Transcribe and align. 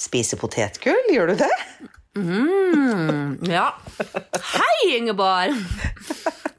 spiser 0.00 0.40
potetgull, 0.40 1.12
gjør 1.12 1.32
du 1.32 1.38
det? 1.44 1.52
Ja. 3.50 3.68
Hei, 4.54 4.96
Ingeborg! 4.96 5.56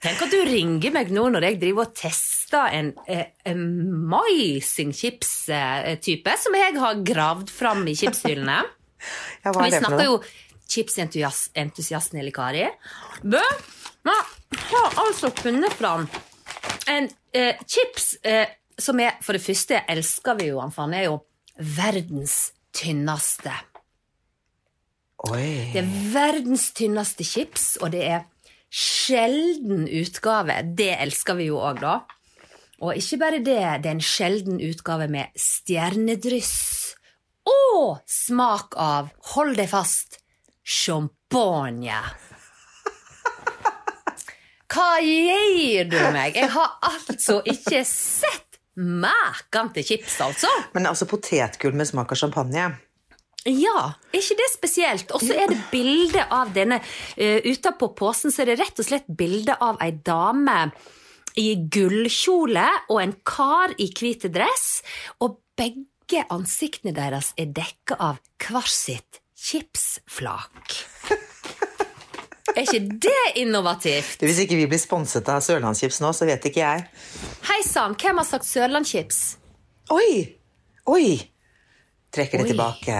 Tenk 0.03 0.21
at 0.21 0.33
du 0.33 0.41
ringer 0.45 0.93
meg 0.93 1.09
nå 1.13 1.25
når 1.33 1.47
jeg 1.47 1.59
driver 1.63 1.87
og 1.87 1.95
tester 1.97 2.69
en 2.77 2.91
en 3.09 3.23
amazing 3.49 4.93
chips-type 4.95 6.35
som 6.39 6.55
jeg 6.55 6.77
har 6.77 7.01
gravd 7.05 7.49
fram 7.53 7.85
i 7.87 7.95
chipshyllene. 7.97 8.61
Ja, 9.45 9.51
Vi 9.53 9.69
er 9.69 9.77
snakker 9.77 10.07
jo 10.07 10.15
chipsentusiasten 10.67 12.17
Eli 12.19 12.31
Kari. 12.33 12.63
Bø, 13.21 13.41
jeg 14.07 14.63
har 14.71 14.97
altså 15.03 15.29
funnet 15.37 15.73
fram 15.77 16.07
en 16.89 17.09
eh, 17.35 17.59
chips 17.69 18.15
eh, 18.25 18.47
som 18.79 18.99
er 18.99 19.17
For 19.21 19.37
det 19.37 19.43
første 19.43 19.83
elsker 19.89 20.37
vi 20.39 20.49
jo 20.49 20.59
han, 20.61 20.73
for 20.73 20.87
han 20.87 20.95
er 20.97 21.07
jo 21.07 21.19
verdens 21.77 22.53
tynneste. 22.77 23.53
Oi. 25.31 25.73
Det 25.73 25.81
er 25.81 25.93
verdens 26.13 26.69
tynneste 26.77 27.25
chips, 27.25 27.71
og 27.81 27.91
det 27.95 28.03
er 28.05 28.27
sjelden 28.69 29.87
utgave. 29.89 30.61
Det 30.77 30.93
elsker 31.01 31.39
vi 31.39 31.49
jo 31.49 31.57
òg, 31.63 31.81
da. 31.81 31.95
Og 32.85 32.93
ikke 32.99 33.17
bare 33.23 33.41
det, 33.41 33.57
det 33.81 33.89
er 33.89 33.95
en 33.95 34.05
sjelden 34.05 34.61
utgave 34.61 35.07
med 35.09 35.33
stjernedryss 35.41 36.57
og 37.47 38.03
smak 38.11 38.75
av, 38.77 39.09
hold 39.33 39.55
deg 39.57 39.69
fast, 39.71 40.19
champagne. 40.61 42.01
Hva 44.67 44.89
gir 45.01 45.87
du 45.89 45.97
meg? 46.13 46.35
Jeg 46.37 46.51
har 46.53 46.75
altså 46.85 47.39
ikke 47.47 47.81
sett 47.87 48.46
maken 48.77 49.71
til 49.75 49.85
chips, 49.91 50.19
altså. 50.23 50.51
Men 50.75 50.89
altså 50.89 51.07
potetgull 51.09 51.75
med 51.77 51.89
smak 51.89 52.13
av 52.13 52.21
champagne. 52.21 52.67
Ja, 53.47 53.93
er 54.11 54.19
ikke 54.19 54.37
det 54.41 54.49
spesielt? 54.51 55.11
Og 55.15 55.23
så 55.23 55.35
er 55.37 55.47
det 55.51 55.59
bilde 55.71 56.23
av 56.33 56.51
denne 56.55 56.81
uh, 56.81 57.39
Utapå 57.47 57.93
posen 57.95 58.33
så 58.33 58.43
er 58.43 58.51
det 58.51 58.57
rett 58.59 58.81
og 58.81 58.87
slett 58.89 59.07
bilde 59.07 59.55
av 59.63 59.79
ei 59.83 59.93
dame 59.95 60.65
i 61.37 61.53
gullkjole 61.69 62.65
og 62.89 62.99
en 63.01 63.13
kar 63.27 63.75
i 63.77 63.91
hvit 63.93 64.25
dress, 64.33 64.81
og 65.21 65.37
begge 65.57 66.25
ansiktene 66.33 66.95
deres 66.97 67.33
er 67.37 67.53
dekka 67.53 67.99
av 68.01 68.19
hver 68.41 68.67
sitt 68.71 69.21
chipsflak. 69.37 70.79
Er 72.57 72.65
ikke 72.65 72.97
det 73.05 73.25
innovativt? 73.43 74.23
Hvis 74.25 74.39
ikke 74.41 74.57
vi 74.57 74.65
blir 74.71 74.81
sponset 74.81 75.27
av 75.29 75.43
Sørlandschips 75.45 75.99
nå, 76.01 76.09
så 76.17 76.25
vet 76.25 76.47
ikke 76.49 76.63
jeg. 76.63 76.85
Hei 77.45 77.59
sann, 77.61 77.93
hvem 78.01 78.17
har 78.17 78.25
sagt 78.25 78.47
Sørlandschips? 78.49 79.19
Oi! 79.93 80.23
Oi! 80.89 81.11
Trekker 82.17 82.41
det 82.41 82.47
Oi. 82.47 82.53
tilbake. 82.55 82.97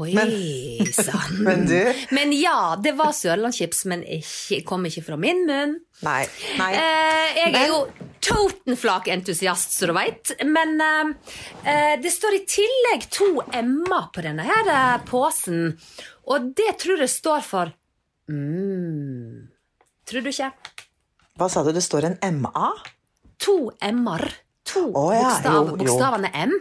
Oi 0.00 0.14
Men- 0.16 0.88
sann. 0.96 1.36
Men 1.46 1.66
du 1.68 1.76
Men 2.16 2.32
ja, 2.32 2.78
det 2.80 2.94
var 2.96 3.12
Sørlandschips, 3.12 3.84
men 3.92 4.02
ikke, 4.08 4.62
kom 4.66 4.88
ikke 4.88 5.04
fra 5.06 5.20
min 5.20 5.44
munn. 5.46 5.76
Nei. 6.02 6.24
nei. 6.58 6.72
Eh, 6.72 7.36
jeg 7.42 7.54
er 7.60 7.68
jo 7.70 7.84
Totenflak-entusiast, 8.24 9.76
som 9.76 9.92
du 9.92 9.98
veit. 10.00 10.32
Men 10.48 10.74
eh, 10.80 11.14
eh, 11.68 11.94
det 12.00 12.10
står 12.16 12.40
i 12.40 12.44
tillegg 12.56 13.06
to 13.12 13.30
M-er 13.52 14.08
på 14.16 14.24
denne 14.24 14.48
her 14.48 14.72
eh, 14.80 14.98
posen. 15.06 15.74
Og 16.24 16.54
det 16.56 16.78
tror 16.80 17.04
jeg 17.04 17.12
står 17.12 17.44
for 17.44 17.76
mm. 18.30 19.48
Tror 20.04 20.24
du 20.24 20.30
ikke? 20.30 20.50
Hva 21.38 21.48
sa 21.50 21.64
du? 21.66 21.72
Det 21.74 21.82
står 21.82 22.10
en 22.10 22.42
MA? 22.44 22.70
To 23.44 23.56
M-er. 23.82 24.28
To 24.70 24.86
oh, 24.96 25.10
ja, 25.12 25.26
bokstav, 25.26 25.54
jo, 25.54 25.74
jo. 25.74 25.78
bokstavene 25.82 26.30
M. 26.46 26.54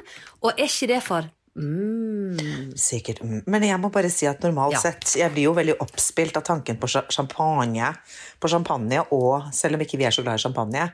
Og 0.44 0.58
er 0.58 0.68
ikke 0.68 0.90
det 0.92 1.00
for 1.06 1.28
mm. 1.56 2.74
Sikkert. 2.80 3.22
Men 3.24 3.64
jeg 3.64 3.80
må 3.80 3.92
bare 3.94 4.10
si 4.12 4.28
at 4.28 4.44
normalt 4.44 4.76
Ja. 4.76 4.82
sett 4.82 5.14
Jeg 5.20 5.32
blir 5.32 5.48
jo 5.48 5.54
veldig 5.56 5.78
oppspilt 5.84 6.36
av 6.40 6.44
tanken 6.48 6.80
på 6.82 6.90
cha- 6.90 7.06
champagne. 7.10 7.94
På 8.40 8.52
champagne 8.52 9.06
og 9.12 9.54
Selv 9.54 9.78
om 9.78 9.86
ikke 9.86 10.02
vi 10.02 10.10
er 10.10 10.16
så 10.16 10.26
glad 10.26 10.42
i 10.42 10.44
champagne. 10.44 10.90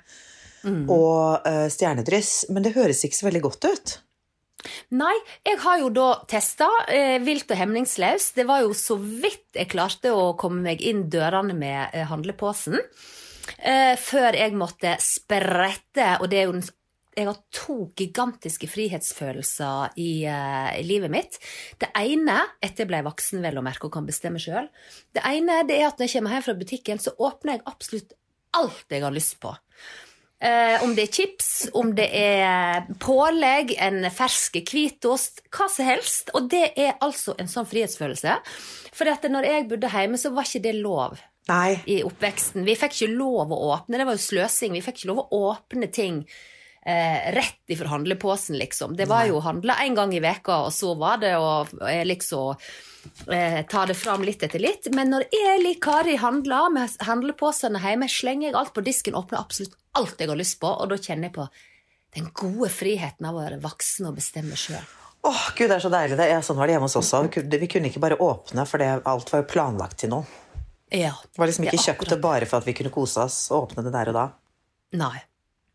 Mm. 0.63 0.89
Og 0.91 1.47
uh, 1.47 1.67
stjernedryss. 1.71 2.49
Men 2.49 2.63
det 2.63 2.75
høres 2.75 3.05
ikke 3.05 3.15
så 3.15 3.29
veldig 3.29 3.41
godt 3.47 3.65
ut. 3.71 3.97
Nei, 4.99 5.15
jeg 5.47 5.59
har 5.63 5.79
jo 5.79 5.91
da 5.95 6.07
testa 6.29 6.67
eh, 6.91 7.17
vilt 7.23 7.51
og 7.51 7.59
hemningsløst. 7.59 8.35
Det 8.39 8.47
var 8.49 8.65
jo 8.65 8.73
så 8.77 8.97
vidt 8.99 9.55
jeg 9.55 9.71
klarte 9.71 10.11
å 10.15 10.33
komme 10.39 10.63
meg 10.65 10.83
inn 10.85 11.07
dørene 11.11 11.55
med 11.55 11.95
eh, 11.95 12.07
handleposen. 12.09 12.79
Eh, 13.57 13.95
før 13.97 14.35
jeg 14.37 14.57
måtte 14.57 14.97
sprette, 15.01 16.17
og 16.19 16.29
det 16.29 16.41
er 16.41 16.49
jo 16.49 16.57
den 16.59 16.67
jeg 17.19 17.27
har 17.27 17.39
to 17.51 17.75
gigantiske 17.97 18.67
frihetsfølelser 18.69 19.97
i, 19.99 20.23
eh, 20.29 20.69
i 20.79 20.83
livet 20.87 21.11
mitt. 21.11 21.39
Det 21.77 21.89
ene, 21.97 22.37
etter 22.61 22.85
jeg 22.85 22.91
ble 22.91 23.01
voksen 23.03 23.43
vel 23.43 23.59
å 23.59 23.65
merke 23.65 23.89
og 23.89 23.93
kan 23.93 24.07
bestemme 24.07 24.39
sjøl, 24.39 24.69
det 25.13 25.25
ene 25.25 25.63
det 25.67 25.79
er 25.81 25.89
at 25.89 25.99
når 25.99 26.07
jeg 26.07 26.15
kommer 26.15 26.37
hjem 26.37 26.45
fra 26.45 26.59
butikken, 26.61 27.01
så 27.01 27.15
åpner 27.17 27.57
jeg 27.57 27.65
absolutt 27.65 28.15
alt 28.55 28.85
jeg 28.89 29.03
har 29.03 29.11
lyst 29.15 29.39
på. 29.43 29.51
Eh, 30.39 30.83
om 30.83 30.93
det 30.95 31.09
er 31.09 31.15
chips, 31.17 31.49
om 31.75 31.89
det 31.95 32.05
er 32.15 32.85
pålegg, 33.03 33.73
en 33.83 34.05
fersk 34.13 34.61
hvitost, 34.63 35.41
hva 35.51 35.67
som 35.71 35.89
helst. 35.89 36.31
Og 36.37 36.47
det 36.51 36.69
er 36.79 36.93
altså 37.03 37.35
en 37.39 37.51
sånn 37.51 37.67
frihetsfølelse. 37.67 38.37
For 38.95 39.11
at 39.11 39.27
når 39.27 39.49
jeg 39.49 39.67
bodde 39.71 39.91
hjemme, 39.91 40.19
så 40.19 40.31
var 40.35 40.47
ikke 40.47 40.63
det 40.63 40.77
lov 40.79 41.19
Nei. 41.49 41.73
i 41.91 41.99
oppveksten. 42.07 42.63
Vi 42.67 42.77
fikk 42.79 42.95
ikke 42.95 43.17
lov 43.19 43.51
å 43.51 43.59
åpne, 43.73 43.99
det 43.99 44.07
var 44.07 44.15
jo 44.15 44.27
sløsing. 44.29 44.77
Vi 44.77 44.85
fikk 44.85 45.01
ikke 45.01 45.11
lov 45.11 45.25
å 45.25 45.41
åpne 45.51 45.91
ting 45.91 46.21
eh, 46.23 47.33
rett 47.35 47.75
ifra 47.75 47.91
handlepåsen, 47.91 48.55
liksom. 48.61 48.95
Det 48.95 49.09
var 49.11 49.27
jo 49.27 49.41
å 49.41 49.45
handle 49.45 49.75
en 49.83 49.97
gang 49.97 50.15
i 50.15 50.23
veka, 50.23 50.63
og 50.69 50.71
så 50.75 50.95
var 50.99 51.19
det 51.19 51.35
å 51.35 51.65
eh, 51.83 52.05
liksom 52.07 52.55
eh, 53.31 53.65
ta 53.69 53.85
det 53.89 53.95
fram 53.97 54.23
litt 54.27 54.43
etter 54.43 54.61
litt. 54.61 54.89
Men 54.95 55.13
når 55.13 55.27
Eli 55.35 55.75
Kari 55.81 56.17
handler 56.21 56.71
med 56.73 57.01
handleposene 57.07 57.81
hjemme, 57.83 58.09
slenger 58.11 58.49
jeg 58.49 58.59
alt 58.59 58.73
på 58.75 58.85
disken, 58.85 59.17
åpner 59.19 59.41
absolutt 59.41 59.77
alt 59.99 60.21
jeg 60.21 60.31
har 60.31 60.39
lyst 60.39 60.59
på, 60.61 60.69
og 60.69 60.91
da 60.91 60.99
kjenner 60.99 61.29
jeg 61.29 61.37
på 61.39 61.47
den 62.17 62.29
gode 62.33 62.71
friheten 62.73 63.27
av 63.29 63.37
å 63.37 63.43
være 63.43 63.61
voksen 63.63 64.09
og 64.09 64.17
bestemme 64.17 64.57
sjøl. 64.57 64.83
Åh, 65.27 65.41
gud, 65.55 65.67
det 65.67 65.75
er 65.75 65.83
så 65.83 65.91
deilig. 65.91 66.17
Det. 66.17 66.29
Ja, 66.31 66.39
sånn 66.45 66.57
var 66.59 66.69
det 66.69 66.77
hjemme 66.77 66.87
hos 66.87 66.95
oss 66.95 67.11
òg. 67.17 67.33
Vi 67.35 67.67
kunne, 67.67 67.89
ikke 67.91 68.01
bare 68.03 68.17
åpne, 68.23 68.63
for 68.69 68.83
alt 68.83 69.33
var 69.33 69.43
jo 69.43 69.49
planlagt 69.51 69.99
til 70.03 70.13
noe. 70.13 70.27
Ja, 70.89 71.11
Det 71.21 71.37
var 71.37 71.49
liksom 71.51 71.67
ikke 71.67 71.77
det 71.77 71.85
kjøpt 71.85 72.13
det 72.15 72.21
bare 72.23 72.47
for 72.49 72.63
at 72.63 72.65
vi 72.65 72.73
kunne 72.73 72.93
kose 72.93 73.27
oss 73.27 73.51
og 73.51 73.67
åpne 73.67 73.83
det 73.85 73.91
der 73.93 74.09
og 74.09 74.15
da. 74.15 74.23
Nei. 74.97 75.17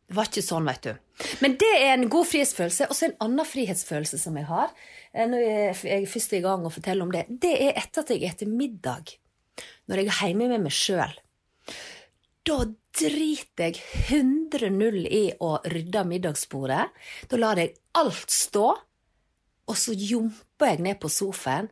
Det 0.05 0.19
var 0.19 0.29
ikke 0.29 0.45
sånn, 0.45 0.69
vet 0.69 0.85
du. 0.85 0.93
Men 1.41 1.57
det 1.61 1.71
er 1.79 1.95
en 1.95 2.09
god 2.13 2.29
frihetsfølelse. 2.29 2.89
Og 2.91 2.97
så 2.99 3.09
en 3.09 3.19
annen 3.25 3.49
frihetsfølelse 3.49 4.21
som 4.21 4.37
jeg 4.37 4.49
har, 4.51 4.73
eh, 5.13 5.27
når 5.31 5.45
jeg 5.45 6.03
er 6.03 6.09
først 6.11 6.35
i 6.37 6.43
gang 6.45 6.67
å 6.67 6.73
fortelle 6.73 7.07
om 7.07 7.13
det, 7.15 7.25
det 7.29 7.55
er 7.57 7.79
etter 7.81 8.05
at 8.05 8.13
jeg 8.13 8.29
etter 8.29 8.51
middag. 8.51 9.15
Når 9.89 10.03
jeg 10.03 10.11
er 10.11 10.29
hjemme 10.29 10.49
med 10.53 10.67
meg 10.67 10.75
sjøl. 10.75 11.15
Da 12.45 12.59
driter 12.95 13.71
jeg 13.71 13.81
100-0 14.11 15.07
i 15.09 15.25
å 15.41 15.55
rydde 15.65 16.03
middagsbordet. 16.11 16.89
Da 17.31 17.41
lar 17.41 17.61
jeg 17.61 17.73
alt 17.97 18.31
stå, 18.31 18.67
og 19.65 19.79
så 19.81 19.95
jumper 19.97 20.75
jeg 20.75 20.85
ned 20.85 21.01
på 21.01 21.09
sofaen, 21.09 21.71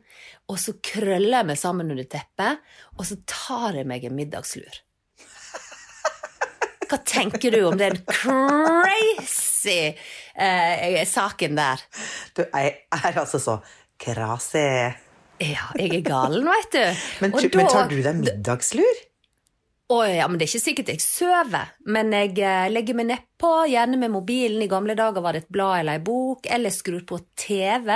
og 0.49 0.57
så 0.57 0.73
krøller 0.81 1.37
jeg 1.39 1.49
meg 1.51 1.61
sammen 1.61 1.93
under 1.93 2.07
teppet, 2.09 2.63
og 2.97 3.05
så 3.05 3.19
tar 3.29 3.77
jeg 3.77 3.89
meg 3.89 4.07
en 4.07 4.17
middagslur. 4.17 4.81
Hva 6.89 6.97
tenker 7.07 7.51
du 7.53 7.61
om 7.69 7.77
den 7.79 7.95
crazy 8.09 9.93
eh, 10.35 10.99
saken 11.07 11.55
der? 11.57 11.81
Du 12.35 12.43
er, 12.49 12.69
er 12.93 13.19
altså 13.23 13.39
så 13.41 13.57
crazy. 14.01 14.65
Ja, 15.43 15.65
jeg 15.79 15.89
er 15.97 16.03
galen, 16.05 16.45
veit 16.47 16.69
du. 16.75 16.83
Men, 17.23 17.33
Og 17.33 17.41
men 17.43 17.51
da- 17.65 17.71
tar 17.71 17.89
du 17.91 17.97
deg 18.05 18.19
middagslur? 18.21 19.01
Å 19.91 19.97
ja, 20.07 20.29
men 20.31 20.39
det 20.39 20.45
er 20.45 20.53
ikke 20.53 20.63
sikkert 20.63 20.89
jeg 20.93 21.01
sover. 21.03 21.73
Men 21.91 22.13
jeg 22.15 22.37
eh, 22.39 22.69
legger 22.71 22.95
meg 22.95 23.09
nedpå, 23.09 23.51
gjerne 23.67 23.99
med 23.99 24.13
mobilen. 24.13 24.61
I 24.63 24.69
gamle 24.71 24.95
dager 24.95 25.23
var 25.23 25.35
det 25.35 25.43
et 25.43 25.51
blad 25.51 25.81
eller 25.81 25.99
ei 25.99 26.03
bok, 26.05 26.47
eller 26.47 26.71
skrur 26.71 27.03
på 27.09 27.19
TV. 27.35 27.91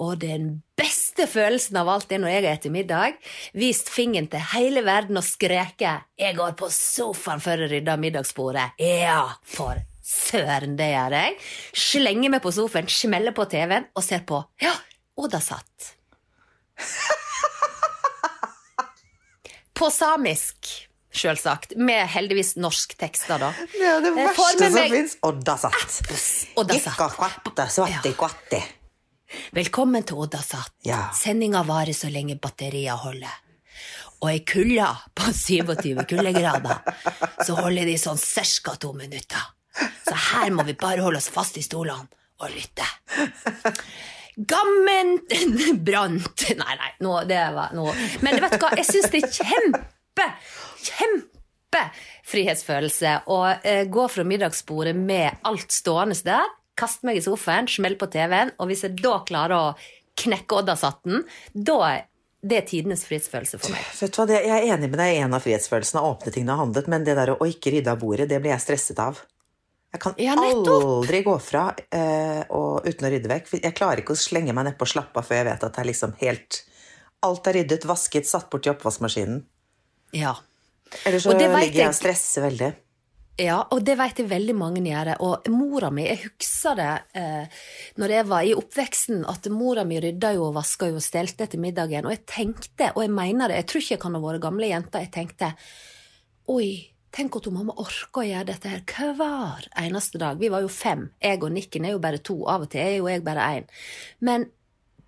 Og 0.00 0.16
den 0.22 0.48
beste 0.80 1.28
følelsen 1.28 1.76
av 1.76 1.92
alt 1.92 2.12
er 2.16 2.22
når 2.22 2.32
jeg 2.32 2.46
har 2.46 2.56
spist 2.56 2.72
middag, 2.72 3.20
vist 3.52 3.92
fingeren 3.92 4.30
til 4.32 4.48
hele 4.54 4.80
verden 4.86 5.20
og 5.20 5.26
skreket 5.26 6.08
'Jeg 6.16 6.36
går 6.40 6.56
på 6.56 6.72
sofaen 6.72 7.40
før 7.40 7.66
jeg 7.66 7.70
rydder 7.74 8.00
middagsbordet'. 8.00 8.80
Ja, 8.80 9.36
for 9.44 9.76
søren, 10.00 10.76
det 10.78 10.88
gjør 10.88 11.12
jeg. 11.20 11.36
Slenger 11.76 12.30
meg 12.30 12.42
på 12.42 12.50
sofaen, 12.50 12.88
smeller 12.88 13.36
på 13.36 13.44
TV-en 13.44 13.92
og 13.94 14.02
ser 14.02 14.24
på. 14.24 14.40
Ja, 14.62 14.72
Oddasat. 15.20 15.96
På 19.80 19.88
samisk, 19.88 20.89
sjølsagt. 21.12 21.74
Med 21.76 22.06
heldigvis 22.12 22.54
norsk 22.60 22.94
tekster, 23.00 23.38
da. 23.42 23.52
Ja, 23.80 23.96
det 24.04 24.12
verste 24.16 24.60
med 24.60 24.72
som 24.72 24.78
meg- 24.78 24.90
fins. 24.94 25.16
Oddasat. 25.22 26.00
Oddasat. 26.56 26.96
Velkommen 29.54 30.02
til 30.06 30.16
Oddasat. 30.24 30.72
Ja. 30.86 31.08
Sendinga 31.14 31.62
varer 31.68 31.94
så 31.94 32.10
lenge 32.10 32.36
batteriet 32.42 32.98
holder. 33.04 33.36
Og 34.20 34.32
i 34.34 34.40
kulda 34.44 34.90
på 35.16 35.30
27 35.32 36.02
kuldegrader 36.10 36.82
så 37.46 37.54
holder 37.56 37.86
de 37.88 37.94
sånn 37.98 38.18
ca. 38.20 38.74
to 38.76 38.92
minutter. 38.92 39.40
Så 40.04 40.14
her 40.34 40.50
må 40.50 40.64
vi 40.66 40.74
bare 40.74 41.00
holde 41.00 41.16
oss 41.22 41.30
fast 41.32 41.56
i 41.56 41.62
stolene 41.62 42.08
og 42.40 42.50
lytte. 42.50 42.84
Gammen 44.36 45.18
brant 45.84 46.44
Nei, 46.56 46.74
nei, 46.80 46.90
nå, 47.04 47.14
det 47.28 47.40
var 47.54 47.72
noe 47.76 47.92
Men 48.24 48.38
vet 48.40 48.54
du 48.54 48.62
hva, 48.62 48.70
jeg 48.78 48.86
syns 48.88 49.10
det 49.12 49.20
er 49.24 49.34
kjempe, 49.34 50.26
kjempe 50.86 51.84
frihetsfølelse 52.30 53.14
å 53.30 53.40
eh, 53.62 53.84
gå 53.90 54.06
fra 54.10 54.26
middagsbordet 54.26 54.96
med 54.96 55.42
alt 55.46 55.72
stående 55.74 56.18
der, 56.26 56.48
kaste 56.80 57.06
meg 57.06 57.20
i 57.20 57.24
sofaen, 57.24 57.68
smelle 57.68 57.98
på 58.00 58.08
TV-en, 58.12 58.54
og 58.58 58.70
hvis 58.70 58.86
jeg 58.86 59.00
da 59.02 59.18
klarer 59.26 59.56
å 59.56 59.66
knekke 60.20 60.60
Oddasatten, 60.60 61.24
da 61.52 61.76
er 61.88 62.06
det 62.40 62.62
tidenes 62.70 63.04
frihetsfølelse 63.04 63.60
for 63.60 63.74
meg. 63.74 63.84
Vet 63.98 64.14
du 64.16 64.20
hva, 64.22 64.26
Jeg 64.32 64.48
er 64.48 64.70
enig 64.72 64.88
med 64.88 64.98
deg 65.00 65.12
i 65.12 65.20
en 65.20 65.36
av 65.36 65.44
frihetsfølelsene, 65.44 66.00
å 66.00 66.14
åpne 66.14 66.32
ting 66.32 66.46
du 66.48 66.54
har 66.54 66.62
handlet, 66.62 66.88
men 66.88 67.04
det 67.04 67.18
der 67.18 67.34
å 67.34 67.48
ikke 67.48 67.74
rydde 67.74 67.92
av 67.92 68.00
bordet, 68.00 68.30
det 68.30 68.40
blir 68.40 68.54
jeg 68.54 68.64
stresset 68.64 69.02
av. 69.02 69.20
Jeg 69.90 70.02
kan 70.04 70.14
Ja, 70.22 70.36
aldri 70.38 71.22
gå 71.26 71.34
fra 71.42 71.64
uh, 71.74 72.42
og, 72.54 72.86
uten 72.86 73.08
å 73.08 73.10
rydde 73.10 73.30
vekk. 73.32 73.48
Jeg 73.58 73.76
klarer 73.76 74.02
ikke 74.02 74.14
å 74.14 74.20
slenge 74.22 74.54
meg 74.54 74.68
nedpå 74.68 74.86
og 74.86 74.92
slappe 74.92 75.18
av 75.18 75.26
før 75.26 75.40
jeg 75.40 75.48
vet 75.50 75.64
at 75.66 75.74
det 75.74 75.82
er 75.82 75.90
liksom 75.90 76.14
helt 76.22 76.64
Alt 77.20 77.50
er 77.50 77.58
ryddet, 77.58 77.82
vasket, 77.84 78.24
satt 78.24 78.46
bort 78.48 78.64
i 78.64 78.70
oppvaskmaskinen. 78.72 79.42
Ja. 80.16 80.38
Ellers 81.06 81.26
så 81.26 81.34
ligger 81.34 81.82
jeg 81.84 81.88
og 81.88 81.98
stresser 81.98 82.46
veldig. 82.48 82.70
Ja, 83.40 83.56
og 83.72 83.80
det 83.86 83.94
vet 83.96 84.18
jeg 84.20 84.28
veldig 84.28 84.54
mange 84.58 84.82
gjør. 84.84 85.14
Og 85.24 85.48
mora 85.52 85.88
mi, 85.94 86.04
jeg 86.04 86.20
husker 86.26 86.76
det 86.76 86.90
eh, 87.16 87.62
når 88.00 88.14
jeg 88.16 88.28
var 88.28 88.44
i 88.44 88.52
oppveksten, 88.58 89.22
at 89.30 89.48
mora 89.54 89.84
mi 89.88 90.00
rydda 90.02 90.34
jo 90.36 90.50
og 90.50 90.58
vaska 90.58 90.90
jo 90.90 90.98
og 90.98 91.04
stelte 91.04 91.46
etter 91.46 91.62
middagen. 91.62 92.08
Og 92.08 92.14
jeg 92.14 92.26
tenkte, 92.28 92.90
og 92.92 93.04
jeg 93.06 93.14
mener 93.16 93.48
det, 93.48 93.62
jeg 93.62 93.70
tror 93.70 93.84
ikke 93.84 93.96
jeg 93.96 94.02
kan 94.04 94.18
ha 94.18 94.22
vært 94.26 94.44
gamle 94.44 94.68
jenter, 94.68 95.06
jeg 95.06 95.12
tenkte 95.14 95.52
oi, 96.50 96.68
tenk 97.14 97.40
at 97.40 97.50
mamma 97.54 97.74
orker 97.80 98.22
å 98.22 98.28
gjøre 98.28 98.50
dette 98.52 98.74
her 98.74 99.16
hver 99.16 99.66
eneste 99.86 100.20
dag. 100.20 100.38
Vi 100.40 100.52
var 100.52 100.66
jo 100.66 100.70
fem. 100.72 101.08
Jeg 101.22 101.40
og 101.40 101.54
Nikken 101.54 101.86
er 101.86 101.96
jo 101.96 102.02
bare 102.02 102.20
to. 102.20 102.42
Av 102.50 102.66
og 102.66 102.72
til 102.74 102.84
er 102.84 102.96
jo 102.98 103.08
jeg 103.08 103.24
bare 103.26 103.50
én. 103.56 103.70
Men 104.20 104.50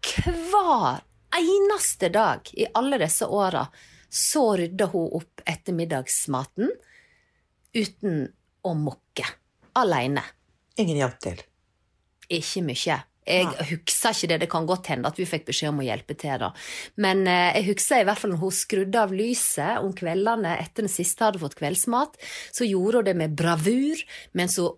hver 0.02 1.04
eneste 1.36 2.08
dag 2.12 2.48
i 2.56 2.66
alle 2.78 2.98
disse 3.02 3.28
åra 3.28 3.66
så 4.12 4.44
rydda 4.60 4.90
hun 4.92 5.08
opp 5.18 5.40
ettermiddagsmaten 5.48 6.68
uten 7.72 8.26
å 8.62 8.74
mokke. 8.76 9.24
Aleine. 9.80 10.24
Ingen 10.76 11.00
hjalp 11.00 11.16
til. 11.24 11.40
Ikke 12.32 12.62
mye. 12.66 12.98
Jeg 13.22 13.46
husker 13.68 14.16
ikke 14.16 14.28
det, 14.32 14.38
det 14.42 14.48
kan 14.50 14.66
godt 14.66 14.88
hende 14.90 15.08
at 15.08 15.18
vi 15.20 15.28
fikk 15.28 15.46
beskjed 15.46 15.70
om 15.70 15.80
å 15.80 15.86
hjelpe 15.86 16.16
til, 16.18 16.34
da. 16.42 16.50
Men 17.00 17.22
eh, 17.30 17.54
jeg 17.60 17.68
husker 17.70 18.02
i 18.02 18.06
hvert 18.08 18.18
fall 18.18 18.34
når 18.34 18.42
hun 18.42 18.54
skrudde 18.56 18.98
av 18.98 19.14
lyset 19.14 19.78
om 19.78 19.94
kveldene 19.94 20.56
etter 20.58 20.84
den 20.84 20.92
siste 20.92 21.28
hadde 21.28 21.40
fått 21.42 21.54
kveldsmat, 21.60 22.18
så 22.50 22.66
gjorde 22.66 23.00
hun 23.00 23.08
det 23.08 23.16
med 23.22 23.36
bravur 23.38 24.02
mens 24.38 24.58
hun 24.58 24.74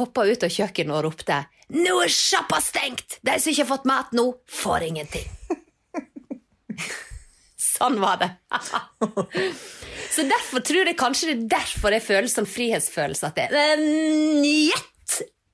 hoppa 0.00 0.24
ut 0.24 0.48
av 0.48 0.54
kjøkkenet 0.54 0.96
og 0.96 1.04
ropte 1.10 1.42
'Nå 1.72 1.94
er 2.04 2.10
sjappa 2.12 2.58
stengt! 2.64 3.20
De 3.24 3.36
som 3.38 3.52
ikke 3.52 3.62
har 3.62 3.70
fått 3.70 3.88
mat 3.88 4.12
nå, 4.16 4.26
får 4.48 4.88
ingenting'. 4.88 5.30
sånn 7.82 7.98
var 8.02 8.22
det. 8.22 8.30
Så 10.14 10.24
derfor 10.28 10.62
tror 10.64 10.88
jeg 10.88 10.98
kanskje 11.00 11.32
det 11.32 11.36
er 11.36 11.50
derfor 11.58 11.94
jeg 11.94 12.04
føler 12.04 12.30
sånn 12.30 12.48
frihetsfølelse. 12.48 13.30
At 13.32 13.38
det 13.40 13.48
«Men, 13.52 14.42
Gjett! 14.46 14.88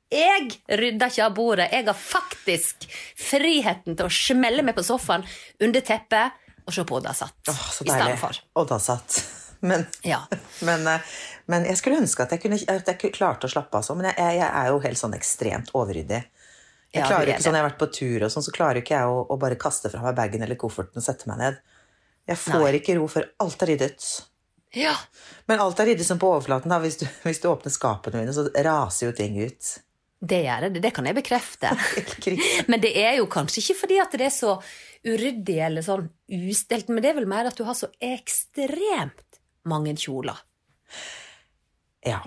Jeg 0.09 0.55
rydda 0.73 1.11
ikke 1.11 1.25
av 1.27 1.35
bordet. 1.37 1.67
Jeg 1.73 1.85
har 1.85 1.99
faktisk 2.01 2.87
friheten 3.21 3.97
til 3.99 4.07
å 4.07 4.13
smelle 4.13 4.65
meg 4.65 4.77
på 4.79 4.85
sofaen 4.87 5.27
under 5.61 5.85
teppet 5.85 6.39
og 6.69 6.73
se 6.73 6.85
på 6.85 6.97
Oddasat 6.99 7.49
Åh, 7.53 7.61
så 7.73 7.85
i 7.85 7.91
stedet 7.93 8.17
for. 8.21 8.41
Oddasatt. 8.61 9.19
Men, 9.69 9.85
Ja. 10.07 10.21
men, 10.69 10.87
eh, 10.87 11.01
men 11.51 11.65
jeg 11.67 11.81
skulle 11.81 11.99
ønske 11.99 12.23
at 12.23 12.31
jeg, 12.31 12.45
kunne, 12.45 12.59
at 12.71 12.87
jeg 12.87 13.13
klarte 13.17 13.49
å 13.49 13.51
slappe 13.51 13.81
av 13.81 13.83
sånn. 13.83 13.99
Men 13.99 14.13
jeg, 14.13 14.37
jeg 14.39 14.47
er 14.47 14.69
jo 14.71 14.77
helt 14.85 15.01
sånn 15.01 15.17
ekstremt 15.19 15.73
overryddig. 15.75 16.21
Jeg 16.95 17.03
Ja, 17.03 17.09
klarer 17.09 17.27
er 17.27 17.33
ikke 17.35 17.43
sånn, 17.49 17.57
jeg 17.59 17.65
har 17.65 17.69
vært 17.73 17.81
på 17.81 17.89
tur, 17.93 18.23
og 18.23 18.31
sånn, 18.33 18.45
så 18.47 18.55
klarer 18.55 18.79
ikke 18.81 18.95
jeg 18.95 19.11
å, 19.11 19.19
å 19.29 19.37
bare 19.41 19.59
kaste 19.61 19.91
fra 19.91 20.05
meg 20.05 20.15
bagen 20.17 20.45
eller 20.47 20.57
kofferten 20.61 21.03
og 21.03 21.05
sette 21.05 21.27
meg 21.29 21.43
ned. 21.43 21.59
Jeg 22.29 22.41
får 22.43 22.65
Nei. 22.67 22.79
ikke 22.81 22.97
ro 22.99 23.09
før 23.11 23.29
alt 23.45 23.63
er 23.65 23.73
ryddet. 23.73 24.09
Ja. 24.77 24.95
Men 25.49 25.63
alt 25.65 25.81
er 25.81 25.89
ryddet 25.91 26.07
som 26.07 26.21
på 26.21 26.29
overflaten. 26.35 26.71
da. 26.73 26.81
Hvis 26.83 27.01
du, 27.01 27.07
hvis 27.27 27.41
du 27.43 27.49
åpner 27.51 27.73
skapene 27.73 28.23
mine, 28.23 28.35
så 28.37 28.49
raser 28.53 29.09
jo 29.09 29.15
ting 29.17 29.39
ut. 29.41 29.75
Det 30.19 30.41
gjør 30.43 30.67
det. 30.67 30.83
Det 30.83 30.93
kan 30.95 31.07
jeg 31.07 31.17
bekrefte. 31.17 31.73
Men 32.71 32.83
det 32.83 32.93
er 32.99 33.21
jo 33.21 33.29
kanskje 33.31 33.63
ikke 33.63 33.81
fordi 33.85 34.01
at 34.03 34.17
det 34.19 34.29
er 34.29 34.35
så 34.35 34.57
uryddig 35.07 35.61
eller 35.63 35.85
sånn 35.87 36.09
ustelt, 36.51 36.89
men 36.91 36.99
det 37.05 37.13
er 37.13 37.15
vel 37.21 37.29
mer 37.31 37.47
at 37.47 37.55
du 37.55 37.63
har 37.63 37.77
så 37.79 37.87
ekstremt 38.03 39.39
mange 39.71 39.93
kjoler. 39.95 40.41
Ja. 42.03 42.19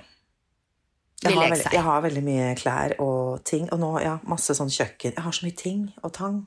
Jeg 1.22 1.36
har, 1.36 1.52
veldig, 1.52 1.74
jeg 1.76 1.84
har 1.86 2.00
veldig 2.02 2.22
mye 2.26 2.46
klær 2.58 2.96
og 3.04 3.44
ting. 3.46 3.68
Og 3.76 3.82
nå, 3.84 3.92
ja, 4.02 4.16
masse 4.26 4.56
sånn 4.58 4.72
kjøkken. 4.74 5.14
Jeg 5.18 5.26
har 5.26 5.36
så 5.36 5.46
mye 5.46 5.58
ting 5.60 5.84
og 6.02 6.16
tang. 6.16 6.40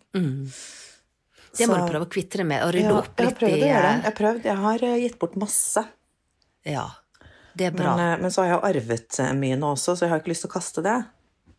Det 1.56 1.68
må 1.68 1.74
Så- 1.76 1.86
du 1.86 1.92
prøve 1.92 2.06
å 2.06 2.10
kvitte 2.10 2.36
deg 2.40 2.46
med, 2.46 2.62
og 2.64 2.72
rydde 2.74 2.90
Ja, 2.90 2.98
opp 2.98 3.16
jeg 3.16 3.24
har 3.24 3.30
litt 3.30 3.38
prøvd 3.38 3.56
i 3.56 3.62
å 3.62 3.68
gjøre 3.68 3.82
det. 3.82 3.92
eh, 3.94 4.02
Jeg 4.02 4.04
har 4.04 4.18
prøvd. 4.18 4.44
Jeg 4.44 4.56
har 4.56 4.84
eh, 4.84 4.96
gitt 5.04 5.18
bort 5.18 5.36
masse. 5.36 5.84
Ja, 6.66 6.86
det 7.56 7.66
er 7.66 7.70
bra. 7.76 7.96
Men, 7.96 8.12
eh, 8.14 8.20
men 8.22 8.30
så 8.30 8.42
har 8.42 8.60
jeg 8.60 8.74
arvet 8.82 9.18
mye 9.38 9.56
nå 9.56 9.72
også, 9.76 9.94
så 9.96 10.00
jeg 10.06 10.10
har 10.10 10.20
ikke 10.20 10.32
lyst 10.34 10.42
til 10.46 10.50
å 10.50 10.54
kaste 10.54 10.82
det. 10.82 10.96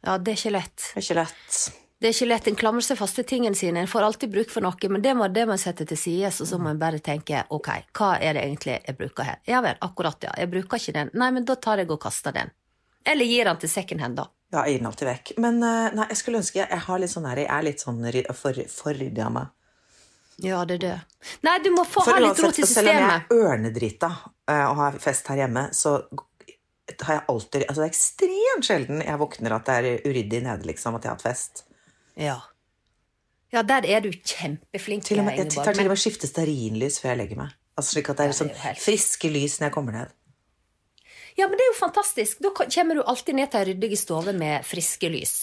Ja, 0.05 0.17
det 0.17 0.33
er 0.33 0.37
ikke 0.37 0.51
lett. 0.51 0.75
Det 0.93 0.99
er 0.99 1.05
ikke 1.05 1.15
lett. 1.23 1.71
Det 2.01 2.09
er 2.09 2.13
ikke 2.13 2.27
lett. 2.27 2.47
En 2.51 2.55
klamrer 2.59 2.83
seg 2.83 2.97
fast 2.97 3.15
til 3.15 3.23
tingene 3.23 3.55
sine. 3.55 3.77
En 3.79 3.87
får 3.87 4.03
alltid 4.03 4.29
bruk 4.31 4.49
for 4.51 4.61
noe, 4.61 4.89
men 4.89 5.01
det 5.01 5.15
må, 5.15 5.31
det 5.31 5.47
må 5.47 5.53
en 5.53 5.57
sette 5.57 5.87
til 5.87 5.97
side, 5.97 6.27
og 6.27 6.45
så 6.47 6.59
må 6.59 6.69
en 6.69 6.77
bare 6.77 6.99
tenke 6.99 7.45
ok, 7.49 7.69
hva 7.93 8.19
er 8.21 8.33
det 8.33 8.43
egentlig 8.43 8.75
jeg 8.85 8.97
bruker 8.97 9.23
her? 9.23 9.37
Ja 9.47 9.61
vel, 9.61 9.75
akkurat 9.81 10.21
ja, 10.21 10.33
jeg 10.37 10.51
bruker 10.51 10.77
ikke 10.77 10.93
den. 10.93 11.09
Nei, 11.13 11.31
men 11.31 11.45
da 11.45 11.55
tar 11.55 11.77
jeg 11.77 11.89
og 11.89 11.99
kaster 12.01 12.33
den. 12.35 12.51
Eller 13.05 13.25
gir 13.25 13.45
den 13.45 13.57
til 13.57 13.69
secondhand, 13.69 14.15
da. 14.17 14.27
Ja, 14.51 14.63
jeg 14.65 14.73
gir 14.73 14.79
den 14.79 14.87
alltid 14.91 15.07
vekk. 15.07 15.37
Men 15.39 15.59
nei, 15.59 16.07
jeg 16.09 16.17
skulle 16.17 16.37
ønske 16.43 16.55
jeg, 16.59 16.69
jeg 16.69 16.79
har 16.79 16.99
litt 16.99 17.09
sånn 17.09 17.25
her, 17.29 17.35
jeg 17.37 17.49
er 17.49 17.63
litt 17.63 17.79
sånn 17.81 18.03
ry- 18.13 18.33
for, 18.33 18.53
forryddig 18.53 19.25
av 19.25 19.31
meg. 19.31 19.47
Ja, 20.43 20.65
det 20.67 20.79
er 20.79 20.83
det. 20.83 20.95
Nei, 21.47 21.57
du 21.63 21.69
må 21.71 21.85
få 21.87 22.03
For 22.03 22.17
ha 22.17 22.23
litt 22.23 22.39
ro 22.43 22.49
i 22.49 22.55
systemet. 22.55 22.73
selv 22.75 22.89
om 22.91 22.95
jeg 22.97 23.19
er 23.19 23.43
ørnedrita 23.45 24.09
eh, 24.51 24.65
og 24.67 24.79
har 24.81 24.97
fest 25.03 25.29
her 25.31 25.45
hjemme, 25.45 25.69
så 25.75 25.95
har 27.01 27.13
jeg 27.13 27.23
alltid 27.31 27.63
Altså, 27.65 27.79
det 27.79 27.85
er 27.85 27.93
ekstremt 27.93 28.67
sjelden 28.67 29.05
jeg 29.05 29.21
våkner 29.21 29.55
at 29.55 29.69
det 29.69 29.77
er 29.77 30.09
uryddig 30.09 30.41
nede, 30.45 30.67
liksom, 30.67 30.97
at 30.99 31.07
jeg 31.07 31.13
har 31.13 31.17
hatt 31.17 31.25
fest. 31.25 31.63
Ja. 32.19 32.35
ja, 33.51 33.63
der 33.63 33.87
er 33.87 34.03
du 34.03 34.11
kjempeflink, 34.11 35.07
Til 35.07 35.23
og 35.23 35.29
med, 35.29 35.39
jeg 35.39 35.51
tar 35.55 35.73
til 35.73 35.87
og 35.87 35.95
med 35.95 36.03
skifte 36.03 36.29
stearinlys 36.29 36.99
før 37.01 37.13
jeg 37.13 37.21
legger 37.23 37.41
meg. 37.45 37.55
Altså 37.75 37.95
slik 37.97 38.11
at 38.11 38.21
det 38.21 38.29
er 38.29 38.37
sånn 38.37 38.53
friske 38.79 39.31
lys 39.31 39.57
når 39.59 39.69
jeg 39.69 39.75
kommer 39.75 39.97
ned. 39.97 40.13
Ja, 41.35 41.49
men 41.49 41.59
det 41.59 41.65
er 41.65 41.73
jo 41.73 41.79
fantastisk. 41.79 42.39
Da 42.43 42.53
kommer 42.55 42.95
du 42.95 43.03
alltid 43.03 43.35
ned 43.35 43.51
til 43.51 43.59
ei 43.59 43.71
ryddig 43.73 43.97
stove 43.99 44.31
med 44.35 44.63
friske 44.63 45.09
lys. 45.11 45.33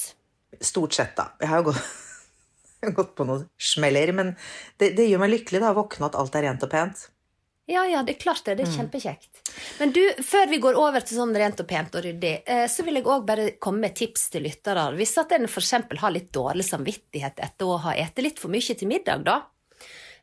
Stort 0.61 0.97
sett, 0.97 1.13
da. 1.19 1.35
Jeg 1.41 1.51
har 1.51 1.61
jo 1.61 1.73
gått, 1.73 1.91
gått 2.99 3.15
på 3.19 3.27
noen 3.29 3.49
smeller, 3.59 4.13
men 4.17 4.35
det, 4.79 4.93
det 4.99 5.09
gjør 5.09 5.23
meg 5.25 5.35
lykkelig 5.37 5.63
da, 5.63 5.73
å 5.73 5.81
våkne 5.83 6.09
at 6.11 6.19
alt 6.19 6.39
er 6.39 6.49
rent 6.49 6.65
og 6.67 6.73
pent. 6.73 7.09
Ja, 7.71 7.85
ja, 7.87 8.01
det 8.03 8.17
er 8.17 8.19
klart 8.25 8.43
det. 8.45 8.57
Det 8.59 8.65
er 8.67 8.73
kjempekjekt. 8.75 9.39
Men 9.79 9.93
du, 9.95 10.01
før 10.27 10.49
vi 10.51 10.59
går 10.61 10.75
over 10.77 11.05
til 11.07 11.15
sånn 11.21 11.31
rent 11.39 11.61
og 11.63 11.69
pent 11.71 11.95
og 11.95 12.03
ryddig, 12.05 12.33
eh, 12.45 12.65
så 12.69 12.83
vil 12.85 12.99
jeg 12.99 13.07
òg 13.07 13.23
bare 13.29 13.45
komme 13.63 13.87
med 13.87 13.95
tips 13.97 14.27
til 14.35 14.43
lyttere. 14.49 14.89
Hvis 14.99 15.15
at 15.23 15.31
en 15.37 15.47
f.eks. 15.47 15.71
har 16.03 16.13
litt 16.13 16.33
dårlig 16.35 16.67
samvittighet 16.67 17.39
etter 17.39 17.71
å 17.71 17.79
ha 17.85 17.95
spist 17.95 18.19
litt 18.27 18.43
for 18.43 18.53
mye 18.53 18.77
til 18.77 18.91
middag, 18.91 19.23
da. 19.31 19.37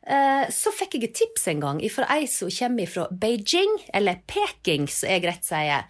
eh, 0.04 0.44
Så 0.52 0.70
fikk 0.76 0.98
jeg 0.98 1.08
et 1.08 1.16
tips 1.16 1.48
en 1.54 1.64
gang 1.64 1.80
fra 1.90 2.06
ei 2.12 2.28
som 2.28 2.52
kommer 2.52 2.86
fra 2.92 3.08
Beijing, 3.10 3.72
eller 3.88 4.20
Peking, 4.28 4.86
som 4.92 5.08
jeg 5.08 5.24
rett 5.24 5.48
sier. 5.48 5.88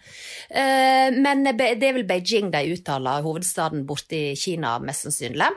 Eh, 0.49 1.11
Men 1.19 1.43
det 1.43 1.67
er 1.83 1.93
vel 1.99 2.07
Beijing 2.07 2.49
de 2.55 2.63
uttaler, 2.77 3.27
hovedstaden 3.27 3.83
borte 3.85 4.15
i 4.31 4.35
Kina, 4.39 4.79
mest 4.79 5.03
sannsynlig. 5.03 5.51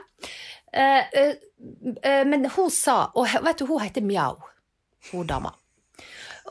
Eh, 0.75 1.03
eh, 1.13 1.35
eh, 2.03 2.23
Men 2.27 2.49
hun 2.51 2.71
sa 2.73 3.11
Og 3.15 3.29
vet 3.45 3.61
du, 3.61 3.65
hun 3.69 3.79
heter 3.79 4.03
Mjau, 4.03 4.41
hun 5.11 5.27
dama. 5.29 5.53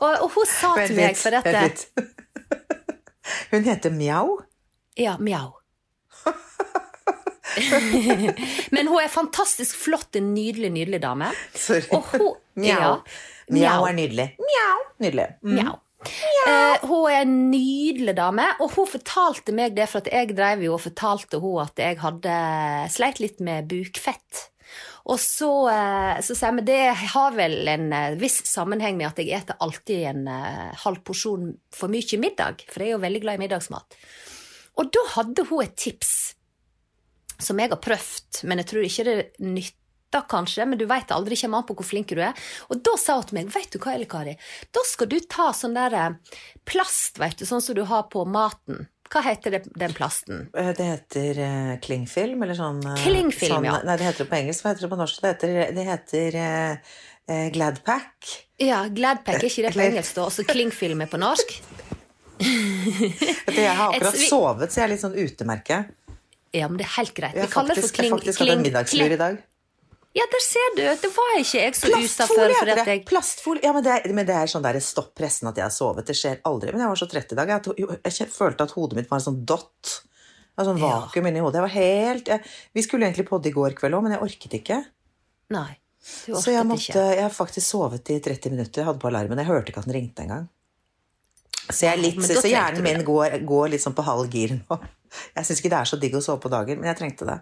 Og, 0.01 0.15
og 0.25 0.31
hun 0.33 0.47
sa 0.49 0.73
Vent 0.75 0.89
til 0.89 0.97
meg 0.97 1.19
for 1.19 1.35
dette 1.35 1.53
litt. 1.55 1.85
Hun 3.51 3.63
heter 3.65 3.93
Mjau. 3.95 4.35
Ja, 4.99 5.15
Mjau. 5.17 5.53
Men 8.75 8.89
hun 8.91 8.99
er 8.99 9.07
fantastisk 9.09 9.77
flott, 9.79 10.15
en 10.19 10.33
nydelig, 10.35 10.69
nydelig 10.75 10.99
dame. 11.01 11.31
Sorry. 11.55 11.87
Mjau. 12.61 12.91
Ja, 12.91 12.91
Mjau 13.55 13.87
er 13.87 13.95
nydelig. 13.97 14.27
Mjau. 14.41 14.77
Nydelig. 15.05 15.27
Mm. 15.41 15.55
Mjau. 15.55 15.75
Eh, 16.05 16.85
hun 16.85 17.05
er 17.09 17.23
en 17.23 17.35
nydelig 17.51 18.15
dame, 18.17 18.47
og 18.61 18.73
hun 18.75 18.89
fortalte 18.89 19.55
meg 19.55 19.75
det, 19.77 19.87
for 19.91 20.03
at 20.03 20.11
jeg 20.11 20.35
drev 20.37 20.65
jo 20.65 20.75
og 20.75 20.83
fortalte 20.83 21.39
hun 21.43 21.63
at 21.63 21.79
jeg 21.81 21.99
hadde 22.01 22.35
sleit 22.93 23.21
litt 23.23 23.41
med 23.43 23.69
bukfett. 23.71 24.45
Og 25.05 25.19
så, 25.21 25.49
eh, 25.69 26.21
så 26.25 26.37
sier 26.37 26.55
vi 26.57 26.65
det 26.65 26.81
har 27.13 27.35
vel 27.37 27.69
en 27.69 27.91
eh, 27.93 28.17
viss 28.19 28.39
sammenheng 28.49 28.97
med 28.97 29.11
at 29.11 29.21
jeg 29.21 29.33
eter 29.37 29.59
alltid 29.61 30.07
en 30.11 30.29
halv 30.85 31.03
porsjon 31.05 31.53
for 31.73 31.93
mye 31.93 32.21
middag, 32.21 32.65
for 32.69 32.81
jeg 32.81 32.93
er 32.93 32.97
jo 32.97 33.03
veldig 33.05 33.23
glad 33.25 33.39
i 33.39 33.45
middagsmat. 33.45 33.99
Og 34.81 34.91
da 34.91 35.05
hadde 35.15 35.45
hun 35.49 35.63
et 35.63 35.77
tips 35.79 36.35
som 37.41 37.59
jeg 37.59 37.71
har 37.71 37.81
prøvd, 37.83 38.45
men 38.47 38.61
jeg 38.61 38.69
tror 38.71 38.85
ikke 38.87 39.07
det 39.07 39.17
nytter 39.43 39.84
kanskje, 40.29 40.65
men 40.69 40.79
du 40.79 40.85
vet 40.89 41.11
aldri, 41.11 41.37
kommer 41.41 41.61
an 41.61 41.67
på 41.67 41.75
hvor 41.77 41.87
flink 41.87 42.13
du 42.13 42.21
er. 42.21 42.33
Og 42.69 42.81
da 42.85 42.95
sa 43.01 43.19
hun 43.19 43.29
til 43.29 43.39
meg, 43.39 43.53
vet 43.53 43.71
du 43.73 43.79
hva, 43.79 43.95
Elle 43.95 44.09
Kari, 44.09 44.35
da 44.75 44.83
skal 44.87 45.09
du 45.11 45.19
ta 45.29 45.51
sånn 45.55 45.75
der 45.77 45.95
eh, 45.99 46.37
plast, 46.67 47.19
vet 47.21 47.39
du, 47.39 47.45
sånn 47.49 47.63
som 47.63 47.77
du 47.77 47.83
har 47.89 48.07
på 48.13 48.25
maten. 48.29 48.87
Hva 49.11 49.21
heter 49.21 49.53
det, 49.53 49.61
den 49.77 49.93
plasten? 49.93 50.47
Eh, 50.57 50.71
Det 50.77 50.85
heter 50.85 51.41
uh, 51.41 51.73
klingfilm, 51.83 52.41
eller 52.41 52.57
sånn 52.57 52.81
uh, 52.81 52.95
Klingfilm, 53.03 53.59
sånn, 53.59 53.67
ja. 53.67 53.75
Nei, 53.85 53.97
det 54.01 54.07
heter 54.07 54.25
det 54.25 54.31
på 54.31 54.39
engelsk. 54.39 54.65
Hva 54.65 54.73
heter 54.73 54.87
det 54.87 54.91
på 54.95 55.01
norsk? 55.01 55.19
Det 55.21 55.33
heter, 55.33 55.53
det 55.75 55.85
heter 55.91 56.37
uh, 56.41 56.95
uh, 57.29 57.47
Gladpack. 57.53 58.31
Ja, 58.63 58.85
Gladpack, 58.89 59.43
er 59.43 59.49
ikke 59.51 59.67
det 59.67 59.75
på 59.75 59.83
engelsk 59.85 60.17
da? 60.17 60.25
Også 60.31 60.47
klingfilm 60.49 61.05
er 61.05 61.11
på 61.11 61.21
norsk? 61.21 61.53
Vet 62.39 63.53
du, 63.53 63.61
Jeg 63.61 63.75
har 63.77 63.93
akkurat 63.93 64.17
sovet, 64.19 64.73
så 64.73 64.81
jeg 64.81 64.87
er 64.87 64.93
litt 64.95 65.03
sånn 65.05 65.15
utemerke. 65.15 65.83
Ja, 66.55 66.67
men 66.71 66.79
det 66.79 66.87
er 66.87 66.93
helt 66.97 67.13
greit. 67.15 67.35
Vi 67.37 67.51
kaller 67.51 67.77
det 67.77 67.83
for 67.85 67.93
kling... 67.95 68.09
jeg 68.09 68.11
kling... 68.11 68.19
faktisk 68.19 68.41
hatt 68.41 68.55
en 68.55 68.65
middagslur 68.65 69.15
i 69.15 69.19
dag. 69.19 69.39
Ja, 70.15 70.23
der 70.31 70.43
ser 70.45 70.69
du. 70.77 70.81
Det 71.01 71.09
var 71.11 71.31
ikke 71.41 71.59
jeg 71.59 71.75
så 71.75 71.89
utafor. 71.91 72.53
det. 72.69 72.75
Jeg... 72.87 73.01
Plastfolie. 73.09 73.63
Ja, 73.65 73.73
men 73.75 73.83
det, 73.83 73.91
er, 73.99 74.13
men 74.15 74.27
det 74.29 74.35
er 74.39 74.47
sånn 74.51 74.63
der 74.63 74.77
stopp 74.83 75.11
pressen 75.19 75.49
at 75.51 75.57
jeg 75.59 75.65
har 75.67 75.73
sovet. 75.75 76.07
Det 76.07 76.15
skjer 76.15 76.37
aldri. 76.47 76.71
Men 76.71 76.85
jeg 76.85 76.91
var 76.93 77.01
så 77.01 77.07
trett 77.11 77.33
i 77.35 77.37
dag. 77.39 77.51
Jeg, 77.51 77.75
jeg, 77.83 78.13
jeg 78.21 78.29
følte 78.31 78.63
at 78.69 78.75
hodet 78.77 78.99
mitt 79.01 79.09
var 79.11 79.19
en 79.19 79.25
sånn 79.27 79.41
dott. 79.47 79.97
En 80.55 80.69
sånn 80.69 80.79
Ja. 80.79 80.93
vakuum 81.03 81.27
inni 81.27 81.43
hodet. 81.43 81.59
Jeg 81.59 81.65
var 81.67 81.73
helt 81.75 82.31
jeg, 82.31 82.45
Vi 82.79 82.85
skulle 82.85 83.09
egentlig 83.09 83.27
podde 83.27 83.51
i 83.51 83.55
går 83.57 83.75
kveld 83.75 83.97
òg, 83.99 84.05
men 84.07 84.15
jeg 84.15 84.23
orket 84.23 84.55
ikke. 84.61 84.77
Nei, 85.51 85.71
du 86.25 86.31
Så 86.39 86.53
jeg 86.53 86.61
orket 86.63 86.69
måtte 86.71 86.87
ikke. 86.95 87.05
Jeg 87.19 87.25
har 87.27 87.35
faktisk 87.35 87.67
sovet 87.75 88.11
i 88.15 88.19
30 88.23 88.55
minutter. 88.55 88.81
Jeg 88.81 88.87
hadde 88.87 89.03
på 89.03 89.11
alarmen. 89.11 89.41
Jeg 89.43 89.51
hørte 89.51 89.73
ikke 89.73 89.83
at 89.83 89.89
den 89.91 89.97
ringte 89.99 90.23
engang. 90.23 90.47
Så, 91.65 91.87
jeg 91.89 91.97
litt, 91.99 92.19
så 92.23 92.45
hjernen 92.45 92.83
min 92.85 93.03
går, 93.03 93.39
går 93.43 93.71
litt 93.73 93.81
sånn 93.83 93.95
på 93.97 94.03
halv 94.05 94.29
gir 94.31 94.51
nå. 94.61 94.75
Jeg 95.35 95.47
syns 95.47 95.61
ikke 95.61 95.71
det 95.73 95.77
er 95.79 95.89
så 95.89 95.97
digg 95.97 96.15
å 96.17 96.21
sove 96.23 96.39
på 96.43 96.49
dagen, 96.53 96.77
men 96.81 96.91
jeg 96.91 96.99
trengte 96.99 97.25
det. 97.25 97.37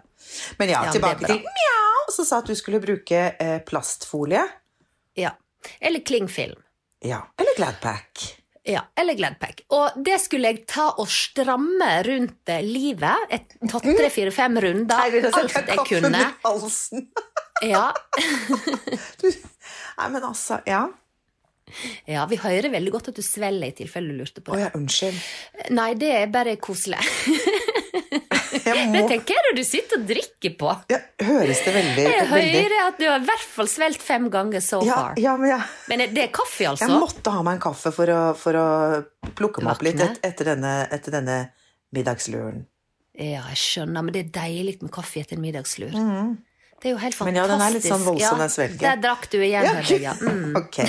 Men 0.60 0.70
ja, 0.72 0.84
Ja, 0.86 0.92
tilbake 0.94 1.26
men 1.26 1.32
til 1.32 1.42
mjau, 1.44 1.73
som 2.12 2.24
sa 2.28 2.38
at 2.42 2.46
du 2.50 2.54
skulle 2.58 2.80
bruke 2.82 3.20
eh, 3.40 3.58
plastfolie. 3.66 4.42
Ja. 5.16 5.30
Eller 5.80 6.00
klingfilm. 6.04 6.58
Ja. 7.04 7.22
Eller 7.40 7.56
Gladpack. 7.56 8.24
Ja, 8.64 8.80
eller 8.96 9.12
Gladpack. 9.14 9.60
Og 9.76 9.96
det 10.04 10.16
skulle 10.22 10.48
jeg 10.54 10.62
ta 10.70 10.86
og 10.98 11.08
stramme 11.12 11.88
rundt 12.06 12.48
eh, 12.48 12.62
livet. 12.64 13.26
Et 13.32 13.56
tatt 13.68 13.84
tre, 13.84 14.08
fire, 14.12 14.32
fem 14.32 14.56
runder. 14.64 14.96
Nei, 14.96 15.10
det 15.12 15.32
Alt 15.36 15.52
jeg 15.52 15.66
kaffen 15.76 16.06
kunne. 16.08 16.20
i 16.20 16.34
halsen. 16.48 17.08
Ja. 17.62 17.84
Du, 19.20 19.28
nei, 19.30 20.08
men 20.10 20.24
altså 20.26 20.56
Ja. 20.66 20.80
ja, 22.10 22.24
vi 22.28 22.36
hører 22.42 22.66
veldig 22.72 22.90
godt 22.96 23.12
at 23.12 23.16
du 23.16 23.22
svelger, 23.24 23.68
i 23.70 23.76
tilfelle 23.78 24.10
du 24.10 24.18
lurte 24.18 24.42
på 24.44 24.52
Å 24.52 24.58
det. 24.58 24.64
ja, 24.64 24.70
unnskyld. 24.74 25.20
Nei, 25.76 25.86
det 26.00 26.10
er 26.18 26.32
bare 26.34 26.56
koselig. 26.60 26.98
Jeg 28.64 28.86
må 28.90 29.02
tenk, 29.08 29.28
hva 29.28 29.36
er 29.38 29.48
det 29.48 29.54
du 29.58 29.64
sitter 29.66 30.00
og 30.00 30.06
drikker 30.08 30.54
på? 30.60 30.70
ja, 30.90 30.98
Høres 31.24 31.60
det 31.64 31.74
veldig, 31.74 32.04
Jeg 32.06 32.28
veldig 32.30 32.60
hører 32.62 32.76
at 32.88 32.98
du 33.00 33.06
har 33.08 33.22
i 33.22 33.28
hvert 33.28 33.46
fall 33.56 33.70
svelget 33.70 34.02
fem 34.04 34.28
ganger 34.32 34.64
so 34.64 34.80
ja, 34.86 34.98
far. 34.98 35.18
ja, 35.20 35.34
men 35.40 35.52
ja. 35.54 35.60
Men 35.90 36.04
det 36.14 36.26
er 36.26 36.32
kaffe, 36.34 36.66
altså? 36.70 36.88
jeg 36.88 37.02
måtte 37.02 37.34
ha 37.34 37.42
meg 37.46 37.58
en 37.58 37.64
kaffe 37.66 37.92
for 37.94 38.14
å, 38.14 38.20
for 38.38 38.58
å 38.58 38.66
plukke 39.38 39.64
meg 39.64 39.76
opp 39.76 39.84
litt 39.86 40.02
et, 40.04 40.18
etter, 40.26 40.52
denne, 40.54 40.74
etter 40.94 41.14
denne 41.18 41.38
middagsluren. 41.94 42.64
Ja, 43.14 43.44
jeg 43.52 43.60
skjønner, 43.62 44.02
men 44.02 44.14
det 44.16 44.24
er 44.24 44.34
deilig 44.42 44.80
med 44.82 44.90
kaffe 44.94 45.22
etter 45.22 45.38
en 45.38 45.44
middagslur. 45.44 45.94
Det 45.94 46.90
er 46.90 46.96
jo 46.96 47.00
helt 47.00 47.14
fantastisk. 47.16 47.30
Men 47.30 47.36
ja, 47.38 47.44
den 47.48 47.62
er 47.64 47.74
litt 47.76 47.86
sånn 47.86 48.02
voldsom, 48.04 48.40
den 48.42 48.50
svelgen. 48.52 48.80
Der 48.82 48.98
drakk 49.00 49.28
du 49.30 49.38
igjen, 49.38 49.64
Ja, 49.64 49.74
hørte 49.78 49.94
jeg, 49.94 50.02
ja. 50.04 50.14
Mm. 50.18 50.56
Ok, 50.60 50.80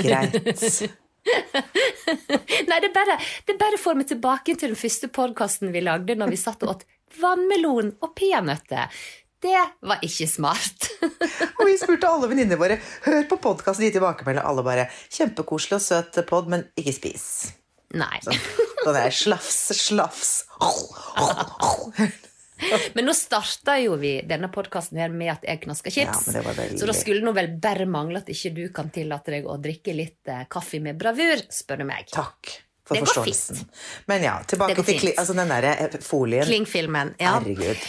greit. 0.00 0.98
Nei, 2.68 2.78
det 2.84 2.90
bare, 2.94 3.18
det 3.48 3.56
bare 3.60 3.80
får 3.80 3.98
meg 3.98 4.08
tilbake 4.10 4.56
til 4.56 4.72
den 4.72 4.78
første 4.78 5.10
podkasten 5.12 5.72
vi 5.74 5.84
lagde 5.84 6.16
når 6.18 6.34
vi 6.34 6.40
satt 6.40 6.64
og 6.66 6.76
åt 6.76 6.86
vannmelon 7.20 7.94
og 8.02 8.14
peanøtter. 8.18 8.90
Det 9.44 9.60
var 9.84 10.00
ikke 10.04 10.26
smart. 10.30 10.86
Og 11.58 11.66
vi 11.68 11.74
spurte 11.76 12.08
alle 12.08 12.30
venninnene 12.30 12.56
våre 12.56 12.78
Hør 13.04 13.26
på 13.28 13.36
podkasten, 13.44 13.84
de 13.84 13.92
tilbakemelder 13.92 14.46
Alle 14.48 14.64
bare 14.64 14.86
Kjempekoselig 15.12 15.76
og 15.76 15.84
søt 15.84 16.20
pod, 16.30 16.48
men 16.48 16.64
ikke 16.80 16.94
spis. 16.96 17.26
Nei. 17.94 18.22
Sånn 18.24 18.96
der 18.96 19.12
slafs, 19.12 19.58
slafs. 19.84 20.32
Men 22.96 23.06
nå 23.08 23.14
starta 23.16 23.76
jo 23.82 23.96
vi 24.00 24.16
denne 24.28 24.48
podkasten 24.52 24.98
her 25.00 25.12
med 25.14 25.32
at 25.36 25.46
jeg 25.48 25.62
knaska 25.64 25.92
Ja, 25.94 26.10
chips. 26.12 26.28
var 26.34 26.54
veldig- 26.56 26.78
Så 26.80 26.86
da 26.90 26.94
skulle 26.96 27.20
det 27.22 27.28
nå 27.28 27.34
vel 27.36 27.50
bare 27.62 27.86
mangle 27.90 28.22
at 28.22 28.30
ikke 28.32 28.54
du 28.54 28.62
kan 28.74 28.90
tillate 28.94 29.34
deg 29.36 29.48
å 29.50 29.58
drikke 29.62 29.94
litt 29.96 30.28
eh, 30.32 30.44
kaffe 30.50 30.80
med 30.84 30.98
bravur, 31.00 31.42
spør 31.52 31.82
du 31.84 31.88
meg. 31.90 32.06
Takk 32.14 32.54
for 32.84 32.94
Det 32.98 33.04
går 33.06 33.12
forståelsen. 33.14 33.66
Men 34.10 34.22
ja, 34.26 34.38
tilbake 34.44 34.82
til 34.84 34.98
kli, 35.00 35.12
altså 35.16 35.34
den 35.36 35.48
derre 35.48 35.76
eh, 35.86 36.00
folien. 36.04 36.44
Klingfilmen. 36.48 37.14
Ja. 37.20 37.38
Herregud. 37.40 37.84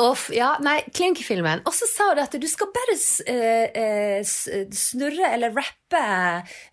Uff, 0.00 0.30
ja, 0.32 0.54
nei, 0.64 0.78
Klinkfilmen. 0.88 1.60
Og 1.68 1.74
så 1.76 1.84
sa 1.84 2.14
du 2.16 2.22
at 2.22 2.32
du 2.40 2.46
skal 2.48 2.70
bare 2.72 2.94
eh, 3.28 4.20
s- 4.24 4.48
snurre 4.72 5.28
eller 5.34 5.52
rappe 5.52 6.00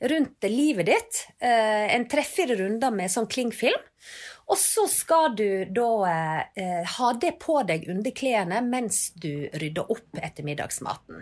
rundt 0.07 0.47
livet 0.47 0.87
ditt. 0.87 1.19
en 1.43 2.05
tre-fire 2.07 2.55
runder 2.61 2.91
med 2.95 3.11
sånn 3.11 3.27
klingfilm. 3.27 3.81
Og 4.49 4.57
så 4.57 4.87
skal 4.89 5.35
du 5.37 5.45
da 5.77 5.89
eh, 6.57 6.85
ha 6.97 7.09
det 7.21 7.35
på 7.41 7.59
deg 7.69 7.85
under 7.93 8.11
klærne 8.17 8.63
mens 8.65 9.11
du 9.13 9.45
rydder 9.53 9.91
opp 9.93 10.17
etter 10.25 10.43
middagsmaten. 10.47 11.21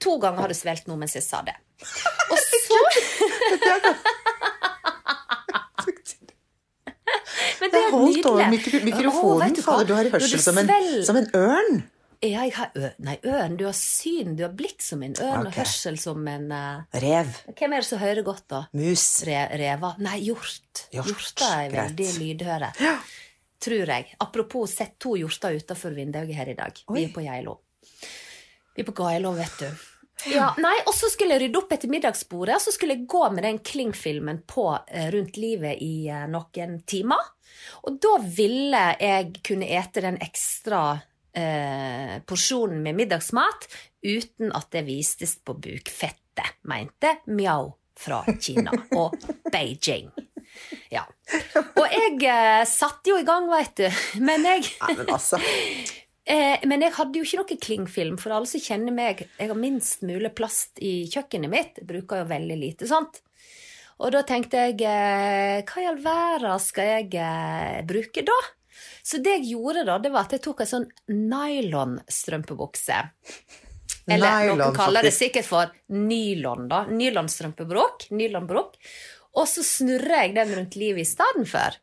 To 0.00 0.16
ganger 0.18 0.40
har 0.46 0.50
du 0.50 0.56
svelget 0.58 0.88
nå 0.90 0.96
mens 0.98 1.14
jeg 1.14 1.22
sa 1.26 1.42
det. 1.46 1.54
Og 2.30 2.38
så 2.40 2.58
Men 7.60 7.70
det 7.72 7.80
Jeg 7.80 7.86
er 7.86 7.92
holdt 7.92 8.26
over 8.26 8.48
nydelig. 8.48 8.50
mikro 8.56 8.78
Å, 8.80 8.84
mikrofonen. 8.88 9.54
du? 9.54 9.62
Fader, 9.64 9.84
du 9.88 9.94
har 9.96 10.08
hørsel 10.14 10.40
som 10.42 10.58
en, 10.60 10.70
som 11.04 11.18
en 11.20 11.26
ørn. 11.36 11.82
Ja, 12.20 12.42
jeg 12.44 12.52
har 12.56 12.74
ø 12.76 12.88
Nei, 13.06 13.16
ørn. 13.24 13.56
Du 13.56 13.64
har 13.64 13.76
syn, 13.76 14.34
du 14.36 14.44
har 14.44 14.52
blikk 14.56 14.82
som 14.84 15.02
en 15.06 15.14
ørn, 15.16 15.46
og 15.48 15.56
hørsel 15.56 15.96
som 16.00 16.26
en 16.28 16.50
uh... 16.52 16.98
Rev. 17.00 17.30
Hvem 17.56 17.76
er 17.76 17.80
det 17.82 17.88
som 17.88 18.02
hører 18.02 18.26
godt, 18.26 18.44
da? 18.52 18.62
Mus. 18.76 19.06
Re 19.28 19.46
reva? 19.60 19.94
Nei, 20.04 20.18
hjort. 20.28 20.86
Hjort, 20.92 21.08
Hjorter 21.14 21.46
er 21.48 21.70
greit. 21.72 21.94
veldig 21.94 22.10
lydhøre. 22.20 22.72
Tror 23.60 23.94
jeg. 23.94 24.10
Apropos 24.24 24.76
sett 24.76 24.98
to 25.00 25.14
hjorter 25.20 25.56
utenfor 25.60 25.96
vinduet 25.96 26.34
her 26.36 26.52
i 26.52 26.58
dag. 26.58 26.84
Vi 26.92 27.06
er 27.08 27.14
på 27.14 27.24
Geilo. 27.24 27.58
Vi 28.76 28.84
er 28.84 28.88
på 28.88 28.96
Geilo, 29.00 29.32
vet 29.36 29.64
du. 29.64 29.86
Ja, 30.28 30.50
nei, 30.60 30.74
Og 30.84 30.92
så 30.92 31.08
skulle 31.08 31.32
jeg 31.38 31.46
rydde 31.46 31.60
opp 31.62 31.70
etter 31.72 31.88
middagsbordet, 31.88 32.58
og 32.58 32.60
så 32.60 32.72
skulle 32.74 32.98
jeg 32.98 33.06
gå 33.08 33.22
med 33.32 33.46
den 33.46 33.58
Kling-filmen 33.64 34.42
på 34.48 34.66
rundt 35.14 35.38
livet 35.40 35.80
i 35.80 36.10
noen 36.28 36.82
timer. 36.84 37.30
Og 37.88 37.96
da 38.04 38.18
ville 38.20 38.82
jeg 39.00 39.40
kunne 39.46 39.68
ete 39.80 40.04
den 40.04 40.20
ekstra 40.20 41.00
eh, 41.36 42.16
porsjonen 42.26 42.82
med 42.84 42.98
middagsmat 42.98 43.68
uten 44.02 44.52
at 44.56 44.70
det 44.74 44.86
vistes 44.88 45.36
på 45.44 45.54
bukfettet, 45.54 46.56
mente 46.68 47.18
Mjau 47.30 47.74
fra 48.00 48.22
Kina 48.40 48.72
og 48.96 49.16
Beijing. 49.52 50.10
Ja. 50.90 51.04
Og 51.76 51.86
jeg 51.86 52.20
eh, 52.26 52.62
satte 52.68 53.12
jo 53.12 53.20
i 53.20 53.26
gang, 53.26 53.50
veit 53.52 53.76
du. 53.78 53.86
Men 54.24 54.46
jeg 54.48 54.70
men 54.88 55.06
altså 55.08 55.40
Eh, 56.30 56.62
men 56.68 56.84
jeg 56.84 56.94
hadde 56.94 57.18
jo 57.18 57.26
ikke 57.26 57.40
noe 57.40 57.58
klingfilm, 57.64 58.18
for 58.20 58.34
alle 58.36 58.46
som 58.46 58.62
kjenner 58.62 58.94
meg, 58.94 59.24
jeg 59.34 59.50
har 59.50 59.58
minst 59.58 60.04
mulig 60.06 60.30
plast 60.36 60.78
i 60.84 61.08
kjøkkenet 61.10 61.50
mitt. 61.50 61.80
Jeg 61.80 61.88
bruker 61.88 62.22
jo 62.22 62.28
veldig 62.30 62.58
lite 62.60 62.86
sånt. 62.86 63.18
Og 64.00 64.12
da 64.14 64.22
tenkte 64.28 64.62
jeg, 64.68 64.78
eh, 64.86 65.60
hva 65.66 65.82
i 65.82 65.88
all 65.90 65.98
verden 66.04 66.62
skal 66.62 66.92
jeg 66.94 67.18
eh, 67.18 67.80
bruke 67.88 68.24
da? 68.24 68.38
Så 69.02 69.20
det 69.24 69.38
jeg 69.38 69.52
gjorde 69.54 69.84
da, 69.88 69.98
det 70.02 70.12
var 70.14 70.28
at 70.28 70.36
jeg 70.36 70.44
tok 70.44 70.62
en 70.64 70.70
sånn 70.74 70.88
nylonstrømpebukse. 71.10 73.00
Eller 74.10 74.46
Nylon, 74.46 74.58
noen 74.58 74.76
kaller 74.76 75.06
det 75.06 75.12
sikkert 75.14 75.46
for 75.46 75.70
nylon, 75.94 76.66
da. 76.70 76.84
Nylonstrømpebrok. 76.90 78.08
Nylonbrok. 78.16 78.78
Og 79.38 79.46
så 79.46 79.62
snurrer 79.66 80.24
jeg 80.24 80.34
den 80.38 80.56
rundt 80.56 80.76
livet 80.80 81.04
i 81.04 81.08
stedet 81.08 81.46
for. 81.50 81.78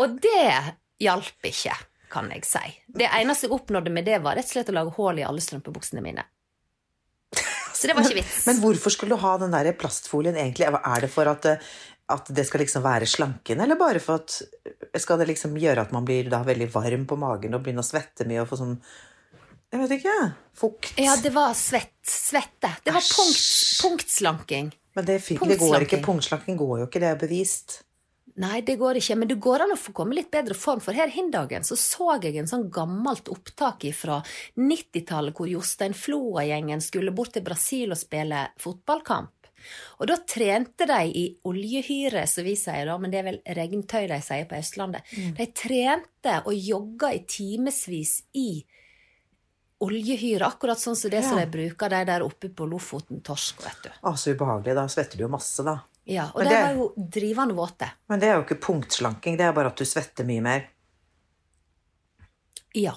Og 0.00 0.18
det 0.22 0.74
hjalp 1.02 1.46
ikke, 1.46 1.76
kan 2.10 2.30
jeg 2.34 2.46
si. 2.48 2.64
Det 2.86 3.08
eneste 3.20 3.46
jeg 3.46 3.54
oppnådde 3.54 3.92
med 3.94 4.08
det, 4.08 4.18
var 4.24 4.38
rett 4.38 4.48
og 4.48 4.56
slett 4.56 4.72
å 4.72 4.76
lage 4.76 4.94
hull 4.98 5.20
i 5.20 5.26
alle 5.26 5.42
strømpebuksene 5.44 6.02
mine. 6.04 6.26
Så 7.80 7.88
det 7.88 7.94
var 7.96 8.04
ikke 8.04 8.20
vits. 8.20 8.42
Men 8.50 8.58
hvorfor 8.60 8.92
skulle 8.92 9.16
du 9.16 9.22
ha 9.22 9.36
den 9.40 9.54
der 9.54 9.70
plastfolien 9.78 10.36
egentlig? 10.36 10.66
Er 10.68 11.04
det 11.04 11.08
for 11.12 11.30
at, 11.30 11.46
eh, 11.48 11.70
at 12.12 12.28
det 12.36 12.44
skal 12.48 12.64
liksom 12.64 12.84
være 12.84 13.08
slankende, 13.08 13.64
eller 13.64 13.78
bare 13.80 14.02
for 14.04 14.20
at 14.20 14.40
skal 14.98 15.20
det 15.20 15.28
liksom 15.30 15.54
gjøre 15.60 15.84
at 15.86 15.92
man 15.94 16.06
blir 16.08 16.26
da 16.32 16.42
veldig 16.46 16.66
varm 16.74 17.06
på 17.06 17.18
magen 17.20 17.54
og 17.54 17.62
begynner 17.62 17.84
å 17.84 17.90
svette 17.90 18.26
mye 18.26 18.42
og 18.42 18.50
få 18.50 18.58
sånn 18.58 18.74
Jeg 19.70 19.82
vet 19.84 19.92
ikke. 20.00 20.16
Fukt. 20.58 20.96
Ja, 20.98 21.14
det 21.22 21.30
var 21.30 21.54
svett. 21.54 21.94
Svette. 22.02 22.72
Det 22.82 22.90
var 22.90 23.04
punkt, 23.06 23.44
punktslanking. 23.84 24.72
Men 24.98 25.06
det, 25.06 25.20
det 25.22 25.60
går 25.60 25.86
ikke. 25.86 26.00
Punktslanking 26.02 26.58
går 26.58 26.80
jo 26.82 26.88
ikke, 26.88 27.02
det 27.04 27.12
er 27.12 27.20
bevist. 27.20 27.78
Nei, 28.40 28.60
det 28.64 28.76
går 28.80 29.00
ikke, 29.00 29.16
men 29.18 29.28
det 29.28 29.36
går 29.42 29.64
an 29.64 29.74
å 29.74 29.78
få 29.78 29.92
komme 29.96 30.14
litt 30.16 30.30
bedre 30.32 30.54
form, 30.56 30.80
for 30.82 30.96
her 30.96 31.10
hindagen 31.12 31.66
så 31.66 31.76
så 31.78 32.14
jeg 32.22 32.38
en 32.38 32.48
sånn 32.48 32.68
gammelt 32.72 33.28
opptak 33.32 33.84
fra 33.96 34.20
90-tallet 34.56 35.36
hvor 35.36 35.50
Jostein 35.50 35.96
Floa-gjengen 35.96 36.82
skulle 36.84 37.14
bort 37.14 37.34
til 37.34 37.44
Brasil 37.44 37.92
og 37.92 38.00
spille 38.00 38.46
fotballkamp. 38.62 39.34
Og 40.00 40.08
da 40.10 40.16
trente 40.28 40.86
de 40.88 41.00
i 41.06 41.24
oljehyre, 41.48 42.26
som 42.30 42.44
vi 42.46 42.56
sier 42.58 42.86
da, 42.88 42.96
men 42.98 43.12
det 43.12 43.20
er 43.20 43.28
vel 43.30 43.40
regntøy 43.60 44.06
de 44.10 44.20
sier 44.24 44.48
på 44.50 44.58
Østlandet. 44.58 45.14
De 45.38 45.46
trente 45.56 46.36
og 46.44 46.54
jogga 46.54 47.12
i 47.16 47.24
timevis 47.28 48.20
i 48.38 48.48
oljehyre, 49.80 50.44
akkurat 50.44 50.80
sånn 50.80 50.96
som 50.98 51.12
det 51.12 51.22
som 51.24 51.38
de 51.40 51.46
bruker 51.48 51.88
de 51.92 52.00
der 52.04 52.24
oppe 52.24 52.50
på 52.52 52.66
Lofoten 52.68 53.22
torsk, 53.24 53.62
vet 53.64 53.86
du. 53.86 53.92
Å, 54.04 54.12
så 54.16 54.34
ubehagelig. 54.34 54.74
Da 54.76 54.84
svetter 54.92 55.16
du 55.16 55.24
jo 55.24 55.30
masse, 55.32 55.64
da. 55.64 55.78
Ja, 56.10 56.26
og 56.34 56.42
de 56.44 56.50
det- 56.50 56.60
var 56.62 56.74
jo 56.76 56.90
drivende 56.96 57.54
våte. 57.56 57.88
Men 58.08 58.20
det 58.20 58.28
er 58.28 58.36
jo 58.36 58.44
ikke 58.44 58.60
punktslanking, 58.66 59.38
det 59.40 59.46
er 59.46 59.56
bare 59.56 59.72
at 59.72 59.80
du 59.80 59.84
svetter 59.88 60.28
mye 60.28 60.44
mer. 60.44 60.66
Ja. 62.76 62.94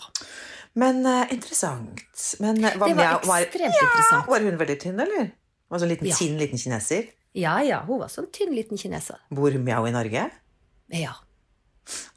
Men 0.73 1.05
uh, 1.05 1.33
interessant. 1.33 2.03
Men 2.39 2.57
uh, 2.65 2.75
var, 2.77 2.87
Det 2.89 2.95
var 2.97 3.25
var, 3.25 3.41
ekstremt 3.45 3.75
ja, 3.77 3.87
interessant. 3.87 4.27
Var 4.27 4.39
hun 4.47 4.57
veldig 4.57 4.77
tynn, 4.81 4.99
eller? 4.99 5.31
Var 5.73 5.81
sånn 5.81 5.89
liten 5.89 6.07
Ja. 6.11 6.15
tynn 6.19 6.37
liten 6.37 6.59
kineser? 6.61 7.07
Ja 7.33 7.55
ja, 7.65 7.79
hun 7.87 7.97
var 8.03 8.11
sånn 8.13 8.27
tynn 8.31 8.53
liten 8.53 8.77
kineser. 8.77 9.17
Bor 9.33 9.49
Mjau 9.57 9.87
i 9.89 9.93
Norge? 9.95 10.27
Ja, 10.93 11.15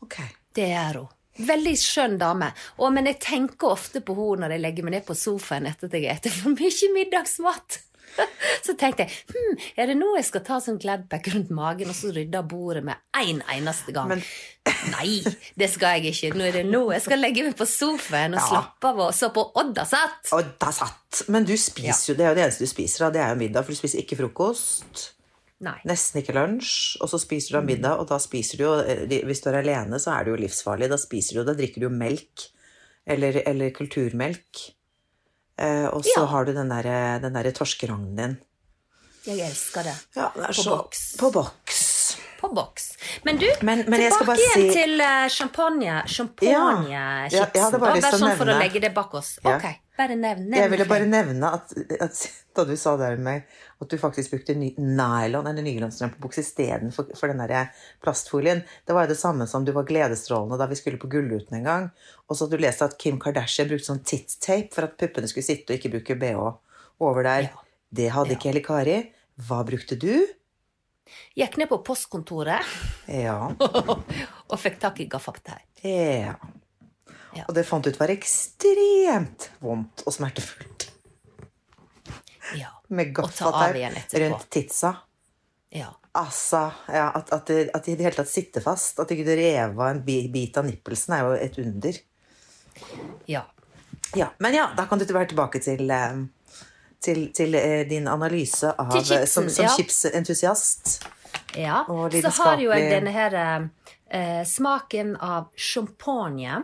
Ok. 0.03 0.17
det 0.55 0.71
er 0.77 0.99
hun. 1.01 1.09
Veldig 1.39 1.73
skjønn 1.77 2.19
dame. 2.21 2.51
Og, 2.79 2.93
men 2.93 3.05
jeg 3.11 3.19
tenker 3.21 3.69
ofte 3.75 4.01
på 4.05 4.15
henne 4.17 4.47
når 4.47 4.55
jeg 4.57 4.61
legger 4.63 4.85
meg 4.87 4.93
ned 4.95 5.07
på 5.09 5.17
sofaen 5.17 5.67
etter 5.69 5.89
at 5.91 5.93
jeg 5.99 6.09
har 6.09 6.21
spist 6.21 6.43
for 6.43 6.55
mye 6.57 6.93
middagsmat. 6.95 7.79
Så 8.67 8.75
tenkte 8.79 9.05
jeg 9.05 9.13
hm, 9.31 9.57
er 9.79 9.91
det 9.91 9.97
nå 9.99 10.09
jeg 10.17 10.27
skal 10.27 10.43
ta 10.47 10.57
sånn 10.63 10.79
Gladpack 10.83 11.29
rundt 11.35 11.51
magen 11.55 11.91
og 11.93 11.97
så 11.99 12.11
rydde 12.15 12.41
bordet 12.51 12.83
med 12.87 12.99
én 13.21 13.43
eneste 13.55 13.95
gang? 13.95 14.09
Men- 14.15 14.25
Nei, 14.97 15.21
det 15.55 15.69
skal 15.71 16.01
jeg 16.01 16.11
ikke. 16.13 16.33
Nå 16.35 16.47
er 16.49 16.57
det 16.59 16.65
nå 16.67 16.81
jeg 16.91 17.05
skal 17.05 17.21
legge 17.23 17.45
meg 17.47 17.55
på 17.59 17.67
sofaen 17.71 18.35
og 18.35 18.41
Ja. 18.41 18.47
slappe 18.49 18.89
av 18.91 19.03
og 19.05 19.13
så 19.15 19.29
på 19.35 19.45
Oddasat. 19.63 20.33
Og 20.35 20.49
da 20.63 20.73
satt! 20.75 21.21
Men 21.31 21.47
du 21.47 21.55
spiser 21.61 22.13
jo, 22.13 22.17
det 22.19 22.27
er 22.27 22.33
jo 22.33 22.39
det 22.41 22.45
eneste 22.49 22.67
du 22.67 22.73
spiser 22.73 23.13
det 23.15 23.23
er 23.23 23.31
jo 23.35 23.39
middag, 23.45 23.63
for 23.67 23.71
du 23.77 23.79
spiser 23.79 24.03
ikke 24.03 24.19
frokost. 24.19 25.13
Nei. 25.65 25.77
Nesten 25.89 26.21
ikke 26.21 26.35
lunsj, 26.37 26.99
og 27.01 27.09
så 27.09 27.17
spiser 27.23 27.55
du 27.55 27.61
av 27.63 27.69
middag, 27.71 28.01
og 28.03 28.11
da 28.11 28.19
spiser 28.21 28.59
du 28.61 28.65
jo 28.67 28.73
eh, 28.83 29.07
Hvis 29.25 29.41
du 29.41 29.47
er 29.49 29.61
alene, 29.63 29.97
så 30.03 30.13
er 30.13 30.27
det 30.27 30.35
jo 30.35 30.41
livsfarlig. 30.43 30.91
Da 30.93 30.99
spiser 31.01 31.39
du, 31.39 31.45
da 31.49 31.55
drikker 31.57 31.81
du 31.81 31.87
jo 31.87 31.93
melk. 31.95 32.49
Eller, 33.07 33.39
eller 33.47 33.71
kulturmelk. 33.71 34.67
Eh, 35.59 35.87
og 35.89 36.05
så 36.05 36.21
Ja. 36.21 36.27
har 36.27 36.45
du 36.45 36.53
den 36.53 36.69
derre 36.69 37.19
der 37.23 37.53
torskerognen 37.53 38.17
din. 38.17 38.37
Jeg 39.27 39.51
elsker 39.51 39.83
det. 39.83 39.95
Ja, 40.17 40.29
det 40.35 40.45
er 40.45 40.53
På 40.53 40.77
boks. 40.77 41.17
På 41.19 41.31
boks. 41.33 41.79
På 42.41 42.49
boks. 42.55 42.91
Men 43.25 43.37
du, 43.41 43.47
Men- 43.63 43.85
men 43.89 44.01
tilbake 44.11 44.39
igjen 44.43 44.63
si- 44.73 44.75
til 44.77 45.01
uh, 45.01 45.27
champagne. 45.33 46.03
Champagnechipsen. 46.07 46.91
Ja, 46.93 47.47
ja, 47.55 47.63
hadde 47.65 47.79
bare 47.81 48.01
Bare 48.01 48.19
sånn 48.21 48.37
for 48.37 48.51
å 48.53 48.57
legge 48.61 48.81
det 48.83 48.93
bak 48.95 49.15
oss. 49.15 49.39
Ja. 49.45 49.57
Ok, 49.57 49.65
bare 49.97 50.17
nevn. 50.17 50.45
nevn 50.51 50.59
Jeg 50.61 50.71
ville 50.75 50.87
bare 50.91 51.07
nevne 51.09 51.53
at, 51.57 51.73
at 52.01 52.21
da 52.57 52.65
du 52.69 52.75
sa 52.77 52.97
det 53.01 53.09
med 53.17 53.25
meg, 53.27 53.47
at 53.81 53.89
du 53.93 53.97
faktisk 54.01 54.31
brukte 54.35 54.55
ny, 54.57 54.71
nylon 54.79 55.47
eller 55.49 55.65
nylonstrømpebukse 55.65 56.41
istedenfor 56.45 57.11
for 57.17 57.29
den 57.33 57.41
der 57.45 57.71
plastfolien. 58.05 58.63
Det 58.87 58.95
var 58.97 59.05
jo 59.07 59.15
det 59.15 59.19
samme 59.21 59.47
som 59.51 59.65
du 59.65 59.73
var 59.77 59.85
gledesstrålende 59.89 60.59
da 60.61 60.69
vi 60.71 60.79
skulle 60.79 61.01
på 61.01 61.09
Gullruten 61.13 61.59
en 61.61 61.65
gang. 61.69 61.91
Og 62.29 62.37
så 62.37 62.45
hadde 62.47 62.57
du 62.61 62.65
lest 62.65 62.83
at 62.85 62.97
Kim 63.01 63.19
Kardashian 63.21 63.69
brukte 63.69 63.91
sånn 63.93 64.05
tit-tape 64.05 64.73
for 64.77 64.89
at 64.89 64.97
puppene 65.01 65.29
skulle 65.29 65.45
sitte 65.49 65.73
og 65.73 65.81
ikke 65.81 65.93
bruke 65.99 66.17
bh 66.21 66.57
over 67.05 67.23
der. 67.29 67.51
Ja. 67.51 67.63
Det 67.97 68.11
hadde 68.13 68.33
Ja. 68.35 68.37
ikke 68.41 68.49
Helle 68.53 68.65
Kari. 68.65 68.99
Hva 69.49 69.59
brukte 69.69 69.99
du? 70.01 70.27
Gikk 71.39 71.57
ned 71.61 71.69
på 71.71 71.79
postkontoret 71.87 72.65
Ja. 73.13 73.51
og 74.51 74.59
fikk 74.61 74.79
tak 74.83 75.01
i 75.01 75.09
gaffateip. 75.11 75.83
ja. 75.83 76.37
Ja. 77.37 77.45
Og 77.49 77.55
det 77.55 77.67
fant 77.69 77.85
ut 77.85 77.99
var 78.01 78.09
ekstremt 78.09 79.51
vondt 79.61 80.07
og 80.09 80.15
smertefullt. 80.15 80.87
Ja. 82.57 82.71
Med 82.89 83.11
gaffateip 83.15 84.15
rundt 84.23 84.51
titsa. 84.51 84.95
ja. 85.71 85.93
Altså, 86.17 86.71
ja, 86.89 87.11
at, 87.13 87.29
at, 87.33 87.43
det, 87.47 87.71
at 87.77 87.85
de 87.85 87.93
i 87.93 87.97
det 87.99 88.07
hele 88.07 88.17
tatt 88.17 88.31
sitter 88.33 88.63
fast. 88.65 88.97
At 89.03 89.11
de 89.11 89.19
ikke 89.19 89.35
rev 89.37 89.75
av 89.77 89.91
en 89.91 89.99
bit 90.07 90.57
av 90.57 90.65
nippelsen, 90.65 91.13
er 91.13 91.27
jo 91.27 91.35
et 91.37 91.59
under. 91.61 91.99
Ja. 93.29 93.43
Ja, 94.17 94.31
Men 94.41 94.55
ja, 94.57 94.71
da 94.79 94.87
kan 94.89 94.97
du 94.99 95.05
være 95.13 95.29
tilbake 95.35 95.61
til, 95.61 95.91
eh, 95.93 96.23
til, 97.03 97.27
til 97.37 97.55
eh, 97.59 97.83
din 97.89 98.09
analyse 98.09 98.71
av, 98.73 98.93
chipsen, 98.95 99.27
som, 99.27 99.51
som 99.51 99.67
ja. 99.67 99.75
chipsentusiast. 99.77 100.97
ja. 101.57 101.83
Og 101.89 102.13
Så 102.13 102.33
har 102.43 102.63
jo 102.63 102.73
jeg 102.73 102.91
denne 102.91 103.13
her 103.15 103.37
eh, 103.41 104.43
smaken 104.47 105.17
av 105.17 105.51
champagne 105.57 106.63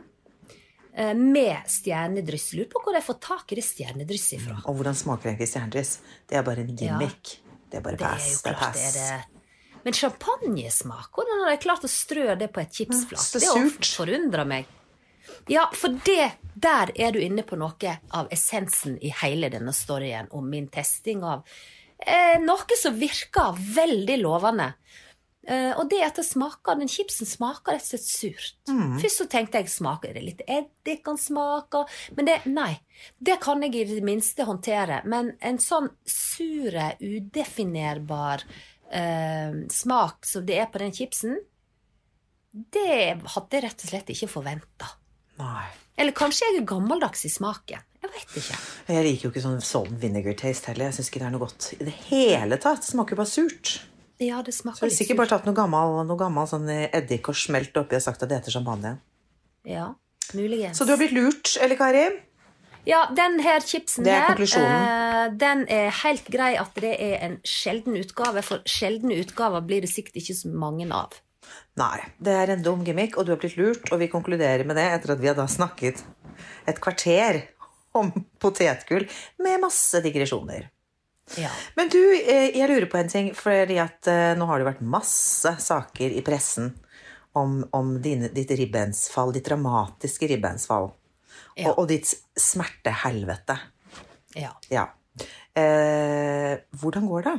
eh, 0.97 1.15
med 1.15 1.69
stjernedryss. 1.69 2.53
Lurer 2.59 2.73
på 2.73 2.83
hvor 2.85 2.99
jeg 2.99 3.07
får 3.07 3.21
tak 3.29 3.53
i 3.53 3.61
det 3.61 3.67
stjernedrysset 3.67 4.39
ifra. 4.41 4.59
Og 4.67 4.81
hvordan 4.81 4.99
smaker 4.99 5.33
egentlig 5.33 5.51
stjernedryss? 5.53 5.99
Det 6.29 6.41
er 6.41 6.47
bare 6.47 6.67
en 6.67 6.75
gimmick. 6.77 7.39
Det 7.71 7.81
er 7.81 7.87
bare 7.87 8.01
Det 8.01 8.09
pass. 8.09 8.43
Det 8.43 8.53
er 8.53 8.59
klart 8.59 8.75
det 8.75 8.89
er 8.89 8.93
pass. 8.93 8.99
det. 8.99 9.43
Men 9.83 9.97
champagnesmak, 9.99 11.09
hvordan 11.11 11.41
har 11.43 11.51
de 11.51 11.63
klart 11.63 11.85
å 11.87 11.91
strø 11.91 12.37
det 12.39 12.53
på 12.55 12.63
et 12.63 12.77
chipsflak? 12.77 13.25
Det 13.43 13.89
forundra 13.97 14.45
meg. 14.47 14.69
Ja, 15.51 15.69
for 15.75 15.99
det, 16.07 16.33
der 16.55 16.93
er 16.95 17.15
du 17.15 17.21
inne 17.23 17.45
på 17.47 17.59
noe 17.61 17.97
av 18.15 18.33
essensen 18.35 18.99
i 19.03 19.13
hele 19.23 19.51
denne 19.53 19.75
storyen 19.77 20.31
om 20.31 20.49
min 20.51 20.69
testing 20.73 21.25
av 21.27 21.47
eh, 21.99 22.39
noe 22.43 22.79
som 22.79 22.99
virker 22.99 23.59
veldig 23.77 24.19
lovende. 24.23 24.73
Eh, 25.43 25.73
og 25.75 25.89
det 25.91 25.99
at 26.07 26.19
det 26.21 26.25
smaker, 26.27 26.79
den 26.79 26.91
chipsen 26.91 27.27
smaker 27.27 27.75
rett 27.75 27.83
og 27.83 27.91
slett 27.91 28.07
surt. 28.07 28.59
Mm. 28.71 28.99
Først 29.03 29.23
så 29.25 29.27
tenkte 29.31 29.63
jeg 29.63 29.73
smaker 29.73 30.15
det 30.15 30.23
litt 30.23 30.43
eddik 30.47 31.03
kan 31.07 31.19
smake, 31.19 31.83
men 32.17 32.29
det, 32.31 32.39
nei. 32.47 32.77
Det 33.19 33.41
kan 33.43 33.65
jeg 33.67 33.75
i 33.81 33.87
det 33.91 34.05
minste 34.07 34.47
håndtere. 34.47 35.01
Men 35.11 35.33
en 35.43 35.59
sånn 35.63 35.91
sure, 36.07 36.93
udefinerbar 37.03 38.47
eh, 38.95 39.65
smak 39.73 40.29
som 40.31 40.47
det 40.47 40.61
er 40.63 40.71
på 40.71 40.85
den 40.85 40.95
chipsen, 40.95 41.41
det 42.53 43.17
hadde 43.35 43.57
jeg 43.57 43.65
rett 43.65 43.83
og 43.83 43.91
slett 43.91 44.11
ikke 44.13 44.31
forventa. 44.31 44.93
Nei. 45.41 45.69
Eller 46.01 46.15
kanskje 46.17 46.49
jeg 46.49 46.63
er 46.63 46.67
gammeldags 46.69 47.25
i 47.29 47.31
smaken. 47.33 47.85
Jeg 48.03 48.11
vet 48.11 48.37
ikke. 48.41 48.59
Jeg 48.91 49.05
liker 49.07 49.29
jo 49.29 49.31
ikke 49.31 49.45
sånn 49.45 49.63
salt 49.63 49.95
vinegar 50.03 50.35
taste 50.41 50.73
heller. 50.73 50.91
Jeg 50.91 50.99
syns 50.99 51.11
ikke 51.13 51.23
det 51.23 51.29
er 51.29 51.35
noe 51.37 51.45
godt 51.45 51.69
i 51.77 51.85
det 51.87 51.95
hele 52.09 52.59
tatt. 52.61 52.83
Det 52.83 52.91
smaker 52.91 53.19
bare 53.21 53.31
surt. 53.31 53.77
Ja, 54.23 54.43
det 54.43 54.55
Så 54.55 54.63
smaker 54.63 54.83
har 54.85 54.91
du 54.91 54.93
litt 54.93 54.99
sikkert 54.99 55.21
bare 55.23 55.33
tatt 55.35 55.47
noe 55.49 55.57
gammel, 55.57 56.03
noe 56.09 56.19
gammel 56.19 56.49
sånn 56.51 56.69
eddik 56.71 57.31
og 57.31 57.39
smelt 57.39 57.77
oppi 57.79 57.99
og 57.99 58.05
sagt 58.05 58.23
at 58.23 58.31
det 58.31 58.41
heter 58.41 58.55
champagne. 58.55 58.97
Ja, 59.69 59.93
muligens. 60.35 60.79
Så 60.79 60.87
du 60.87 60.95
har 60.95 61.01
blitt 61.01 61.15
lurt, 61.15 61.57
eller 61.63 61.79
Kari? 61.79 62.05
Ja, 62.87 63.05
den 63.15 63.39
her 63.45 63.63
chipsen 63.63 64.07
er 64.11 64.25
her, 64.27 64.41
eh, 64.43 65.29
den 65.39 65.69
er 65.71 65.93
helt 66.03 66.27
grei 66.27 66.57
at 66.59 66.75
det 66.83 66.97
er 66.99 67.21
en 67.23 67.37
sjelden 67.47 67.95
utgave, 68.01 68.43
for 68.43 68.65
sjeldne 68.67 69.21
utgaver 69.23 69.63
blir 69.63 69.85
det 69.85 69.91
sikkert 69.93 70.19
ikke 70.19 70.35
så 70.35 70.51
mange 70.51 70.89
av. 70.91 71.15
Nei, 71.81 72.03
det 72.21 72.35
er 72.37 72.53
en 72.53 72.65
dum 72.65 72.83
gimmick, 72.85 73.17
og 73.17 73.27
du 73.27 73.33
har 73.33 73.41
blitt 73.41 73.57
lurt, 73.57 73.89
og 73.91 74.01
vi 74.03 74.11
konkluderer 74.13 74.67
med 74.69 74.77
det 74.77 74.85
etter 74.93 75.15
at 75.15 75.23
vi 75.23 75.31
har 75.31 75.39
da 75.39 75.49
snakket 75.49 76.03
et 76.69 76.81
kvarter 76.83 77.41
om 77.97 78.13
potetgull 78.41 79.07
med 79.43 79.61
masse 79.65 80.01
digresjoner. 80.05 80.69
Ja. 81.39 81.51
Men 81.79 81.89
du, 81.93 82.01
eh, 82.21 82.51
jeg 82.53 82.69
lurer 82.69 82.89
på 82.91 82.99
en 83.01 83.11
ting, 83.13 83.31
fordi 83.37 83.79
at 83.81 84.09
eh, 84.11 84.33
nå 84.37 84.49
har 84.49 84.61
det 84.61 84.69
vært 84.69 84.85
masse 84.85 85.55
saker 85.65 86.13
i 86.13 86.25
pressen 86.25 86.73
om, 87.39 87.63
om 87.73 87.95
dine, 88.05 88.29
ditt 88.35 88.53
ribbensfall, 88.59 89.33
ditt 89.33 89.47
dramatiske 89.49 90.29
ribbensfall. 90.35 90.91
Ja. 91.57 91.71
Og, 91.71 91.85
og 91.85 91.89
ditt 91.93 92.11
smertehelvete. 92.39 93.57
Ja. 94.37 94.53
Ja. 94.73 94.89
Eh, 95.57 96.57
hvordan 96.81 97.09
går 97.09 97.29
det? 97.29 97.37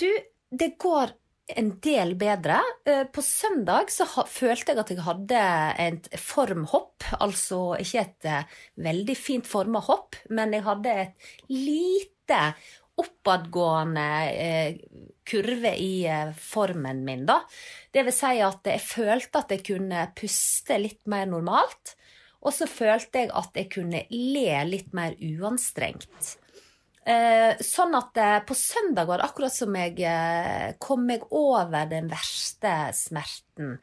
Du, 0.00 0.08
det 0.50 0.74
går 0.80 1.12
en 1.56 1.70
del 1.80 2.14
bedre. 2.18 2.60
Eh, 2.84 3.04
På 3.04 3.22
søndag 3.22 3.92
så 3.92 4.06
følte 4.28 4.72
jeg 4.72 4.82
at 4.82 4.92
jeg 4.92 5.04
hadde 5.06 5.42
et 5.84 6.08
formhopp. 6.20 7.06
Altså 7.20 7.78
ikke 7.80 8.04
et 8.04 8.28
eh, 8.28 8.58
veldig 8.88 9.16
fint 9.18 9.48
forma 9.48 9.82
hopp, 9.84 10.18
men 10.30 10.52
jeg 10.56 10.66
hadde 10.66 10.96
et 11.04 11.30
lite 11.52 12.40
oppadgående 12.98 14.08
eh, 14.32 14.80
kurve 15.28 15.74
i 15.78 15.92
formen 16.34 17.04
min, 17.06 17.26
da. 17.28 17.42
Det 17.94 18.02
vil 18.06 18.16
si 18.16 18.40
at 18.42 18.68
jeg 18.68 18.82
følte 18.82 19.42
at 19.44 19.54
jeg 19.54 19.64
kunne 19.68 20.08
puste 20.18 20.80
litt 20.80 21.04
mer 21.10 21.28
normalt. 21.30 21.94
Og 22.38 22.54
så 22.54 22.68
følte 22.70 23.24
jeg 23.24 23.32
at 23.34 23.56
jeg 23.58 23.70
kunne 23.72 24.04
le 24.12 24.60
litt 24.68 24.92
mer 24.94 25.16
uanstrengt. 25.18 26.36
Eh, 27.08 27.56
sånn 27.64 27.96
at 27.96 28.20
eh, 28.20 28.38
på 28.44 28.52
søndag 28.56 29.08
var 29.08 29.20
det 29.20 29.28
akkurat 29.30 29.54
som 29.54 29.76
jeg 29.78 29.96
eh, 30.04 30.76
kom 30.82 31.06
meg 31.08 31.24
over 31.32 31.88
den 31.88 32.10
verste 32.12 32.78
smerten. 32.96 33.78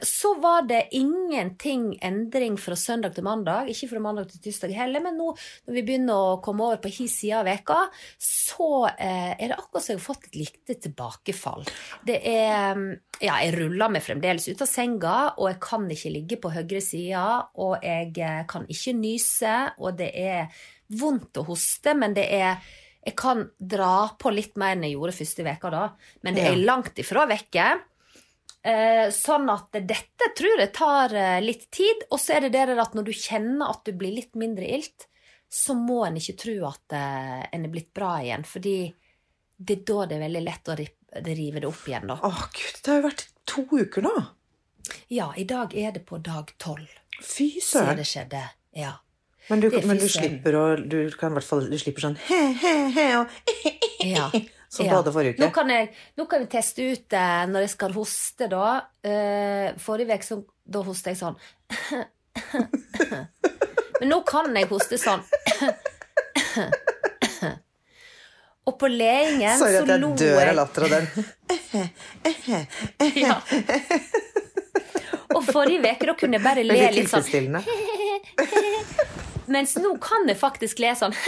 Så 0.00 0.30
var 0.40 0.62
det 0.64 0.94
ingenting 0.96 1.90
endring 2.00 2.54
fra 2.56 2.72
søndag 2.72 3.12
til 3.12 3.26
mandag, 3.26 3.66
ikke 3.68 3.90
fra 3.90 4.00
mandag 4.00 4.30
til 4.30 4.40
tirsdag 4.46 4.70
heller, 4.72 5.02
men 5.04 5.18
nå 5.20 5.26
når 5.34 5.74
vi 5.76 5.82
begynner 5.84 6.22
å 6.30 6.38
komme 6.40 6.64
over 6.64 6.78
på 6.80 6.88
hi 6.94 7.04
side 7.12 7.42
av 7.42 7.44
veka, 7.44 7.76
så 8.16 8.86
er 8.88 9.42
det 9.42 9.58
akkurat 9.58 9.84
som 9.84 9.92
jeg 9.92 10.00
har 10.00 10.06
fått 10.06 10.24
et 10.30 10.38
lite 10.40 10.78
tilbakefall. 10.86 11.68
Det 12.00 12.16
er 12.32 12.80
Ja, 13.18 13.34
jeg 13.42 13.58
ruller 13.58 13.92
meg 13.92 14.06
fremdeles 14.06 14.48
ut 14.48 14.64
av 14.64 14.70
senga, 14.70 15.14
og 15.36 15.50
jeg 15.50 15.60
kan 15.68 15.84
ikke 15.90 16.14
ligge 16.16 16.40
på 16.40 16.54
høyre 16.54 16.80
side, 16.80 17.28
og 17.60 17.84
jeg 17.84 18.12
kan 18.48 18.64
ikke 18.72 18.96
nyse, 18.96 19.54
og 19.82 20.00
det 20.00 20.12
er 20.16 20.48
vondt 20.88 21.40
å 21.40 21.46
hoste, 21.48 21.94
men 21.98 22.16
det 22.16 22.28
er 22.34 22.62
jeg 23.08 23.14
kan 23.16 23.46
dra 23.56 24.10
på 24.20 24.30
litt 24.34 24.58
mer 24.60 24.74
enn 24.74 24.84
jeg 24.84 24.96
gjorde 24.96 25.16
første 25.16 25.44
veka 25.46 25.70
da, 25.72 25.84
men 26.26 26.36
det 26.36 26.44
er 26.44 26.58
langt 26.60 26.98
ifra 27.00 27.24
vekke. 27.30 27.68
Eh, 28.68 29.06
sånn 29.14 29.46
at 29.48 29.78
dette 29.86 30.28
tror 30.36 30.60
jeg 30.60 30.72
tar 30.76 31.14
eh, 31.16 31.38
litt 31.40 31.68
tid. 31.72 32.04
Og 32.10 32.20
så 32.20 32.36
er 32.36 32.44
det 32.44 32.56
det 32.56 32.66
der 32.72 32.82
at 32.82 32.96
når 32.98 33.06
du 33.06 33.14
kjenner 33.14 33.70
at 33.70 33.86
du 33.86 33.94
blir 33.96 34.16
litt 34.16 34.34
mindre 34.36 34.66
ilt, 34.66 35.06
så 35.48 35.76
må 35.78 36.02
en 36.04 36.18
ikke 36.20 36.36
tro 36.42 36.56
at 36.68 36.96
eh, 36.98 37.46
en 37.54 37.64
er 37.64 37.72
blitt 37.72 37.94
bra 37.96 38.18
igjen. 38.20 38.44
Fordi 38.44 38.76
det 39.56 39.78
er 39.78 39.84
da 39.88 40.04
det 40.10 40.18
er 40.18 40.24
veldig 40.26 40.44
lett 40.44 40.68
å 40.68 40.78
rive 40.78 41.62
det 41.62 41.70
opp 41.70 41.88
igjen, 41.88 42.10
da. 42.10 42.18
Åh, 42.28 42.44
gud, 42.58 42.82
det 42.82 42.92
har 42.92 43.00
jo 43.00 43.08
vært 43.08 43.26
to 43.48 43.64
uker 43.72 44.04
nå. 44.04 44.16
Ja, 45.12 45.32
i 45.36 45.48
dag 45.48 45.72
er 45.76 45.94
det 45.96 46.04
på 46.08 46.20
dag 46.24 46.52
tolv 46.60 46.88
Fy 47.18 47.58
søren. 47.58 47.94
Så 47.94 47.98
det 47.98 48.06
skjedde. 48.06 48.42
Ja. 48.78 48.92
Men, 49.48 49.60
du, 49.62 49.68
men 49.88 49.96
du 50.00 50.04
slipper 50.12 50.56
å 50.58 50.62
Du 50.76 50.98
kan 51.16 51.32
i 51.32 51.38
hvert 51.38 51.46
fall 51.48 51.62
Du 51.70 51.76
slipper 51.80 52.04
sånn 52.04 52.16
he, 52.28 52.40
he, 52.60 52.72
he 52.92 53.06
og 53.16 53.26
Ja. 54.04 54.26
Som 54.68 54.84
Ja. 54.84 54.98
både 54.98 55.12
forrige 55.14 55.40
Nå 55.40 55.48
kan, 55.56 55.70
jeg, 55.72 55.88
nå 56.20 56.26
kan 56.28 56.42
vi 56.44 56.48
teste 56.52 56.84
ut 56.92 57.14
eh, 57.16 57.46
når 57.48 57.60
jeg 57.64 57.70
skal 57.72 57.94
hoste, 57.96 58.48
da. 58.52 58.66
Eh, 59.00 59.70
forrige 59.80 60.10
uke 60.12 60.42
da 60.68 60.82
hostet 60.84 61.14
jeg 61.14 61.20
sånn. 61.22 61.36
Men 64.02 64.10
nå 64.12 64.18
kan 64.28 64.52
jeg 64.54 64.68
hoste 64.68 64.98
sånn. 65.00 65.24
Og 68.68 68.76
på 68.76 68.90
leingen 68.92 69.56
Sorry 69.56 69.80
at 69.80 69.88
jeg 69.88 70.04
dør 70.20 70.36
av 70.36 70.44
jeg. 70.50 70.56
latter 70.60 70.82
av 70.84 70.90
den. 70.98 71.06
Ja. 73.24 73.40
Og 75.32 75.44
forrige 75.48 75.80
uke 75.96 76.06
da 76.12 76.14
kunne 76.20 76.36
jeg 76.36 76.44
bare 76.44 76.62
le 76.68 76.76
litt 76.92 77.08
sånn. 77.08 77.24
Mens 79.48 79.76
nå 79.80 79.94
kan 80.02 80.26
jeg 80.28 80.36
faktisk 80.40 80.80
le 80.82 80.90
sånn. 80.98 81.14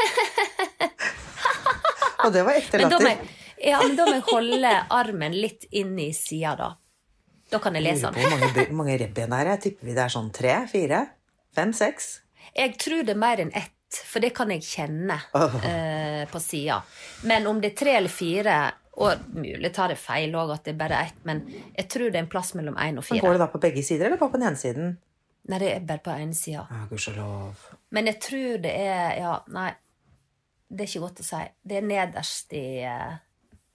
Og 2.24 2.33
det 2.35 2.42
var 2.44 2.52
ekte 2.59 2.76
Men 2.80 2.90
latter. 2.92 3.18
ja, 3.64 3.78
men 3.80 3.96
da 3.96 4.04
må 4.09 4.14
jeg 4.18 4.26
holde 4.28 4.72
armen 4.92 5.37
litt 5.40 5.64
inn 5.70 5.94
i 6.00 6.11
sida, 6.16 6.54
da. 6.59 6.70
Da 7.50 7.59
kan 7.62 7.74
jeg 7.74 7.83
le 7.87 7.94
sånn. 7.98 8.14
Hvor 8.14 8.30
mange, 8.37 8.66
mange 8.83 8.96
rebben 9.00 9.33
er 9.35 9.44
det? 9.48 9.52
Jeg 9.56 9.62
tipper 9.66 9.88
vi 9.88 9.94
det 9.96 10.04
er 10.04 10.12
sånn 10.12 10.28
tre? 10.37 10.52
Fire? 10.70 11.00
Fem? 11.56 11.72
Seks? 11.74 12.04
Jeg 12.54 12.76
tror 12.83 13.00
det 13.06 13.14
er 13.16 13.22
mer 13.24 13.38
enn 13.42 13.50
ett, 13.56 13.72
for 14.06 14.18
det 14.22 14.30
kan 14.37 14.52
jeg 14.54 14.62
kjenne 14.66 15.16
eh, 15.66 16.22
på 16.30 16.38
sida. 16.42 16.76
Men 17.26 17.48
om 17.50 17.59
det 17.62 17.72
er 17.72 17.76
tre 17.80 17.96
eller 17.98 18.12
fire 18.12 18.59
Og 19.00 19.11
mulig 19.33 19.70
tar 19.74 19.88
det 19.90 19.96
feil 19.98 20.35
òg, 20.37 20.50
at 20.54 20.62
det 20.66 20.72
er 20.74 20.78
bare 20.80 20.98
ett, 21.09 21.16
men 21.24 21.38
jeg 21.48 21.87
tror 21.88 22.11
det 22.11 22.18
er 22.18 22.24
en 22.26 22.30
plass 22.30 22.50
mellom 22.59 22.74
én 22.76 22.98
og 22.98 23.00
Men 23.00 23.06
fire. 23.06 23.22
Går 23.24 23.33
det 23.38 23.40
da 23.40 23.46
på 23.48 23.61
begge 23.62 23.83
sider, 23.87 24.04
eller 24.11 24.18
bare 24.20 24.33
på 24.35 24.38
den 24.42 24.48
ene 24.50 24.61
siden? 24.61 24.90
Nei, 25.48 25.59
det 25.59 25.70
er 25.72 25.87
bare 25.88 26.03
på 26.05 26.12
ene 26.12 26.37
sida. 26.37 26.66
Ja, 26.70 26.83
gudskjelov. 26.90 27.64
Men 27.96 28.11
jeg 28.11 28.20
tror 28.20 28.61
det 28.66 28.74
er 28.76 29.16
Ja, 29.20 29.38
nei. 29.55 29.70
Det 30.70 30.85
er 30.85 30.90
ikke 30.92 31.03
godt 31.03 31.22
å 31.24 31.26
si. 31.26 31.40
Det 31.66 31.81
er 31.81 31.87
nederst 31.88 32.53
i, 32.55 32.66
eh, 32.87 33.16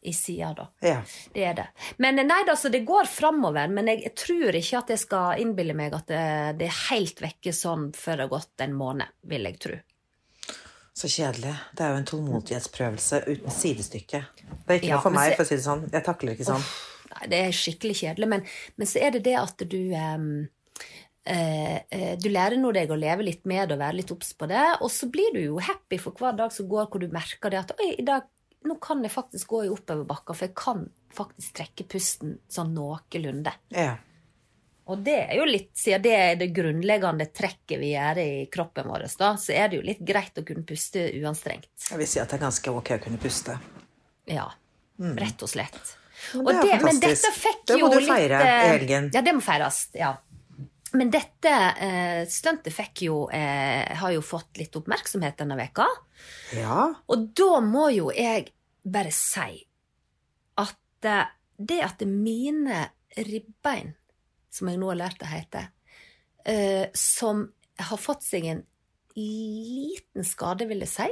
i 0.08 0.14
sida, 0.16 0.54
da. 0.56 0.70
Ja. 0.86 1.02
Det 1.34 1.44
er 1.44 1.58
det. 1.58 1.66
Men 2.00 2.22
nei, 2.22 2.38
da, 2.48 2.56
så 2.56 2.70
det 2.72 2.86
går 2.88 3.10
framover. 3.12 3.68
Men 3.68 3.90
jeg, 3.92 4.06
jeg 4.06 4.16
tror 4.16 4.56
ikke 4.56 4.80
at 4.80 4.94
jeg 4.94 5.02
skal 5.02 5.42
innbille 5.44 5.76
meg 5.76 5.98
at 5.98 6.08
det, 6.08 6.22
det 6.62 6.70
er 6.70 6.80
helt 6.94 7.20
vekke 7.20 7.52
sånn 7.52 7.90
før 7.98 8.16
det 8.22 8.28
har 8.30 8.34
gått 8.38 8.64
en 8.64 8.78
måned, 8.80 9.12
vil 9.28 9.50
jeg 9.50 9.60
tro. 9.66 9.82
Så 10.96 11.10
kjedelig. 11.12 11.52
Det 11.76 11.84
er 11.84 11.92
jo 11.92 12.00
en 12.00 12.08
tålmodighetsprøvelse 12.08 13.18
uten 13.28 13.52
sidestykke. 13.52 14.22
Det 14.40 14.70
er 14.70 14.78
ikke 14.80 14.88
Ja, 14.94 14.96
noe 15.02 15.04
for 15.04 15.18
meg, 15.18 15.34
for 15.36 15.44
å 15.44 15.50
si 15.50 15.58
det 15.58 15.66
sånn. 15.66 15.84
Jeg 15.92 16.08
takler 16.08 16.38
ikke 16.38 16.48
sånn. 16.48 16.64
Nei, 17.12 17.26
det 17.34 17.40
er 17.44 17.58
skikkelig 17.60 17.98
kjedelig. 18.00 18.30
Men, 18.32 18.46
men 18.80 18.88
så 18.88 19.02
er 19.04 19.18
det 19.18 19.26
det 19.28 19.36
at 19.42 19.66
du 19.68 19.82
eh, 19.92 20.14
eh, 20.16 20.86
Du 21.26 22.28
lærer 22.30 22.58
nå 22.62 22.70
deg 22.76 22.92
å 22.94 22.98
leve 23.00 23.24
litt 23.26 23.46
med 23.50 23.70
det 23.70 23.76
og 23.76 23.82
være 23.82 23.98
litt 23.98 24.12
obs 24.14 24.34
på 24.38 24.46
det, 24.52 24.64
og 24.78 24.92
så 24.94 25.08
blir 25.10 25.34
du 25.34 25.40
jo 25.42 25.56
happy 25.64 25.98
for 25.98 26.14
hver 26.20 26.36
dag 26.38 26.52
som 26.54 26.68
går, 26.70 26.86
hvor 26.92 27.02
du 27.02 27.08
merker 27.10 27.50
det 27.50 27.64
at 27.64 27.74
Oi, 27.80 27.96
i 27.98 28.06
dag 28.06 28.28
nå 28.66 28.76
kan 28.82 29.02
jeg 29.06 29.14
faktisk 29.14 29.48
gå 29.54 29.64
i 29.66 29.72
oppoverbakker, 29.74 30.38
for 30.38 30.48
jeg 30.48 30.56
kan 30.58 30.86
faktisk 31.14 31.56
trekke 31.60 31.86
pusten 31.90 32.36
sånn 32.50 32.72
noenlunde. 32.78 33.54
Ja. 33.74 33.96
Og 34.90 35.02
det 35.06 35.18
er 35.24 35.36
jo 35.40 35.46
litt, 35.50 35.72
siden 35.78 36.04
det 36.06 36.14
er 36.14 36.36
det 36.38 36.52
grunnleggende 36.54 37.26
trekket 37.34 37.80
vi 37.82 37.92
gjør 37.96 38.22
i 38.22 38.30
kroppen 38.54 38.90
vår, 38.90 39.08
da, 39.18 39.32
så 39.42 39.54
er 39.58 39.70
det 39.70 39.80
jo 39.80 39.86
litt 39.86 40.02
greit 40.06 40.38
å 40.38 40.46
kunne 40.46 40.66
puste 40.66 41.08
uanstrengt. 41.24 41.72
Jeg 41.90 42.02
vil 42.02 42.10
si 42.10 42.22
at 42.22 42.30
det 42.30 42.38
er 42.38 42.44
ganske 42.46 42.74
ok 42.82 42.92
å 42.98 43.02
kunne 43.08 43.22
puste. 43.22 43.58
Ja, 44.30 44.46
rett 44.98 45.42
og 45.46 45.50
slett. 45.50 45.96
Men 46.34 46.46
Og 46.46 46.52
det 46.54 46.72
er 46.72 46.84
men 46.86 46.96
fantastisk. 46.96 47.26
dette 47.26 47.32
fikk 47.42 47.66
Det 47.70 47.76
må 47.82 47.90
jo 47.90 48.00
du 48.00 48.06
feire 48.08 48.38
litt, 48.40 48.48
eh, 48.50 48.62
i 48.62 48.70
helgen. 48.78 49.10
Ja, 49.14 49.22
det 49.26 49.34
må 49.36 49.42
feires. 49.46 49.80
Ja. 49.98 50.14
Men 50.96 51.12
dette 51.14 51.52
eh, 51.52 52.24
stuntet 52.32 52.74
fikk 52.74 53.06
jo 53.08 53.18
eh, 53.34 53.96
har 54.00 54.14
jo 54.16 54.24
fått 54.24 54.60
litt 54.62 54.76
oppmerksomhet 54.80 55.38
denne 55.42 55.58
veka. 55.60 55.88
Ja. 56.56 56.90
Og 57.12 57.30
da 57.36 57.60
må 57.64 57.90
jo 57.94 58.12
jeg 58.16 58.50
bare 58.86 59.12
si 59.16 59.66
at 60.62 61.10
eh, 61.10 61.26
det 61.56 61.82
at 61.84 62.04
mine 62.08 62.90
ribbein, 63.16 63.94
som 64.52 64.70
jeg 64.70 64.80
nå 64.80 64.90
har 64.92 65.00
lært 65.00 65.22
det 65.22 65.32
hete, 65.32 65.62
eh, 66.48 66.88
som 66.96 67.46
har 67.80 68.00
fått 68.00 68.26
seg 68.26 68.48
en 68.52 68.64
liten 69.16 70.28
skade, 70.28 70.68
vil 70.68 70.84
jeg 70.84 70.92
si, 70.92 71.08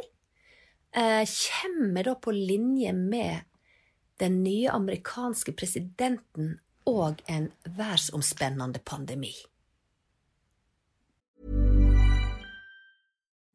eh, 1.00 1.24
kommer 1.24 2.10
da 2.10 2.16
på 2.16 2.36
linje 2.36 2.94
med 2.94 3.48
den 4.20 4.44
nye 4.44 4.72
amerikanske 4.72 5.56
presidenten 5.58 6.58
og 6.88 7.24
en 7.32 7.50
verdensomspennende 7.64 8.84
pandemi. 8.86 9.34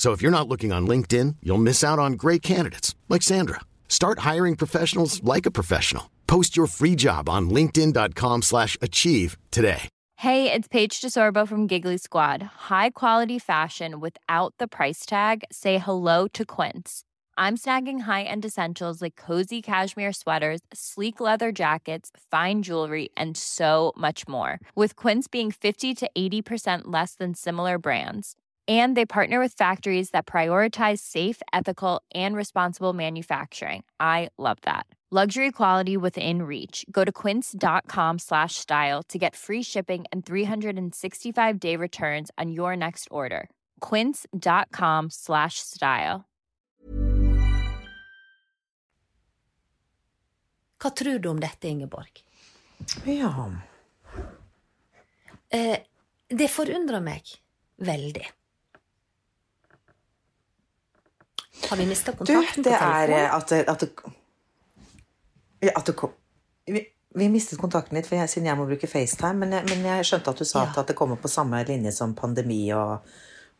So 0.00 0.12
if 0.12 0.22
you're 0.22 0.30
not 0.30 0.48
looking 0.48 0.72
on 0.72 0.88
LinkedIn, 0.88 1.36
you'll 1.42 1.58
miss 1.58 1.84
out 1.84 1.98
on 1.98 2.14
great 2.14 2.40
candidates 2.40 2.94
like 3.10 3.20
Sandra. 3.20 3.60
Start 3.86 4.20
hiring 4.20 4.56
professionals 4.56 5.22
like 5.22 5.44
a 5.44 5.50
professional. 5.50 6.10
Post 6.26 6.56
your 6.56 6.68
free 6.68 6.94
job 6.96 7.28
on 7.28 7.50
linkedin.com/achieve 7.50 9.36
today. 9.50 9.82
Hey, 10.16 10.50
it's 10.54 10.68
Paige 10.68 11.02
DeSorbo 11.02 11.46
from 11.46 11.66
Giggly 11.66 11.98
Squad. 11.98 12.42
High 12.70 12.90
quality 13.00 13.38
fashion 13.38 14.00
without 14.00 14.54
the 14.56 14.66
price 14.66 15.04
tag. 15.04 15.44
Say 15.52 15.76
hello 15.76 16.26
to 16.28 16.46
Quince. 16.46 17.02
I'm 17.36 17.58
snagging 17.58 18.00
high-end 18.08 18.46
essentials 18.46 19.02
like 19.02 19.16
cozy 19.16 19.60
cashmere 19.60 20.14
sweaters, 20.14 20.60
sleek 20.72 21.20
leather 21.20 21.52
jackets, 21.52 22.10
fine 22.30 22.62
jewelry, 22.62 23.10
and 23.18 23.36
so 23.36 23.92
much 23.98 24.26
more. 24.26 24.60
With 24.74 24.96
Quince 24.96 25.28
being 25.28 25.52
50 25.52 25.94
to 25.96 26.10
80% 26.16 26.82
less 26.86 27.14
than 27.16 27.34
similar 27.34 27.76
brands. 27.76 28.34
And 28.70 28.96
they 28.96 29.04
partner 29.04 29.40
with 29.40 29.54
factories 29.58 30.10
that 30.10 30.26
prioritize 30.26 31.00
safe, 31.00 31.42
ethical, 31.52 32.02
and 32.14 32.36
responsible 32.36 32.92
manufacturing. 32.92 33.82
I 33.98 34.28
love 34.38 34.58
that. 34.62 34.86
Luxury 35.12 35.50
quality 35.50 35.96
within 35.96 36.42
reach. 36.42 36.86
Go 36.88 37.04
to 37.04 37.10
quince.com 37.10 38.18
slash 38.20 38.54
style 38.54 39.02
to 39.08 39.18
get 39.18 39.34
free 39.34 39.62
shipping 39.62 40.04
and 40.12 40.24
365 40.24 41.58
day 41.58 41.74
returns 41.74 42.30
on 42.38 42.52
your 42.52 42.76
next 42.76 43.08
order. 43.10 43.50
Quince.com 43.80 45.10
slash 45.10 45.58
style. 45.58 46.28
Hva 50.80 50.94
tror 50.94 51.18
du 51.18 51.28
om 51.28 51.40
dette, 51.40 51.68
Ingeborg? 51.68 52.22
Ja. 53.04 53.50
Eh, 55.50 55.78
det 56.28 56.48
forundrer 56.48 57.02
meg 57.02 57.34
veldig. 57.76 58.30
Har 61.68 61.76
vi 61.76 61.86
mista 61.86 62.12
Du, 62.12 62.24
kontakten 62.24 62.64
det 62.66 62.72
på 62.78 62.88
er 62.88 63.12
eh, 63.16 63.34
at 63.34 63.52
det, 63.52 63.60
at 63.68 63.84
ja, 65.60 65.72
at 65.76 65.86
det 65.86 65.94
vi, 66.70 66.84
vi 67.14 67.28
mistet 67.28 67.58
kontakten 67.60 67.98
litt 67.98 68.08
jeg, 68.12 68.28
siden 68.30 68.48
jeg 68.48 68.58
må 68.58 68.66
bruke 68.68 68.88
FaceTime, 68.88 69.42
men 69.44 69.52
jeg, 69.58 69.68
men 69.72 69.84
jeg 69.90 70.06
skjønte 70.08 70.32
at 70.32 70.40
du 70.40 70.46
sa 70.48 70.64
Ja. 70.64 70.72
at, 70.76 70.86
det 70.88 70.96
kommer 70.96 71.20
på 71.20 71.28
samme 71.28 71.60
linje 71.68 71.92
som 71.92 72.14
pandemi 72.14 72.62
og, 72.76 73.06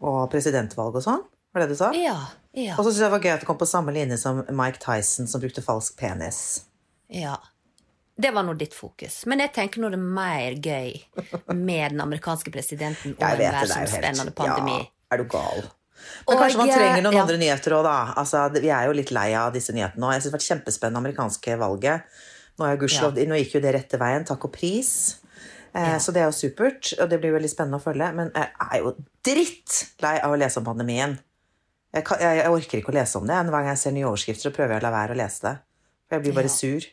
og 0.01 0.21
presidentvalg 0.33 0.97
og 0.97 1.05
sånn? 1.05 1.25
Var 1.53 1.63
det 1.63 1.69
det 1.69 1.75
du 1.75 1.81
sa? 1.81 1.91
Ja. 1.99 2.19
Ja. 2.55 2.75
Og 2.79 2.85
så 2.85 2.91
syns 2.91 3.03
jeg 3.03 3.09
det 3.09 3.15
var 3.15 3.25
gøy 3.25 3.33
at 3.35 3.43
det 3.45 3.49
kom 3.51 3.59
på 3.59 3.67
samme 3.69 3.95
linje 3.95 4.19
som 4.19 4.45
Mike 4.49 4.81
Tyson, 4.83 5.29
som 5.31 5.43
brukte 5.43 5.63
falsk 5.67 5.99
penis. 6.01 6.65
ja. 7.09 7.39
Det 8.21 8.35
var 8.37 8.45
nå 8.45 8.53
ditt 8.61 8.75
fokus. 8.77 9.23
Men 9.25 9.41
jeg 9.41 9.49
tenker 9.57 9.81
nå 9.81 9.89
det 9.89 9.97
er 9.97 10.09
mer 10.13 10.57
gøy 10.61 10.91
med 11.57 11.95
den 11.95 12.03
amerikanske 12.05 12.53
presidenten 12.53 13.15
og 13.15 13.23
en 13.25 13.39
det, 13.39 13.47
det 13.49 13.95
helt 13.95 14.35
pandemi. 14.37 14.75
Ja, 14.77 15.15
er 15.15 15.23
du 15.23 15.25
gal? 15.33 15.63
Men 16.27 16.35
Og, 16.37 16.43
kanskje 16.43 16.61
man 16.61 16.71
trenger 16.73 17.03
noen 17.05 17.17
ja. 17.17 17.23
andre 17.25 17.39
nyheter 17.41 17.75
òg, 17.79 17.87
da. 17.87 17.97
Altså, 18.21 18.43
vi 18.59 18.69
er 18.71 18.89
jo 18.89 18.97
litt 18.97 19.11
lei 19.15 19.31
av 19.39 19.55
disse 19.55 19.75
nyhetene 19.77 20.03
nå. 20.05 20.13
Jeg 20.15 20.23
synes 20.23 20.29
det 20.29 20.33
har 20.33 20.39
vært 20.39 20.51
kjempespennende 20.51 21.03
amerikanske 21.03 21.57
valget. 21.61 22.21
Nå, 22.61 22.67
er 22.69 22.77
ja. 22.93 23.11
nå 23.31 23.41
gikk 23.41 23.57
jo 23.57 23.65
det 23.65 23.75
rette 23.75 23.99
veien, 24.01 24.27
takk 24.29 24.45
og 24.45 24.53
pris. 24.53 24.93
Eh, 25.73 25.97
Så 26.03 26.13
det 26.13 26.21
er 26.23 26.29
jo 26.29 26.37
supert, 26.37 26.93
og 27.01 27.09
det 27.11 27.21
blir 27.23 27.33
veldig 27.33 27.51
spennende 27.51 27.81
å 27.81 27.85
følge. 27.85 28.13
Men 28.17 28.31
jeg 28.35 28.53
er 28.67 28.79
jo 28.85 28.95
drittlei 29.25 30.17
av 30.21 30.35
å 30.35 30.39
lese 30.41 30.61
om 30.61 30.67
pandemien. 30.67 31.19
Jeg, 31.95 32.05
kan, 32.07 32.21
jeg, 32.23 32.39
jeg 32.39 32.55
orker 32.55 32.79
ikke 32.83 32.93
å 32.93 32.99
lese 33.01 33.19
om 33.19 33.27
det. 33.27 33.35
Hver 33.51 33.51
gang 33.65 33.73
jeg 33.73 33.83
ser 33.83 33.95
nye 33.97 34.07
overskrifter, 34.07 34.47
så 34.49 34.55
prøver 34.55 34.77
jeg 34.77 34.83
å 34.83 34.87
la 34.87 34.95
være 34.95 35.17
å 35.17 35.19
lese 35.19 35.47
det. 35.47 35.55
For 36.07 36.19
jeg 36.19 36.27
blir 36.27 36.37
bare 36.37 36.51
Ja. 36.51 36.57
sur. 36.57 36.89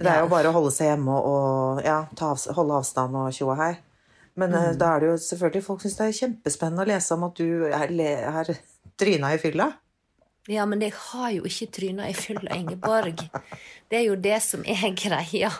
Det 0.00 0.08
er 0.08 0.22
jo 0.22 0.28
bare 0.32 0.48
å 0.48 0.54
holde 0.56 0.70
seg 0.72 0.86
hjemme 0.88 1.12
og, 1.12 1.26
og 1.28 1.80
ja, 1.84 1.98
ta 2.16 2.30
avs 2.32 2.46
holde 2.56 2.78
avstand 2.78 3.16
og 3.20 3.34
tjo 3.36 3.50
og 3.52 3.58
hei. 3.60 3.74
Men 4.40 4.54
Mm. 4.54 4.58
eh, 4.70 4.72
da 4.80 4.94
er 4.96 5.00
det 5.04 5.12
jo 5.12 5.20
selvfølgelig 5.26 5.64
folk 5.66 5.84
syns 5.84 5.96
det 6.00 6.08
er 6.08 6.18
kjempespennende 6.22 6.84
å 6.86 6.90
lese 6.90 7.14
om 7.16 7.24
at 7.28 7.38
du 7.40 7.66
er, 7.68 7.94
har 8.32 8.50
tryna 9.00 9.34
i 9.34 9.40
fylla. 9.42 9.70
Ja, 10.48 10.64
men 10.66 10.80
jeg 10.82 10.94
har 10.96 11.30
jo 11.34 11.44
ikke 11.46 11.68
tryna 11.76 12.08
i 12.08 12.14
fylla, 12.16 12.56
Ingeborg. 12.56 13.20
Det 13.90 13.98
er 13.98 14.06
jo 14.08 14.16
det 14.16 14.38
som 14.42 14.64
er 14.64 14.94
greia. 14.96 15.50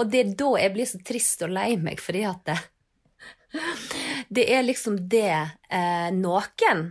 Og 0.00 0.08
det 0.10 0.22
er 0.24 0.32
da 0.40 0.48
jeg 0.62 0.72
blir 0.74 0.88
så 0.88 1.00
trist 1.04 1.44
og 1.44 1.52
lei 1.52 1.74
meg, 1.76 2.00
fordi 2.00 2.24
at 2.26 2.48
det, 2.48 2.56
det 4.28 4.46
er 4.54 4.64
liksom 4.64 4.96
det 5.10 5.28
eh, 5.68 6.08
noen 6.16 6.82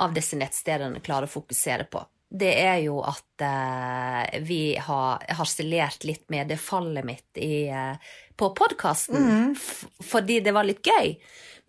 av 0.00 0.14
disse 0.16 0.38
nettstedene 0.40 1.02
klarer 1.04 1.28
å 1.28 1.34
fokusere 1.36 1.86
på. 1.90 2.02
Det 2.34 2.50
er 2.64 2.80
jo 2.86 2.96
at 3.06 3.44
eh, 3.46 4.40
vi 4.42 4.74
har 4.80 5.22
harselert 5.38 6.02
litt 6.08 6.24
med 6.34 6.48
det 6.50 6.58
fallet 6.58 7.06
mitt 7.06 7.38
i, 7.38 7.68
eh, 7.68 7.94
på 8.36 8.50
podkasten, 8.56 9.54
fordi 10.02 10.40
det 10.44 10.54
var 10.54 10.66
litt 10.66 10.84
gøy. 10.86 11.14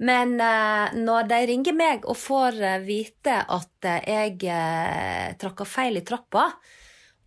Men 0.05 0.35
uh, 0.41 0.91
når 0.97 1.27
de 1.29 1.39
ringer 1.51 1.75
meg 1.77 2.07
og 2.09 2.17
får 2.19 2.57
uh, 2.59 2.83
vite 2.83 3.37
at 3.39 3.87
uh, 3.87 3.99
jeg 4.03 4.39
tråkka 5.39 5.67
feil 5.67 6.01
i 6.01 6.03
trappa, 6.05 6.49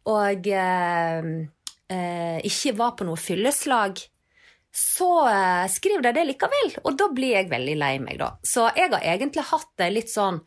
og 0.09 0.47
ikke 2.49 2.71
var 2.79 2.95
på 2.97 3.05
noe 3.05 3.21
fylleslag, 3.21 4.01
så 4.73 5.09
skriver 5.69 6.07
de 6.07 6.13
det 6.17 6.25
likevel, 6.31 6.71
og 6.81 6.97
da 6.97 7.11
blir 7.13 7.35
jeg 7.35 7.51
veldig 7.51 7.75
lei 7.77 7.91
meg, 8.01 8.17
da. 8.23 8.31
Så 8.41 8.71
jeg 8.73 8.89
har 8.95 9.05
egentlig 9.05 9.45
hatt 9.51 9.69
det 9.77 9.91
litt 9.93 10.09
sånn 10.13 10.41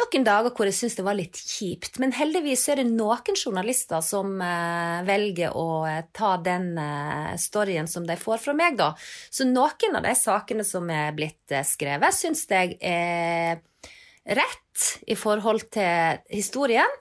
noen 0.00 0.24
dager 0.26 0.54
hvor 0.54 0.68
jeg 0.68 0.76
syns 0.76 0.96
det 0.98 1.04
var 1.06 1.16
litt 1.18 1.38
kjipt, 1.38 1.98
men 2.02 2.14
heldigvis 2.16 2.66
er 2.72 2.80
det 2.80 2.88
noen 2.90 3.36
journalister 3.36 4.02
som 4.04 4.36
eh, 4.44 5.00
velger 5.06 5.56
å 5.56 5.84
eh, 5.88 6.02
ta 6.16 6.34
den 6.42 6.72
eh, 6.80 7.34
storyen 7.40 7.88
som 7.90 8.06
de 8.08 8.16
får 8.20 8.42
fra 8.42 8.54
meg, 8.56 8.78
da. 8.80 8.92
Så 9.30 9.46
noen 9.48 9.98
av 9.98 10.04
de 10.06 10.14
sakene 10.18 10.66
som 10.66 10.88
er 10.92 11.12
blitt 11.16 11.54
eh, 11.54 11.66
skrevet, 11.66 12.16
syns 12.16 12.46
jeg 12.50 12.78
er 12.80 13.60
rett 14.30 14.86
i 15.10 15.16
forhold 15.18 15.68
til 15.74 16.20
historien, 16.30 17.00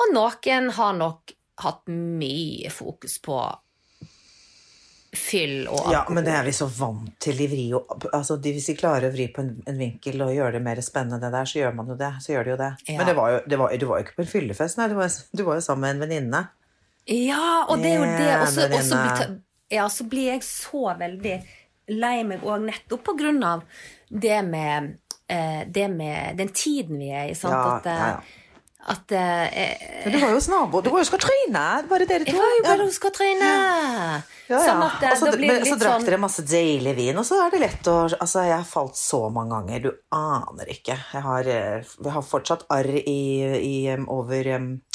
og 0.00 0.14
noen 0.16 0.70
har 0.76 0.96
nok 0.96 1.34
hatt 1.60 1.90
mye 1.92 2.70
fokus 2.72 3.18
på 3.22 3.36
fyll 5.16 5.66
og 5.68 5.78
alkohol. 5.80 5.92
Ja, 5.92 6.04
men 6.14 6.24
det 6.24 6.32
er 6.38 6.44
vi 6.46 6.52
så 6.54 6.66
vant 6.70 7.18
til 7.20 7.40
i 7.40 7.46
vri. 7.50 7.72
og- 7.74 8.04
Altså, 8.12 8.36
de, 8.40 8.52
hvis 8.52 8.66
de 8.66 8.74
klarer 8.76 9.08
å 9.10 9.12
vri 9.12 9.26
på 9.34 9.40
en, 9.42 9.62
en 9.66 9.78
vinkel 9.78 10.22
og 10.22 10.30
gjøre 10.34 10.52
det 10.52 10.62
mer 10.62 10.76
spennende 10.76 11.30
der, 11.32 11.44
så 11.44 11.58
gjør 11.60 11.74
man 11.74 11.86
jo 11.88 11.94
det. 11.96 12.12
Så 12.22 12.32
gjør 12.34 12.44
de 12.44 12.50
jo 12.50 12.56
det. 12.56 12.70
Ja. 12.88 12.96
Men 12.98 13.06
det 13.06 13.16
var 13.16 13.30
jo, 13.30 13.40
det 13.48 13.58
var, 13.58 13.76
du 13.76 13.86
var 13.86 13.98
jo 13.98 14.04
ikke 14.04 14.16
på 14.16 14.22
en 14.22 14.32
fyllefest, 14.34 14.78
nei. 14.78 14.88
Du 14.88 14.94
var, 14.94 15.08
du 15.34 15.42
var 15.44 15.54
jo 15.54 15.60
sammen 15.60 15.80
med 15.80 15.90
en 15.96 16.02
venninne. 16.08 16.48
Ja, 17.06 17.64
og 17.68 17.78
det 17.82 17.90
er 17.90 17.98
jo 17.98 18.04
det. 18.04 18.40
Og 18.40 18.48
så- 18.48 18.60
Ja, 18.70 19.16
blir, 19.26 19.40
ja, 19.70 19.88
så 19.88 20.04
blir 20.08 20.26
jeg 20.32 20.40
så 20.42 20.96
veldig 20.98 21.42
lei 21.88 22.22
meg 22.22 22.42
òg 22.42 22.60
nettopp 22.70 23.02
på 23.04 23.16
grunn 23.18 23.42
av 23.42 23.62
det 24.10 24.44
med, 24.44 24.98
eh, 25.28 25.64
det 25.64 25.88
med 25.90 26.36
den 26.36 26.48
tiden 26.48 26.98
vi 26.98 27.10
er 27.10 27.30
i. 27.30 27.34
Sant? 27.34 27.52
Ja, 27.52 27.76
at, 27.78 27.86
eh, 27.86 27.92
ja, 27.98 28.06
ja. 28.06 28.20
At 28.88 29.12
eh, 29.12 30.04
Men 30.06 30.12
du 30.14 30.18
var 30.22 30.30
jo 30.32 30.36
hos 30.38 30.48
nabo. 30.48 30.80
Du 30.80 30.88
var 30.90 30.98
jo 31.02 31.04
hos 31.04 31.10
Katrine. 31.12 31.64
Bare 31.90 32.06
dere 32.08 32.24
to. 32.24 32.32
Jeg 32.32 32.40
var 32.40 32.54
jo 32.56 32.62
bare 32.64 32.86
hos 32.88 32.98
Katrine! 32.98 33.50
Ja, 33.50 34.22
ja. 34.48 34.60
Sånn 34.64 34.82
at 34.86 35.02
altså, 35.10 35.26
så- 35.26 35.30
da 35.30 35.36
blir 35.36 35.52
men 35.52 35.66
så 35.68 35.76
drakk 35.78 35.92
sånn 36.00 36.06
dere 36.08 36.18
masse 36.18 36.42
deilig 36.48 36.94
vin, 36.96 37.18
og 37.20 37.24
så 37.28 37.38
er 37.46 37.50
det 37.54 37.60
lett 37.60 37.90
å 37.92 37.98
Altså, 38.18 38.42
jeg 38.48 38.56
har 38.56 38.64
falt 38.64 38.96
så 38.96 39.20
mange 39.30 39.52
ganger. 39.54 39.80
Du 39.84 39.90
aner 40.16 40.72
ikke. 40.72 40.96
Jeg 41.12 41.22
har, 41.22 41.40
eh, 41.46 41.84
jeg 42.04 42.12
har 42.16 42.22
fortsatt 42.22 42.64
arr 42.70 42.88
i, 43.04 43.20
i, 43.60 43.96
over 44.08 44.44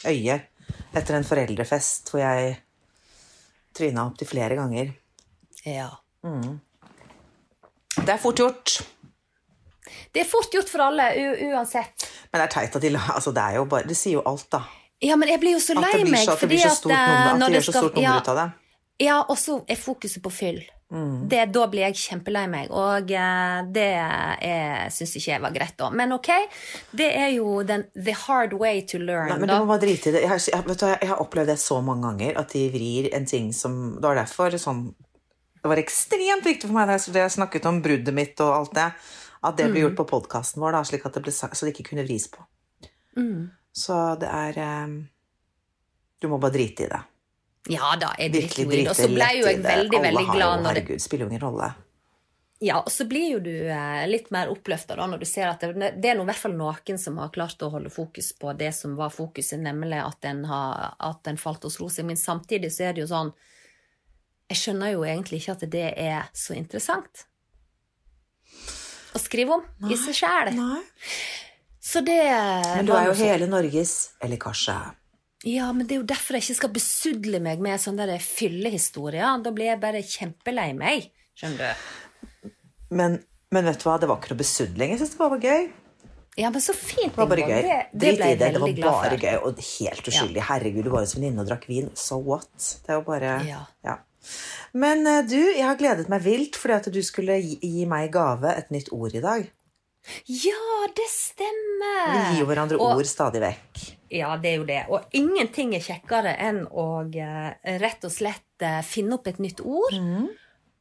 øyet 0.06 0.50
etter 0.96 1.16
en 1.16 1.24
foreldrefest 1.24 2.10
hvor 2.12 2.20
jeg 2.26 2.58
tryna 3.76 4.08
opptil 4.10 4.28
flere 4.28 4.56
ganger. 4.58 4.94
ja. 5.66 5.90
Det 7.96 8.10
er 8.12 8.18
fort 8.20 8.36
gjort. 8.42 8.82
Det 10.12 10.22
er 10.24 10.28
fort 10.28 10.52
gjort 10.52 10.70
for 10.70 10.84
alle, 10.88 11.06
uansett. 11.52 12.06
Men 12.36 12.44
det 12.44 12.50
er 12.50 12.56
teit 12.58 12.76
at 12.76 12.84
de 12.84 12.92
Altså, 13.00 13.32
det 13.32 13.48
er 13.48 13.58
jo 13.62 13.66
bare 13.72 13.88
Det 13.88 13.96
sier 13.96 14.20
jo 14.20 14.26
alt, 14.28 14.48
da. 14.52 14.66
Ja, 15.04 15.16
men 15.20 15.32
jeg 15.32 15.40
blir 15.40 15.56
jo 15.56 15.64
så 15.64 15.76
lei 15.78 16.04
meg 16.08 16.28
at 16.28 16.40
det 16.42 16.48
blir 16.52 16.64
så 16.64 16.72
stort 16.76 16.96
eh, 16.96 17.10
nummer, 17.10 17.36
at 17.36 17.52
de 17.52 17.58
gjør 17.58 17.68
så 17.68 17.74
stort 17.76 17.98
nummer 17.98 18.08
ja, 18.08 18.16
ut 18.20 18.30
av 18.32 18.38
det. 18.40 18.46
Ja, 19.04 19.18
og 19.28 19.38
så 19.38 19.58
er 19.68 19.78
fokuset 19.80 20.24
på 20.24 20.32
fyll. 20.32 20.62
Mm. 20.94 21.26
Det, 21.28 21.42
da 21.52 21.66
blir 21.68 21.84
jeg 21.84 21.98
kjempelei 22.00 22.46
meg, 22.48 22.72
og 22.72 23.12
eh, 23.12 23.58
det 23.76 23.88
syns 24.96 25.16
ikke 25.20 25.32
jeg 25.34 25.44
var 25.44 25.56
greit 25.56 25.76
da. 25.82 25.90
Men 25.92 26.16
ok, 26.16 26.30
det 26.96 27.10
er 27.18 27.34
jo 27.36 27.58
den 27.68 27.84
the 27.98 28.16
hard 28.16 28.56
way 28.56 28.84
to 28.88 29.02
learn, 29.02 29.34
Nei, 29.34 29.40
men 29.42 29.52
du 29.52 29.56
må 29.58 29.68
bare 29.74 29.84
drite 29.84 30.12
i 30.12 30.16
det. 30.16 30.24
Jeg 30.24 30.32
har, 30.32 30.44
jeg, 30.54 30.68
du, 30.70 30.86
jeg 30.88 31.12
har 31.12 31.24
opplevd 31.26 31.52
det 31.52 31.58
så 31.62 31.82
mange 31.84 32.08
ganger, 32.08 32.40
at 32.40 32.56
de 32.56 32.64
vrir 32.74 33.12
en 33.18 33.28
ting 33.28 33.52
som 33.54 33.98
Det 33.98 34.08
var 34.08 34.22
derfor 34.22 34.56
sånn 34.62 34.88
Det 35.60 35.72
var 35.74 35.82
ekstremt 35.82 36.48
viktig 36.48 36.70
for 36.70 36.78
meg 36.78 36.88
da 36.94 37.00
da 37.02 37.26
jeg 37.26 37.36
snakket 37.36 37.68
om 37.68 37.84
bruddet 37.84 38.16
mitt 38.16 38.46
og 38.46 38.54
alt 38.62 38.76
det, 38.78 38.90
at 39.46 39.58
det 39.58 39.70
ble 39.70 39.80
Mm. 39.80 39.84
gjort 39.86 39.98
på 40.02 40.08
podkasten 40.12 40.62
vår, 40.64 40.72
da, 40.78 40.84
slik 40.84 41.06
at 41.06 41.14
det 41.14 41.24
ble 41.24 41.32
sagt, 41.36 41.58
så 41.58 41.66
det 41.68 41.76
ikke 41.76 41.90
kunne 41.92 42.06
vris 42.08 42.28
på. 42.32 42.44
Mm. 43.18 43.50
Så 43.76 44.20
det 44.20 44.28
er 44.32 44.58
eh, 44.60 44.88
Du 46.22 46.28
må 46.32 46.40
bare 46.40 46.56
drite 46.56 46.86
i 46.86 46.88
det. 46.90 47.02
Ja 47.70 47.96
da, 48.00 48.14
jeg 48.20 48.32
driter 48.34 48.64
jo 48.64 48.70
i 48.72 48.84
det. 48.84 48.90
Og 48.90 48.96
så 48.96 49.08
ble 49.10 49.28
jo 49.40 49.48
jeg 49.48 49.60
veldig, 49.64 49.98
Alle 49.98 50.08
veldig 50.10 50.26
glad 50.32 50.64
når 50.64 50.70
Herregud, 50.74 50.96
det 50.96 51.02
spiller 51.04 51.26
jo 51.26 51.32
ingen 51.34 51.44
rolle. 51.44 51.74
Ja, 52.64 52.78
og 52.80 52.92
så 52.92 53.04
blir 53.06 53.34
jo 53.34 53.40
du 53.44 53.52
eh, 53.68 54.06
litt 54.08 54.30
mer 54.32 54.48
oppløfta 54.48 54.96
når 54.96 55.20
du 55.20 55.26
ser 55.28 55.50
at 55.52 55.60
det, 55.62 55.90
det 56.02 56.10
er 56.10 56.16
noe, 56.16 56.24
i 56.24 56.30
hvert 56.32 56.40
fall 56.40 56.56
noen 56.56 57.00
som 57.02 57.18
har 57.20 57.34
klart 57.36 57.62
å 57.62 57.70
holde 57.74 57.92
fokus 57.92 58.32
på 58.40 58.54
det 58.56 58.72
som 58.74 58.96
var 58.96 59.12
fokuset, 59.12 59.60
nemlig 59.60 60.00
at 60.00 60.26
en, 60.30 60.46
har, 60.48 60.96
at 61.04 61.28
en 61.28 61.38
falt 61.38 61.68
hos 61.68 61.80
ro. 61.82 61.90
Men 62.08 62.18
samtidig 62.18 62.72
så 62.72 62.88
er 62.88 62.94
det 62.96 63.04
jo 63.04 63.12
sånn 63.12 63.34
Jeg 64.50 64.58
skjønner 64.62 64.94
jo 64.94 65.04
egentlig 65.04 65.42
ikke 65.42 65.58
at 65.58 65.72
det 65.74 65.88
er 65.98 66.30
så 66.34 66.54
interessant 66.56 67.26
å 69.16 69.22
skrive 69.22 69.58
om 69.58 69.90
i 69.92 69.98
seg 70.00 70.18
sjæl. 70.20 70.52
Så 71.86 72.02
det 72.06 72.20
Men 72.20 72.88
du 72.88 72.94
er 72.98 73.12
jo 73.12 73.18
hele 73.20 73.46
Norges 73.46 73.92
Eller 74.24 74.40
kanskje 74.42 74.74
Ja, 75.46 75.68
men 75.70 75.86
det 75.86 75.94
er 75.94 76.00
jo 76.02 76.08
derfor 76.10 76.34
jeg 76.34 76.48
ikke 76.48 76.58
skal 76.58 76.74
besudle 76.74 77.40
meg 77.46 77.62
med 77.62 77.78
sånne 77.78 78.18
fyllehistorier. 78.24 79.44
Da 79.46 79.52
blir 79.54 79.70
jeg 79.70 79.82
bare 79.84 80.02
kjempelei 80.02 80.72
meg. 80.74 81.12
Skjønner 81.38 81.76
du? 81.76 82.50
Men, 82.98 83.20
men 83.54 83.68
vet 83.70 83.84
du 83.84 83.86
hva, 83.86 84.00
det 84.02 84.10
var 84.10 84.18
ikke 84.18 84.34
noe 84.34 84.42
besudling. 84.42 84.96
Jeg 84.96 85.04
syns 85.04 85.14
det 85.14 85.20
bare 85.22 85.36
var 85.36 85.46
gøy. 85.46 85.68
Ja, 86.36 86.50
men 86.52 86.64
så 86.66 86.74
fint, 86.76 87.14
Det 87.14 87.22
var 87.22 87.30
bare 87.32 87.46
gøy. 87.48 87.62
Det, 87.62 87.78
det 87.94 88.02
Drit 88.02 88.26
i 88.26 88.34
det. 88.42 88.50
Det 88.58 88.64
var 88.64 88.74
bare 88.82 89.20
gøy 89.22 89.38
og 89.38 89.62
helt 89.70 90.10
uskyldig. 90.12 90.42
Herregud, 90.50 90.84
du 90.84 90.92
var 90.92 91.06
hos 91.06 91.14
venninne 91.16 91.46
og 91.46 91.48
drakk 91.52 91.70
vin. 91.70 91.94
So 91.96 92.18
what? 92.26 92.50
Det 92.58 92.92
er 92.92 93.00
jo 93.00 93.06
bare 93.08 93.38
Ja. 93.48 93.62
Men 94.74 95.06
eh, 95.08 95.22
du, 95.28 95.38
jeg 95.40 95.66
har 95.66 95.78
gledet 95.80 96.10
meg 96.12 96.24
vilt 96.26 96.58
fordi 96.60 96.78
at 96.80 96.90
du 96.94 97.02
skulle 97.06 97.38
gi, 97.42 97.58
gi 97.62 97.86
meg 97.90 98.12
gave 98.16 98.52
et 98.58 98.72
nytt 98.74 98.92
ord 98.96 99.16
i 99.16 99.22
dag. 99.24 99.46
Ja, 100.30 100.86
det 100.96 101.08
stemmer! 101.10 102.02
Vi 102.12 102.18
gir 102.36 102.42
jo 102.44 102.50
hverandre 102.52 102.78
Og- 102.78 103.00
ord 103.00 103.10
stadig 103.10 103.42
vekk. 103.42 103.86
Ja, 104.16 104.36
det 104.38 104.52
er 104.52 104.60
jo 104.60 104.66
det. 104.70 104.82
Og 104.94 105.16
ingenting 105.18 105.74
er 105.76 105.82
kjekkere 105.82 106.36
enn 106.40 106.62
å 106.70 106.86
eh, 107.10 107.56
rett 107.82 108.06
og 108.06 108.14
slett 108.14 108.62
eh, 108.64 108.82
finne 108.86 109.18
opp 109.18 109.26
et 109.32 109.40
nytt 109.42 109.64
ord. 109.66 109.96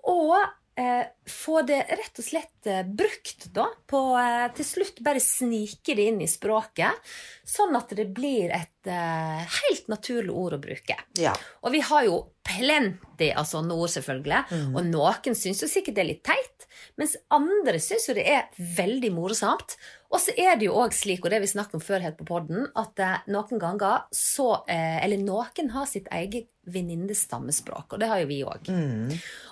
Og 0.05 0.35
eh, 0.77 1.07
få 1.27 1.63
det 1.63 1.81
rett 1.89 2.19
og 2.19 2.27
slett 2.27 2.69
eh, 2.71 2.83
brukt, 2.87 3.49
da. 3.55 3.67
På, 3.87 4.03
eh, 4.19 4.47
til 4.57 4.67
slutt 4.69 5.01
bare 5.05 5.23
snike 5.23 5.97
det 5.97 6.09
inn 6.11 6.21
i 6.25 6.31
språket. 6.31 7.15
Sånn 7.45 7.75
at 7.79 7.95
det 7.97 8.07
blir 8.17 8.53
et 8.55 8.91
eh, 8.91 9.59
helt 9.59 9.91
naturlig 9.93 10.35
ord 10.35 10.59
å 10.59 10.63
bruke. 10.63 10.99
Ja. 11.21 11.35
Og 11.65 11.75
vi 11.75 11.83
har 11.85 12.07
jo 12.09 12.21
plenty 12.45 13.31
av 13.33 13.49
sånne 13.49 13.77
ord, 13.77 13.91
selvfølgelig. 13.95 14.41
Mm. 14.53 14.77
Og 14.77 14.89
noen 14.91 15.39
syns 15.39 15.63
jo 15.65 15.71
sikkert 15.71 15.97
det 15.97 16.05
er 16.05 16.11
litt 16.13 16.25
teit, 16.27 16.67
mens 17.01 17.17
andre 17.33 17.81
syns 17.83 18.09
jo 18.11 18.17
det 18.17 18.27
er 18.29 18.49
veldig 18.77 19.13
morsomt. 19.17 19.77
Og 20.15 20.21
så 20.23 20.35
er 20.39 20.59
det 20.59 20.69
jo 20.69 20.77
òg 20.79 20.95
slik, 20.95 21.25
og 21.25 21.33
det 21.33 21.41
vi 21.43 21.51
snakket 21.51 21.79
om 21.79 21.85
før 21.85 22.05
helt 22.05 22.19
på 22.21 22.29
podden, 22.29 22.69
at 22.79 23.01
eh, 23.03 23.23
noen 23.33 23.63
ganger 23.63 24.05
så 24.15 24.65
eh, 24.71 25.01
Eller 25.05 25.23
noen 25.23 25.73
har 25.75 25.89
sitt 25.91 26.11
eget 26.15 26.51
venninnestammespråk, 26.67 27.93
og 27.93 28.01
det 28.01 28.11
har 28.11 28.23
jo 28.23 28.29
vi 28.31 28.43
òg. 28.47 28.71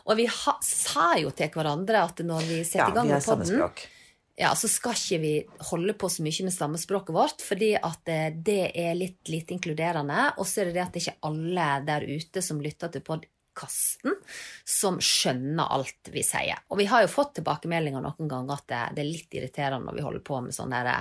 Og 0.06 0.16
vi 0.18 0.28
ha, 0.28 0.54
sa 0.64 1.12
jo 1.20 1.32
til 1.36 1.50
hverandre 1.54 2.04
at 2.06 2.22
når 2.26 2.46
vi 2.48 2.62
setter 2.64 2.82
Mm. 2.82 2.86
Ja, 2.86 2.92
i 2.92 2.96
gang 2.96 3.08
med 3.12 3.24
podden, 3.24 3.82
ja, 4.34 4.54
så 4.56 4.68
skal 4.68 4.96
ikke 4.96 5.18
vi 5.20 5.32
holde 5.70 5.92
på 5.98 6.08
så 6.08 6.24
mye 6.24 6.46
med 6.46 6.54
stammespråket 6.54 7.14
vårt, 7.14 7.44
fordi 7.44 7.74
at 7.76 8.08
eh, 8.08 8.30
det 8.32 8.72
er 8.80 8.96
litt 8.96 9.28
lite 9.28 9.54
inkluderende. 9.54 10.32
Og 10.38 10.48
så 10.48 10.62
er 10.62 10.70
det 10.70 10.78
det 10.78 10.84
at 10.86 10.94
det 10.96 11.02
ikke 11.04 11.14
er 11.18 11.28
alle 11.28 11.68
der 11.86 12.06
ute 12.08 12.42
som 12.42 12.62
lytter 12.64 12.92
til 12.92 13.04
podkasten, 13.04 14.16
som 14.64 14.98
skjønner 15.04 15.68
alt 15.76 16.12
vi 16.14 16.24
sier. 16.26 16.64
Og 16.72 16.80
vi 16.80 16.88
har 16.90 17.04
jo 17.04 17.12
fått 17.12 17.36
tilbakemeldinger 17.38 18.04
noen 18.04 18.30
ganger 18.30 18.56
at 18.56 18.68
det, 18.72 18.82
det 18.96 19.04
er 19.04 19.12
litt 19.12 19.36
irriterende 19.36 19.90
når 19.90 20.00
vi 20.00 20.06
holder 20.08 20.24
på 20.24 20.40
med 20.46 20.56
sånn 20.56 20.72
der 20.72 20.90
ja, 20.90 21.00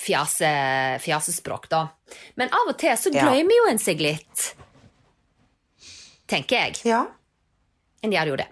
fjase, 0.00 0.50
fjasespråk, 1.04 1.68
da. 1.70 1.86
Men 2.40 2.52
av 2.54 2.72
og 2.72 2.78
til 2.80 2.96
så 2.98 3.12
glemmer 3.14 3.54
jo 3.58 3.66
en 3.70 3.82
seg 3.82 4.02
litt. 4.02 4.54
Tenker 6.30 6.56
jeg. 6.56 6.80
Ja. 6.88 7.04
En 8.04 8.12
gjør 8.12 8.34
jo 8.34 8.40
det. 8.40 8.48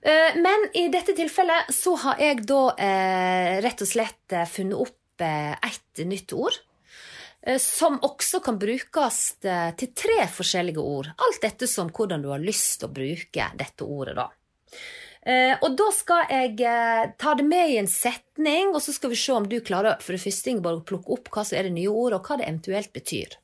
Eh, 0.00 0.36
Men 0.40 0.68
i 0.76 0.86
dette 0.92 1.14
tilfellet 1.16 1.72
så 1.74 1.94
har 2.06 2.20
jeg 2.22 2.44
da 2.48 2.62
eh, 2.80 3.56
rett 3.64 3.82
og 3.84 3.90
slett 3.90 4.32
eh, 4.32 4.48
funnet 4.48 4.86
opp 4.86 5.00
et 5.24 5.60
ett 5.62 6.06
nytt 6.10 6.32
ord. 6.34 6.56
Som 7.60 8.00
også 8.02 8.40
kan 8.42 8.56
brukes 8.58 9.18
til 9.44 9.90
tre 9.94 10.24
forskjellige 10.32 10.80
ord. 10.80 11.10
Alt 11.12 11.42
dette 11.44 11.68
som 11.70 11.90
hvordan 11.92 12.24
du 12.24 12.30
har 12.32 12.40
lyst 12.42 12.80
til 12.80 12.88
å 12.88 12.94
bruke 12.96 13.46
dette 13.60 13.84
ordet, 13.84 14.16
da. 14.16 14.24
Eh, 15.24 15.54
Og 15.64 15.76
da 15.78 15.86
skal 15.96 16.26
jeg 16.28 16.58
eh, 16.68 17.04
ta 17.20 17.32
det 17.38 17.46
med 17.48 17.70
i 17.72 17.78
en 17.80 17.88
setning, 17.88 18.74
og 18.74 18.82
så 18.84 18.92
skal 18.92 19.12
vi 19.14 19.16
se 19.16 19.32
om 19.32 19.46
du 19.48 19.56
klarer 19.64 19.96
for 20.04 20.12
det 20.16 20.20
første 20.20 20.52
Ingeborg, 20.52 20.82
å 20.82 20.88
plukke 20.90 21.16
opp 21.16 21.30
hva 21.32 21.46
som 21.48 21.56
er 21.58 21.68
det 21.68 21.74
nye 21.78 21.88
ordet, 21.92 22.18
og 22.20 22.28
hva 22.28 22.36
det 22.40 22.48
eventuelt 22.48 22.92
betyr. 22.92 23.38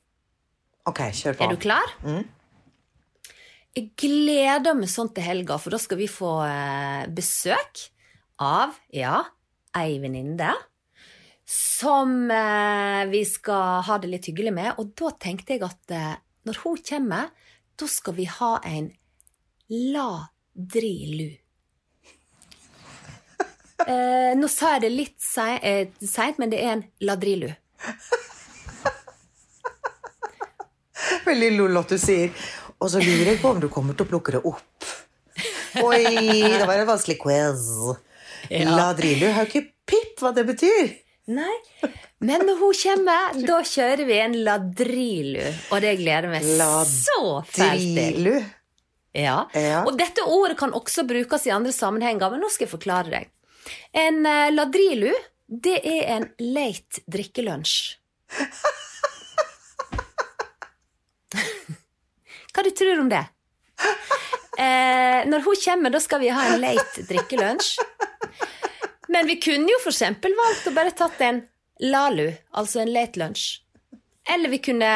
Ok, 0.89 1.01
kjør 1.17 1.37
på. 1.39 1.45
Er 1.45 1.55
du 1.55 1.61
klar? 1.61 1.95
Jeg 3.71 3.87
gleder 3.97 4.75
meg 4.77 4.91
sånn 4.91 5.09
til 5.15 5.25
helga, 5.25 5.57
for 5.61 5.73
da 5.73 5.79
skal 5.81 5.97
vi 6.01 6.09
få 6.11 6.35
eh, 6.45 7.05
besøk 7.15 7.87
av, 8.41 8.75
ja, 8.93 9.21
ei 9.77 9.95
venninne 10.03 10.53
som 11.51 12.29
eh, 12.31 13.03
vi 13.11 13.25
skal 13.27 13.81
ha 13.87 13.97
det 13.99 14.09
litt 14.11 14.27
hyggelig 14.29 14.53
med. 14.55 14.73
Og 14.79 14.93
da 14.99 15.11
tenkte 15.19 15.55
jeg 15.57 15.65
at 15.67 15.93
eh, 15.95 16.13
når 16.47 16.59
hun 16.63 16.77
kommer, 16.87 17.31
da 17.75 17.87
skal 17.91 18.15
vi 18.15 18.27
ha 18.29 18.53
en 18.67 18.91
ladrilu. 19.71 21.31
Eh, 23.87 24.31
nå 24.37 24.47
sa 24.51 24.75
jeg 24.75 24.83
det 24.85 24.91
litt 24.93 25.17
seint, 25.21 25.63
eh, 25.63 25.87
seint, 26.05 26.37
men 26.41 26.51
det 26.51 26.59
er 26.61 26.71
en 26.75 26.83
ladrilu. 27.01 27.49
Veldig 31.25 31.51
lol 31.57 31.81
at 31.81 31.93
du 31.93 31.97
sier. 32.01 32.31
Og 32.81 32.89
så 32.89 33.01
lurer 33.01 33.33
jeg 33.33 33.41
på 33.41 33.51
om 33.53 33.59
du 33.61 33.69
kommer 33.69 33.97
til 33.97 34.07
å 34.07 34.09
plukke 34.09 34.37
det 34.37 34.43
opp. 34.47 34.89
Oi, 35.81 36.03
det 36.03 36.65
var 36.67 36.81
en 36.81 36.89
vanskelig 36.89 37.17
quiz. 37.21 37.67
Ladrilu 38.49 39.29
har 39.31 39.47
ikke 39.47 39.67
pip 39.87 40.19
hva 40.21 40.33
det 40.35 40.45
betyr. 40.49 40.89
Nei. 41.31 41.53
Men 42.25 42.43
når 42.45 42.57
hun 42.59 42.73
kommer, 42.77 43.37
da 43.47 43.59
kjører 43.65 44.05
vi 44.09 44.17
en 44.21 44.35
ladrilu. 44.45 45.43
Og 45.71 45.77
det 45.83 45.93
gleder 46.01 46.29
meg 46.33 46.45
så 46.45 47.43
fælt 47.47 47.93
til. 47.97 48.31
Ja. 49.13 49.45
Ja. 49.55 49.83
Og 49.85 49.97
dette 49.99 50.25
ordet 50.25 50.57
kan 50.59 50.73
også 50.75 51.05
brukes 51.07 51.45
i 51.47 51.53
andre 51.53 51.73
sammenhenger, 51.75 52.33
men 52.33 52.43
nå 52.43 52.49
skal 52.51 52.65
jeg 52.67 52.73
forklare 52.73 53.13
deg. 53.13 53.31
En 53.91 54.25
eh, 54.25 54.51
ladrilu, 54.53 55.13
det 55.47 55.79
er 55.83 56.03
en 56.15 56.25
late 56.39 57.01
drikkelunsj. 57.11 57.97
Hva 62.51 62.63
du 62.63 62.71
tror 62.75 62.95
du 62.95 63.01
om 63.05 63.09
det? 63.11 63.25
Eh, 64.59 65.27
når 65.31 65.39
hun 65.45 65.55
kommer, 65.63 65.89
da 65.93 65.99
skal 66.03 66.19
vi 66.23 66.29
ha 66.29 66.41
en 66.51 66.61
late 66.61 67.03
drikkelunsj. 67.07 67.79
Men 69.11 69.27
vi 69.27 69.35
kunne 69.43 69.71
jo 69.71 69.79
eksempel 69.91 70.35
valgt 70.37 70.67
å 70.69 70.75
bare 70.75 70.91
tatt 70.95 71.21
en 71.25 71.41
lalu, 71.83 72.29
altså 72.55 72.79
en 72.83 72.93
late 72.93 73.19
lunsj. 73.19 73.61
Eller 74.31 74.51
vi 74.53 74.59
kunne 74.63 74.91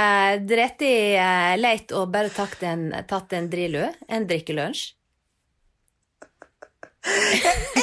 drept 0.45 0.81
i 0.85 1.17
late 1.57 1.95
og 1.97 2.11
bare 2.13 2.29
tatt 2.31 2.61
en, 2.63 2.93
tatt 3.09 3.33
en 3.33 3.49
drilu, 3.51 3.83
en 4.07 4.27
drikkelunsj. 4.29 4.93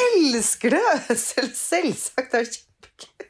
Elsker 0.03 0.71
det! 0.77 1.17
Selv, 1.19 1.53
selvsagt. 1.57 2.33
Det 2.33 2.41
er 2.43 2.49
kjempegøy. 2.53 3.29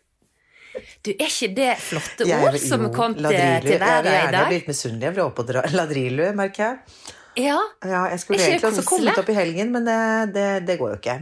Du, 1.04 1.10
er 1.12 1.26
ikke 1.28 1.48
det 1.56 1.70
flotte 1.82 2.26
ord 2.32 2.54
vil- 2.54 2.62
som 2.64 2.84
jo, 2.86 2.90
kom 2.94 3.14
til, 3.18 3.26
til 3.26 3.34
verden 3.34 3.66
Jeg 3.66 3.74
i 3.74 3.80
dag? 3.82 4.06
gjerne 4.32 4.44
bli 4.48 4.58
litt 4.60 4.70
misunnelig. 4.70 5.04
Jeg 5.08 5.16
vil 5.18 5.24
opp 5.26 5.42
og 5.42 5.48
dra 5.50 5.64
ladrilu, 5.76 6.22
merker 6.38 6.64
jeg. 6.64 7.08
Ja. 7.42 7.58
Ja, 7.84 8.02
jeg 8.12 8.20
skulle 8.22 8.40
Er 8.40 8.48
egentlig 8.54 8.70
også 8.70 8.84
kommet 8.88 9.18
opp 9.20 9.28
i 9.32 9.36
helgen, 9.36 9.72
men 9.74 9.88
det, 9.88 9.98
det, 10.36 10.46
det 10.68 10.78
går 10.80 10.94
jo 10.94 11.00
ikke. 11.00 11.18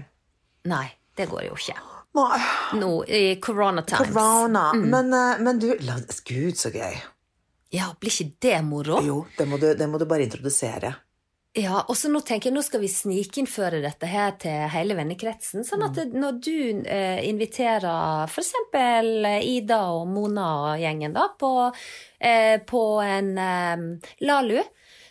Nei, 0.71 0.87
det 1.19 1.27
går 1.31 1.45
jo 1.49 1.57
ikke. 1.59 1.77
Nå 2.19 2.25
no, 2.81 2.89
i 3.07 3.37
corona 3.43 3.85
times. 3.87 4.11
Corona. 4.11 4.65
Mm. 4.75 4.89
Men, 4.91 5.13
eh, 5.15 5.43
men 5.47 5.61
du 5.63 5.69
Gud, 5.79 6.57
så 6.59 6.73
gøy. 6.75 6.97
Ja, 7.71 7.93
blir 8.01 8.11
ikke 8.11 8.35
det 8.43 8.57
moro? 8.67 8.99
Jo, 9.07 9.21
det 9.39 9.47
må, 9.47 9.59
du, 9.63 9.69
det 9.79 9.87
må 9.87 9.99
du 10.03 10.07
bare 10.11 10.27
introdusere. 10.27 10.91
Ja, 11.59 11.81
og 11.91 11.97
så 11.99 12.07
nå 12.07 12.21
tenker 12.23 12.47
jeg, 12.47 12.55
nå 12.55 12.63
skal 12.63 12.79
vi 12.85 12.89
snikinnføre 12.93 13.81
dette 13.83 14.07
her 14.07 14.37
til 14.39 14.69
hele 14.71 14.95
vennekretsen. 14.95 15.65
Sånn 15.67 15.83
at 15.83 15.97
det, 15.99 16.05
når 16.15 16.37
du 16.47 16.53
eh, 16.87 17.25
inviterer 17.27 18.31
f.eks. 18.31 18.53
Ida 18.71 19.81
og 19.97 20.05
Mona 20.13 20.47
og 20.69 20.85
gjengen 20.85 21.17
da, 21.17 21.25
på, 21.41 21.51
eh, 22.23 22.55
på 22.63 22.85
en 23.03 23.33
eh, 23.43 23.83
Lalu, 24.23 24.61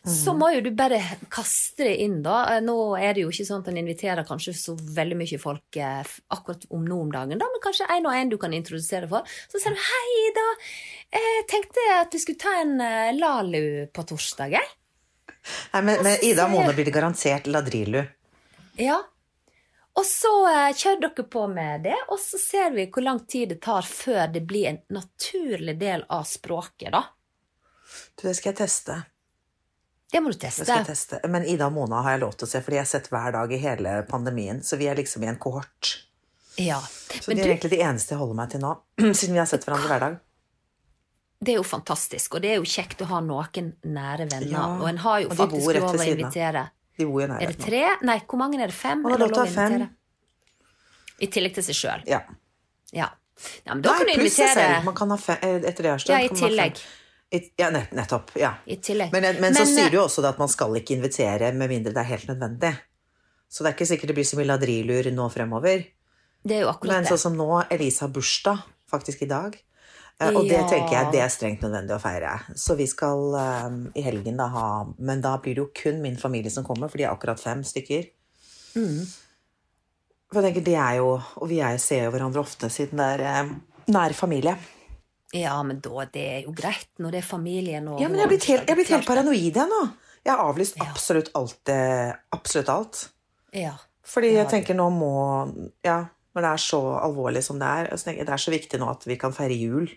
så 0.07 0.31
må 0.31 0.47
jo 0.55 0.61
du 0.63 0.71
bare 0.71 1.01
kaste 1.27 1.83
det 1.83 1.97
inn, 2.05 2.21
da. 2.23 2.37
Eh, 2.55 2.63
Nå 2.63 2.77
er 2.95 3.17
det 3.17 3.25
jo 3.25 3.35
ikke 3.35 3.49
sånn 3.51 3.65
at 3.65 3.69
en 3.73 3.81
inviterer 3.83 4.23
kanskje 4.23 4.55
så 4.55 4.77
veldig 4.79 5.19
mye 5.19 5.43
folk 5.43 5.75
eh, 5.75 6.15
akkurat 6.31 6.63
om 6.71 6.87
nå 6.87 7.03
om 7.03 7.11
dagen, 7.19 7.35
da, 7.43 7.51
men 7.51 7.63
kanskje 7.67 7.91
en 7.97 8.07
og 8.07 8.15
en 8.15 8.31
du 8.31 8.39
kan 8.39 8.55
introdusere 8.55 9.11
for. 9.11 9.27
Så 9.51 9.59
sier 9.59 9.75
du 9.75 9.83
'Hei, 9.91 10.07
Ida, 10.31 10.49
jeg 11.19 11.47
tenkte 11.51 11.87
at 11.99 12.15
vi 12.15 12.23
skulle 12.23 12.39
ta 12.47 12.61
en 12.63 12.77
eh, 12.79 13.11
Lalu 13.19 13.91
på 13.91 14.07
torsdag', 14.07 14.55
jeg. 14.55 14.75
Nei, 15.73 15.81
men, 15.81 16.03
men 16.05 16.25
Ida 16.25 16.47
Mona 16.51 16.73
blir 16.73 16.91
garantert 16.93 17.47
ladrilu. 17.47 18.03
Ja. 18.79 18.99
Og 19.99 20.05
så 20.07 20.31
eh, 20.47 20.71
kjører 20.77 21.01
dere 21.07 21.25
på 21.27 21.45
med 21.51 21.85
det, 21.89 21.97
og 22.07 22.19
så 22.21 22.39
ser 22.39 22.71
vi 22.75 22.87
hvor 22.93 23.03
lang 23.03 23.23
tid 23.27 23.55
det 23.55 23.61
tar 23.65 23.87
før 23.87 24.27
det 24.31 24.45
blir 24.47 24.69
en 24.69 24.81
naturlig 24.95 25.75
del 25.81 26.05
av 26.07 26.27
språket, 26.29 26.93
da. 26.95 27.03
Du, 28.15 28.27
det 28.27 28.35
skal 28.37 28.53
jeg 28.53 28.61
teste. 28.61 28.99
Det 30.11 30.21
må 30.23 30.31
du 30.31 30.37
teste. 30.39 30.63
Det 30.63 30.69
skal 30.69 30.83
jeg 30.83 30.89
teste. 30.89 31.19
Men 31.29 31.45
Ida 31.45 31.67
og 31.69 31.75
Mona 31.75 32.03
har 32.05 32.15
jeg 32.15 32.23
lov 32.23 32.37
til 32.37 32.47
å 32.47 32.51
se, 32.53 32.61
fordi 32.65 32.79
jeg 32.79 32.85
har 32.85 32.91
sett 32.93 33.09
hver 33.13 33.33
dag 33.35 33.51
i 33.53 33.59
hele 33.61 33.97
pandemien. 34.09 34.63
Så 34.65 34.79
vi 34.79 34.87
er 34.89 34.97
liksom 34.97 35.25
i 35.25 35.29
en 35.29 35.37
kohort. 35.41 35.91
Ja. 36.57 36.79
Så 36.81 37.29
Men 37.29 37.37
de 37.37 37.43
er 37.43 37.45
du, 37.45 37.51
egentlig 37.53 37.73
de 37.75 37.81
eneste 37.85 38.15
jeg 38.15 38.21
holder 38.21 38.39
meg 38.39 38.53
til 38.53 38.63
nå. 38.63 38.73
Siden 39.19 39.35
vi 39.35 39.41
har 39.41 39.49
sett 39.49 39.67
hverandre 39.67 39.91
hver 39.91 40.05
dag. 40.05 40.17
Det 41.39 41.53
er 41.53 41.59
jo 41.61 41.63
fantastisk, 41.63 42.35
og 42.35 42.43
det 42.43 42.51
er 42.51 42.57
jo 42.59 42.67
kjekt 42.67 42.99
å 43.05 43.07
ha 43.13 43.21
noen 43.23 43.71
nære 43.87 44.27
venner. 44.27 44.51
Ja, 44.51 44.65
Og 44.75 44.89
en 44.89 44.97
har 45.05 45.21
jo 45.23 45.29
faktisk 45.31 45.71
lov 45.77 45.95
å 45.95 46.03
invitere. 46.03 46.65
De 46.99 47.07
bor 47.07 47.23
jo 47.23 47.29
Er 47.31 47.53
det 47.53 47.61
tre? 47.63 47.83
Nei, 48.03 48.17
hvor 48.27 48.41
mange 48.41 48.59
er 48.59 48.67
det? 48.67 48.75
Fem? 48.75 49.05
Å, 49.07 49.15
det 49.15 49.29
Er 49.31 49.53
fem. 49.53 49.85
I 51.19 51.27
tillegg 51.31 51.55
til 51.55 51.63
seg 51.63 51.77
sjøl. 51.77 52.03
Ja. 52.07 52.19
Ja. 52.91 53.07
ja. 53.63 53.71
Men 53.71 53.83
da 53.85 53.95
kan 53.95 54.03
du 54.03 54.11
Nei, 54.11 54.17
invitere 54.19 54.55
selv. 54.57 54.87
Man 54.87 54.97
kan 54.99 55.13
ha 55.15 55.17
fem, 55.19 55.39
eh, 55.47 55.61
etter 55.71 55.87
det 55.87 55.93
har 55.93 56.03
Ja, 56.11 56.19
i 56.19 56.33
tillegg. 56.41 56.81
I- 57.31 57.51
Ja, 57.61 57.69
nett, 57.69 57.91
nettopp. 57.93 58.35
Ja. 58.35 58.55
i 58.65 58.75
tillegg. 58.75 59.13
Men, 59.13 59.39
men, 59.39 59.53
så 59.55 59.63
sier 59.63 59.85
eh, 59.85 59.91
du 59.93 59.97
jo 59.99 60.03
også 60.07 60.25
at 60.27 60.39
man 60.41 60.49
skal 60.49 60.75
ikke 60.75 60.97
invitere 60.97 61.53
med 61.53 61.69
mindre 61.69 61.93
det 61.93 62.03
er 62.03 62.09
helt 62.09 62.27
nødvendig. 62.27 62.73
Så 63.47 63.63
det 63.63 63.71
er 63.71 63.77
ikke 63.77 63.89
sikkert 63.93 64.11
det 64.11 64.15
blir 64.19 64.27
så 64.27 64.39
mye 64.39 64.49
ladrilur 64.49 65.11
nå 65.13 65.29
fremover. 65.31 65.85
Det 66.43 66.55
er 66.57 66.65
jo 66.65 66.71
akkurat 66.71 66.99
Men 66.99 67.05
sånn 67.05 67.21
som 67.21 67.37
nå, 67.37 67.63
Elise 67.71 68.01
har 68.01 68.11
bursdag 68.11 68.63
faktisk 68.89 69.23
i 69.23 69.29
dag. 69.29 69.55
Eh, 70.21 70.33
Og 70.35 70.43
det 70.49 70.57
Ja. 70.57 70.67
tenker 70.67 70.91
jeg 70.97 71.11
det 71.13 71.21
er 71.21 71.29
strengt 71.31 71.61
nødvendig 71.63 71.95
å 71.95 72.01
feire. 72.01 72.33
Så 72.55 72.75
vi 72.75 72.85
skal 72.87 73.33
um, 73.39 73.91
i 73.95 74.01
helgen 74.03 74.35
da 74.37 74.47
ha 74.51 74.85
Men 74.97 75.21
da 75.21 75.37
blir 75.37 75.55
det 75.55 75.63
jo 75.63 75.69
kun 75.73 76.01
min 76.01 76.17
familie 76.17 76.51
som 76.51 76.63
kommer, 76.65 76.89
for 76.89 76.97
de 76.97 77.03
er 77.05 77.13
akkurat 77.13 77.39
fem 77.39 77.61
stykker. 77.63 78.09
Mm. 78.75 79.05
For 80.29 80.41
jeg 80.41 80.53
tenker, 80.53 80.65
det 80.65 80.75
er 80.75 80.97
jo 80.99 81.13
Og 81.41 81.47
vi 81.49 81.59
er, 81.61 81.77
ser 81.81 82.03
jo 82.05 82.11
hverandre 82.11 82.39
ofte 82.43 82.69
siden 82.69 82.97
det 83.01 83.21
er 83.29 83.43
um, 83.45 83.55
nær 83.87 84.13
familie. 84.13 84.57
Ja, 85.33 85.61
men 85.63 85.79
da, 85.79 86.05
det 86.11 86.21
er 86.27 86.43
jo 86.47 86.51
greit 86.57 86.87
når 86.99 87.11
det 87.11 87.19
er 87.23 87.27
familien 87.27 87.87
og 87.87 87.99
Ja, 88.01 88.07
men 88.09 88.17
jeg 88.19 88.25
er 88.25 88.31
blitt 88.33 88.45
helt, 88.49 88.63
jeg 88.67 88.73
er 88.73 88.75
blitt 88.79 88.89
helt 88.93 89.07
paranoid 89.07 89.37
igjen 89.53 89.69
nå. 89.69 89.81
Jeg 90.25 90.35
har 90.35 90.43
avlyst 90.51 90.75
Ja. 90.77 90.89
absolutt 90.91 91.29
alt. 91.35 91.57
det. 91.65 92.15
Absolutt 92.33 92.69
alt. 92.69 93.09
Ja. 93.53 93.75
Fordi 94.03 94.33
jeg 94.33 94.49
tenker 94.49 94.75
nå 94.75 94.89
må 94.91 95.13
Ja, 95.85 96.09
når 96.35 96.41
det 96.41 96.51
er 96.51 96.61
så 96.65 96.81
alvorlig 96.99 97.43
som 97.43 97.57
det 97.59 97.67
er 97.67 97.95
Det 97.95 98.29
er 98.29 98.37
så 98.41 98.51
viktig 98.51 98.79
nå 98.79 98.89
at 98.89 99.05
vi 99.05 99.15
kan 99.15 99.31
feire 99.31 99.55
jul. 99.57 99.87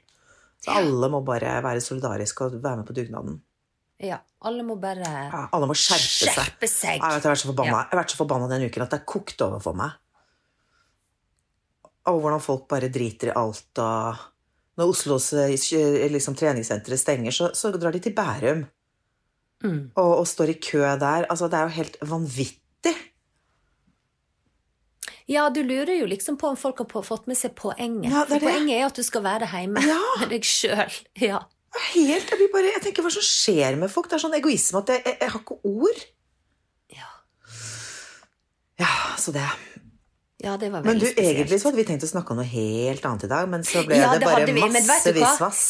Så 0.63 0.71
alle 0.79 1.09
må 1.11 1.21
bare 1.27 1.57
være 1.65 1.81
solidariske 1.83 2.45
og 2.47 2.61
være 2.63 2.77
med 2.83 2.87
på 2.87 2.95
dugnaden. 2.95 3.41
ja. 4.03 4.21
Alle 4.43 4.65
må 4.67 4.75
bare 4.83 5.07
Ja, 5.07 5.45
alle 5.55 5.67
må 5.71 5.75
skjerpe 5.79 6.03
seg. 6.03 6.33
skjerpe 6.35 6.67
seg. 6.67 6.97
Ja, 6.99 7.13
jeg, 7.13 7.21
vet, 7.21 7.23
jeg, 7.23 7.29
har 7.29 7.31
vært 7.31 7.41
så 7.45 7.49
forbanna. 7.53 7.71
Ja. 7.71 7.83
jeg 7.85 7.91
har 7.93 8.01
vært 8.01 8.11
så 8.11 8.19
forbanna 8.19 8.49
den 8.51 8.65
uken 8.67 8.83
at 8.83 8.91
det 8.91 8.99
er 8.99 9.05
kokt 9.07 9.43
over 9.47 9.61
for 9.63 9.79
meg. 9.79 9.93
Og 12.11 12.19
hvordan 12.25 12.43
folk 12.43 12.65
bare 12.71 12.89
driter 12.91 13.31
i 13.31 13.35
alt 13.39 13.79
og 13.79 14.23
Når 14.81 14.89
Oslos 14.89 15.29
eh, 15.37 16.09
liksom, 16.11 16.35
treningssentre 16.35 16.97
stenger, 16.99 17.31
så, 17.37 17.51
så 17.55 17.71
drar 17.77 17.93
de 17.95 18.01
til 18.03 18.15
Bærum 18.17 18.65
Mm. 19.63 19.93
og, 19.95 20.19
og 20.19 20.27
står 20.27 20.51
i 20.51 20.55
kø 20.59 20.81
der. 20.99 21.23
Altså, 21.31 21.47
det 21.47 21.55
er 21.55 21.69
jo 21.69 21.75
helt 21.77 21.97
vanvittig. 22.03 22.62
Ja, 25.33 25.47
du 25.55 25.63
lurer 25.65 25.95
jo 25.97 26.07
liksom 26.11 26.37
på 26.41 26.51
om 26.53 26.59
folk 26.61 26.83
har 26.85 27.05
fått 27.07 27.27
med 27.31 27.39
seg 27.41 27.55
poenget. 27.59 28.11
Ja, 28.13 28.25
det 28.29 28.37
er 28.37 28.43
det. 28.43 28.47
poenget 28.51 28.77
er 28.77 28.87
at 28.91 28.99
du 29.01 29.05
skal 29.07 29.25
være 29.25 29.49
hjemme 29.55 29.83
Ja. 29.87 29.99
med 30.23 30.33
deg 30.35 30.45
sjøl. 30.49 30.97
Ja. 31.25 31.41
Helt, 31.95 32.29
jeg, 32.29 32.49
bare, 32.53 32.69
jeg 32.75 32.83
tenker 32.85 33.07
hva 33.07 33.11
som 33.15 33.25
skjer 33.25 33.79
med 33.81 33.89
folk? 33.89 34.11
Det 34.11 34.19
er 34.19 34.25
sånn 34.27 34.35
egoisme 34.37 34.83
at 34.83 34.91
jeg, 34.93 35.05
jeg, 35.09 35.17
jeg 35.25 35.33
har 35.33 35.41
ikke 35.41 35.57
ord. 35.71 36.03
Ja. 36.93 37.09
Ja, 38.83 38.93
så 39.21 39.33
det. 39.33 39.47
ja, 40.45 40.57
det 40.61 40.69
var 40.75 40.83
Men 40.85 40.99
du, 40.99 41.07
veldig 41.07 41.13
spesielt. 41.15 41.37
egentlig 41.39 41.61
så 41.63 41.71
hadde 41.71 41.81
vi 41.81 41.87
tenkt 41.89 42.05
å 42.05 42.11
snakke 42.11 42.35
om 42.35 42.41
noe 42.43 42.49
helt 42.51 43.05
annet 43.09 43.25
i 43.25 43.31
dag, 43.33 43.49
men 43.49 43.65
så 43.65 43.85
ble 43.87 44.01
Ja, 44.01 44.11
det 44.13 44.21
det 44.25 44.29
bare 44.29 44.49
vi, 44.51 44.61
masse 44.61 45.15
visvas. 45.17 45.63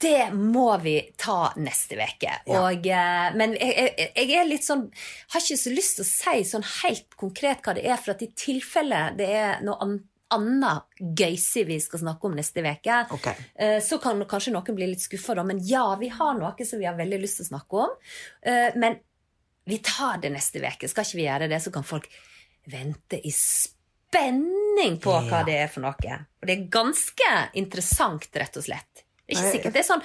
Det 0.00 0.28
må 0.34 0.68
vi 0.82 0.96
ta 1.18 1.52
neste 1.58 1.96
uke. 1.98 2.34
Ja. 2.46 2.60
Eh, 2.70 3.32
Men 3.34 3.56
jeg, 3.58 3.72
jeg, 3.98 4.12
jeg 4.14 4.36
er 4.38 4.46
litt 4.46 4.66
sånn 4.66 4.84
Har 5.34 5.42
ikke 5.42 5.58
så 5.58 5.72
lyst 5.74 5.98
til 5.98 6.04
å 6.04 6.10
si 6.10 6.44
sånn 6.46 6.66
helt 6.84 7.16
konkret 7.18 7.64
hva 7.66 7.74
det 7.74 7.82
er, 7.88 7.98
for 7.98 8.14
at 8.14 8.22
i 8.22 8.30
tilfelle 8.38 9.08
det 9.18 9.26
er 9.40 9.66
noe 9.66 9.80
annet 9.82 10.06
annet 10.28 10.84
gøysig 11.16 11.62
vi 11.64 11.78
skal 11.80 12.02
snakke 12.02 12.28
om 12.28 12.34
neste 12.36 12.60
uke, 12.60 12.96
Ok. 13.16 13.28
eh, 13.56 13.78
så 13.80 13.96
kan 13.98 14.20
kanskje 14.28 14.52
noen 14.52 14.76
bli 14.76 14.90
litt 14.90 15.00
skuffa, 15.00 15.34
da. 15.38 15.42
Men 15.42 15.56
ja, 15.64 15.86
vi 15.96 16.10
har 16.12 16.34
noe 16.36 16.66
som 16.68 16.78
vi 16.78 16.84
har 16.84 16.98
veldig 16.98 17.20
lyst 17.22 17.40
til 17.40 17.46
å 17.46 17.48
snakke 17.54 17.80
om. 17.86 17.94
Eh, 18.42 18.76
Men 18.76 18.98
vi 19.64 19.78
tar 19.78 20.18
det 20.20 20.30
neste 20.32 20.60
uke. 20.60 20.88
Skal 20.88 21.04
ikke 21.04 21.16
vi 21.16 21.24
gjøre 21.24 21.48
det, 21.48 21.62
så 21.64 21.72
kan 21.72 21.82
folk 21.82 22.08
vente 22.68 23.16
i 23.24 23.32
spenning 23.32 24.98
på 25.00 25.16
hva 25.30 25.44
det 25.46 25.58
er 25.64 25.68
for 25.72 25.80
noe. 25.84 25.94
Og 26.40 26.46
det 26.46 26.54
er 26.58 26.68
ganske 26.68 27.32
interessant, 27.54 28.28
rett 28.36 28.56
og 28.56 28.64
slett. 28.68 29.04
Ikke 29.28 29.42
Nei, 29.44 29.48
sikkert 29.52 29.74
det 29.76 29.80
er 29.82 29.84
sånn 29.84 30.04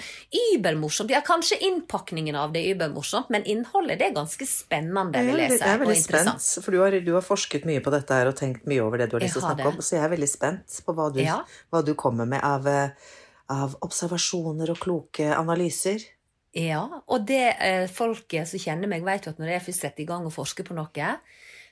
übermorsomt. 0.51 1.11
Ja, 1.13 1.21
kanskje 1.23 1.55
innpakningen 1.63 2.35
av 2.35 2.51
det 2.51 2.59
er 2.65 2.73
übermorsomt, 2.75 3.29
men 3.31 3.45
innholdet 3.47 4.01
det 4.01 4.09
er 4.09 4.15
ganske 4.17 4.43
spennende, 4.49 5.21
vil 5.23 5.39
jeg 5.39 5.53
si, 5.53 5.59
jeg 5.61 5.77
er 5.77 5.79
veldig 5.79 6.01
spent, 6.01 6.47
for 6.65 6.75
du 6.75 6.81
har, 6.81 6.97
du 7.05 7.11
har 7.15 7.23
forsket 7.23 7.63
mye 7.69 7.79
på 7.85 7.93
dette 7.93 8.17
her 8.19 8.27
og 8.33 8.35
tenkt 8.35 8.67
mye 8.67 8.83
over 8.83 8.99
det 8.99 9.07
du 9.13 9.15
har 9.15 9.23
lyst 9.23 9.37
til 9.37 9.45
å 9.45 9.47
snakke 9.47 9.63
det. 9.63 9.71
om, 9.71 9.79
så 9.79 9.95
jeg 9.95 10.03
er 10.03 10.11
veldig 10.17 10.29
spent 10.33 10.75
på 10.83 10.97
hva 10.97 11.07
du, 11.15 11.21
Ja. 11.23 11.37
hva 11.71 11.83
du 11.87 11.93
kommer 11.95 12.27
med 12.27 12.43
av, 12.43 12.67
eh, 12.67 13.15
av 13.55 13.77
observasjoner 13.87 14.75
og 14.75 14.83
kloke 14.83 15.31
analyser. 15.31 16.03
Ja, 16.53 16.83
og 17.07 17.23
det 17.25 17.55
eh, 17.63 17.87
folket 17.87 18.51
som 18.51 18.59
kjenner 18.59 18.91
meg, 18.91 19.07
vet 19.07 19.25
jo 19.25 19.31
at 19.31 19.39
når 19.39 19.55
jeg 19.55 19.67
først 19.69 19.87
setter 19.87 20.03
i 20.03 20.09
gang 20.11 20.27
og 20.27 20.35
forsker 20.35 20.67
på 20.67 20.75
noe, 20.75 21.13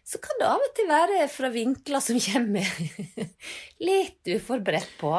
så 0.07 0.17
kan 0.23 0.39
det 0.39 0.47
av 0.47 0.63
og 0.63 0.71
til 0.79 0.87
være 0.89 1.27
fra 1.29 1.51
vinkler 1.53 2.01
som 2.01 2.17
kommer 2.31 2.63
litt 3.83 4.31
uforberedt 4.39 4.95
på. 5.03 5.17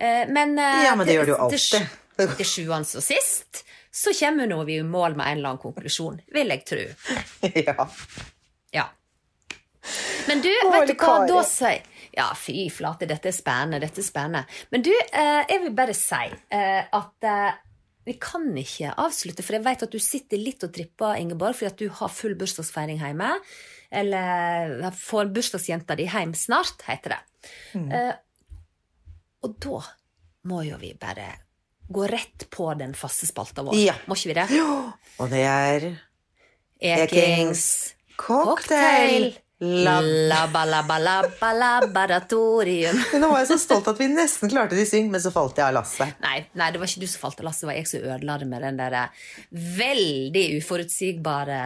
Eh, 0.00 0.28
men 0.30 0.58
eh, 0.58 0.84
Ja, 0.86 0.94
men 0.94 1.06
det 1.06 1.12
til- 1.12 1.18
gjør 1.20 1.26
det 1.26 1.34
jo 1.34 1.40
alltid. 1.46 1.96
Til 2.18 2.46
sjuende 2.50 2.98
og 2.98 3.04
sist 3.04 3.64
så 3.98 4.12
kommer 4.14 4.46
nå 4.50 4.58
vi 4.66 4.76
i 4.78 4.82
mål 4.86 5.14
med 5.16 5.26
en 5.26 5.38
eller 5.38 5.52
annen 5.54 5.62
konklusjon, 5.62 6.18
vil 6.34 6.50
jeg 6.52 6.64
tro. 6.68 6.82
ja. 7.68 7.86
Ja. 8.74 8.84
Men 10.28 10.42
du, 10.44 10.50
Å, 10.50 10.72
vet 10.74 10.90
du 10.90 10.98
hva, 11.00 11.14
da 11.30 11.40
sier 11.46 11.86
Ja, 12.18 12.26
fy 12.36 12.66
flate, 12.74 13.06
dette 13.08 13.30
er 13.30 13.34
spennende, 13.36 13.80
dette 13.82 14.02
er 14.02 14.06
spennende. 14.06 14.44
Men 14.74 14.84
du, 14.86 14.90
eh, 14.92 15.40
jeg 15.48 15.62
vil 15.64 15.74
bare 15.78 15.94
si 15.96 16.20
eh, 16.50 16.82
at 16.84 17.26
eh, 17.30 17.56
vi 18.08 18.14
kan 18.20 18.46
ikke 18.58 18.92
avslutte, 18.98 19.44
for 19.44 19.56
jeg 19.58 19.64
vet 19.66 19.82
at 19.86 19.92
du 19.92 19.98
sitter 20.02 20.40
litt 20.40 20.64
og 20.64 20.72
tripper, 20.74 21.18
Ingeborg, 21.20 21.54
fordi 21.58 21.70
at 21.70 21.82
du 21.82 21.88
har 22.00 22.08
full 22.12 22.34
bursdagsfeiring 22.40 23.02
hjemme. 23.02 23.34
Eller 23.92 24.88
får 24.96 25.28
bursdagsjenta 25.32 25.96
di 25.96 26.06
hjem 26.08 26.32
snart, 26.36 26.82
heter 26.88 27.14
det. 27.16 27.20
Mm. 27.76 27.92
Og 29.46 29.54
da 29.62 29.82
må 30.48 30.62
jo 30.66 30.78
vi 30.80 30.94
bare 30.98 31.28
gå 31.88 32.06
rett 32.10 32.46
på 32.52 32.68
den 32.78 32.94
faste 32.98 33.26
spalta 33.28 33.64
vår. 33.64 33.76
Ja. 33.80 33.94
Må 34.06 34.16
ikke 34.18 34.32
vi 34.32 34.36
det? 34.36 34.46
Og 35.18 35.30
det 35.32 35.44
er 35.48 35.86
Ekings 36.78 37.94
cocktail 38.18 39.32
lab. 39.60 40.04
Labba, 40.28 40.64
labba, 40.64 40.98
labba, 40.98 41.52
laboratorium. 41.52 42.98
Nå 43.20 43.30
var 43.30 43.42
jeg 43.42 43.50
så 43.52 43.58
stolt 43.62 43.88
at 43.90 43.98
vi 43.98 44.06
nesten 44.12 44.50
klarte 44.52 44.78
det 44.78 44.86
i 44.86 44.90
syng, 44.90 45.10
men 45.10 45.22
så 45.22 45.32
falt 45.34 45.58
jeg 45.58 45.66
av 45.66 45.74
lasset. 45.80 46.14
Nei, 46.22 46.40
nei, 46.58 46.70
det 46.74 46.80
var 46.82 46.90
ikke 46.90 47.02
du 47.02 47.10
som 47.10 47.24
falt 47.24 47.42
av 47.42 47.48
lasset, 47.48 47.64
det 47.64 47.70
var 47.72 47.78
jeg 47.80 47.90
som 47.90 48.06
ødela 48.14 48.38
det 48.38 48.48
med 48.50 48.66
den 48.66 48.78
der 48.78 48.98
veldig 49.78 50.44
uforutsigbare 50.60 51.60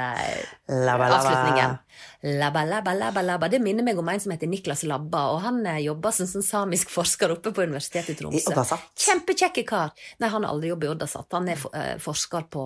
labba. 0.72 1.10
avslutningen. 1.18 1.80
Labba, 2.22 2.62
labba, 2.64 2.94
labba, 2.94 3.22
labba. 3.26 3.48
Det 3.50 3.58
minner 3.60 3.84
meg 3.84 3.98
om 3.98 4.08
en 4.08 4.20
som 4.22 4.32
heter 4.32 4.48
Niklas 4.48 4.84
Labba, 4.86 5.24
og 5.34 5.42
han 5.42 5.58
eh, 5.66 5.82
jobber 5.88 6.14
som 6.14 6.28
sånn 6.30 6.44
samisk 6.46 6.92
forsker 6.94 7.34
oppe 7.34 7.50
på 7.52 7.66
Universitetet 7.66 8.14
i 8.14 8.18
Tromsø. 8.20 8.52
Oddasat. 8.52 8.92
Kjempekjekke 9.04 9.66
kar. 9.66 9.90
Nei, 10.22 10.30
han 10.30 10.46
har 10.46 10.54
aldri 10.54 10.70
jobbet 10.70 10.86
i 10.86 10.92
Oddasat. 10.94 11.28
Han 11.34 11.50
er 11.50 11.66
eh, 11.74 11.96
forsker 12.02 12.46
på 12.52 12.64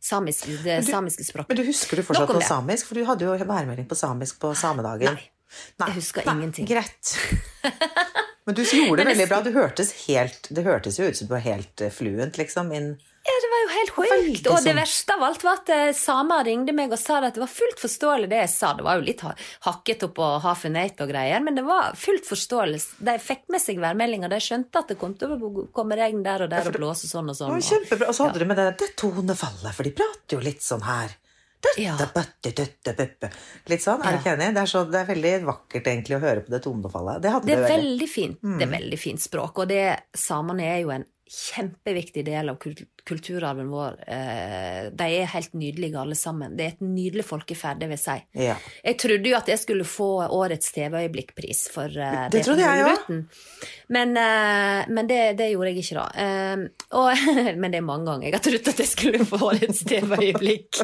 samisk, 0.00 0.48
det 0.64 0.80
samiske 0.86 1.26
språket. 1.26 1.50
Men 1.52 1.60
du 1.60 1.66
husker 1.68 2.00
du 2.00 2.06
fortsatt 2.06 2.30
noe 2.30 2.40
på 2.40 2.46
samisk? 2.46 2.88
For 2.88 2.98
du 2.98 3.04
hadde 3.08 3.28
jo 3.28 3.36
værmelding 3.36 3.88
på 3.90 3.98
samisk 3.98 4.40
på 4.42 4.54
samedagen. 4.58 5.18
Nei. 5.20 5.28
Jeg 5.86 5.96
husker 5.98 6.30
ingenting. 6.30 6.68
Greit. 6.70 7.16
Men 8.46 8.56
du 8.56 8.62
gjorde 8.64 9.02
det 9.02 9.10
veldig 9.12 9.28
bra. 9.30 9.40
Du 9.44 9.52
hørtes 9.54 9.92
helt, 10.06 10.48
det 10.50 10.64
hørtes 10.66 10.98
jo 10.98 11.08
ut 11.10 11.18
som 11.18 11.28
du 11.28 11.34
var 11.34 11.42
helt 11.44 11.82
eh, 11.84 11.92
fluent, 11.92 12.38
liksom. 12.40 12.72
In, 12.74 12.94
Ja, 13.30 13.36
det 13.44 13.50
var 13.52 13.60
jo 13.62 13.68
helt 13.76 13.92
sjukt. 13.94 14.46
Og 14.50 14.56
det 14.56 14.64
sånn- 14.72 14.78
verste 14.80 15.14
av 15.14 15.22
alt 15.28 15.44
var 15.46 15.58
at 15.60 15.68
eh, 15.74 15.92
samer 15.94 16.44
ringte 16.48 16.72
meg 16.74 16.90
og 16.92 16.98
sa 16.98 17.18
at 17.22 17.34
det 17.36 17.42
var 17.44 17.50
fullt 17.52 17.78
forståelig 17.78 18.28
det 18.32 18.40
jeg 18.42 18.50
sa. 18.50 18.72
Det 18.74 18.84
var 18.86 18.98
jo 18.98 19.06
litt 19.06 19.22
hakket 19.68 20.02
opp 20.08 20.18
og 20.18 20.40
half 20.42 20.64
a 20.66 20.68
nate 20.74 21.04
og 21.06 21.12
greier, 21.12 21.40
men 21.46 21.54
det 21.54 21.64
var 21.68 21.94
fullt 21.94 22.26
forståelig. 22.26 22.80
De 23.06 23.14
fikk 23.22 23.46
med 23.54 23.62
seg 23.62 23.78
værmeldinga. 23.82 24.28
De 24.32 24.40
skjønte 24.42 24.82
at 24.82 24.88
det 24.90 24.98
kom 24.98 25.14
til 25.14 25.36
å 25.36 25.68
komme 25.76 25.96
regn 26.00 26.22
der 26.26 26.42
og 26.46 26.50
der 26.50 26.66
og 26.66 26.74
blåse 26.74 27.06
sånn 27.06 27.30
og 27.30 27.36
sånn. 27.38 27.54
og- 27.54 27.62
kjempebra. 27.70 28.08
Og 28.10 28.14
så 28.18 28.26
hadde 28.26 28.38
du 28.42 28.44
med 28.50 28.56
det, 28.58 28.68
det 28.82 28.90
tonefallet, 28.96 29.72
for 29.74 29.82
de 29.86 29.90
prater 29.92 30.36
jo 30.36 30.40
litt 30.40 30.60
sånn 30.66 30.82
her. 30.82 31.14
Ja. 31.76 31.92
Litt 33.68 33.82
sånn, 33.84 34.00
er 34.00 34.16
du 34.16 34.18
ikke 34.22 34.32
enig? 34.32 34.54
Det 34.56 34.62
er, 34.62 34.68
så, 34.70 34.80
det 34.90 35.00
er 35.02 35.08
veldig 35.14 35.32
vakkert 35.44 35.86
egentlig 35.92 36.16
å 36.16 36.20
høre 36.22 36.40
på 36.46 36.50
det 36.54 36.62
tonefallet. 36.64 37.20
Det 37.20 37.30
Det 37.44 37.52
er 37.52 37.62
veldig. 37.66 37.76
veldig 37.76 38.08
fint. 38.08 38.40
Det 38.42 38.66
er 38.66 38.72
veldig 38.80 38.98
fint 38.98 39.20
språk, 39.20 39.58
og 39.60 39.68
det, 39.68 39.82
samene 40.16 40.64
er 40.74 40.80
jo 40.80 40.90
en 40.96 41.04
kjempeviktig 41.30 42.24
del 42.26 42.48
av 42.50 42.58
kulturarven 43.08 43.68
vår. 43.72 43.96
Eh, 44.06 44.90
De 44.96 45.06
er 45.20 45.30
helt 45.32 45.52
nydelige 45.54 45.98
alle 46.00 46.16
sammen. 46.18 46.56
Det 46.56 46.64
er 46.64 46.74
et 46.74 46.84
nydelig 46.84 47.24
folkeferd, 47.26 47.80
det 47.80 47.88
vil 47.90 48.00
si. 48.00 48.16
Ja. 48.38 48.56
Jeg 48.84 48.98
trodde 49.02 49.30
jo 49.30 49.36
at 49.38 49.48
jeg 49.48 49.58
skulle 49.62 49.86
få 49.88 50.08
årets 50.28 50.72
TV-øyeblikkpris 50.76 51.62
for 51.74 51.88
eh, 51.90 52.28
Det 52.32 52.44
trodde 52.46 52.64
jeg 52.64 52.86
òg. 52.86 53.10
Men, 53.90 54.14
eh, 54.16 54.84
men 54.88 55.08
det, 55.10 55.20
det 55.40 55.50
gjorde 55.52 55.72
jeg 55.72 55.84
ikke, 55.84 55.98
da. 56.00 56.06
Eh, 56.24 56.66
og, 56.98 57.24
men 57.60 57.70
det 57.72 57.80
er 57.80 57.86
mange 57.86 58.06
ganger 58.10 58.28
jeg 58.28 58.36
har 58.38 58.44
trodd 58.46 58.70
at 58.74 58.82
jeg 58.84 58.92
skulle 58.92 59.28
få 59.28 59.40
årets 59.50 59.84
TV-øyeblikk. 59.90 60.82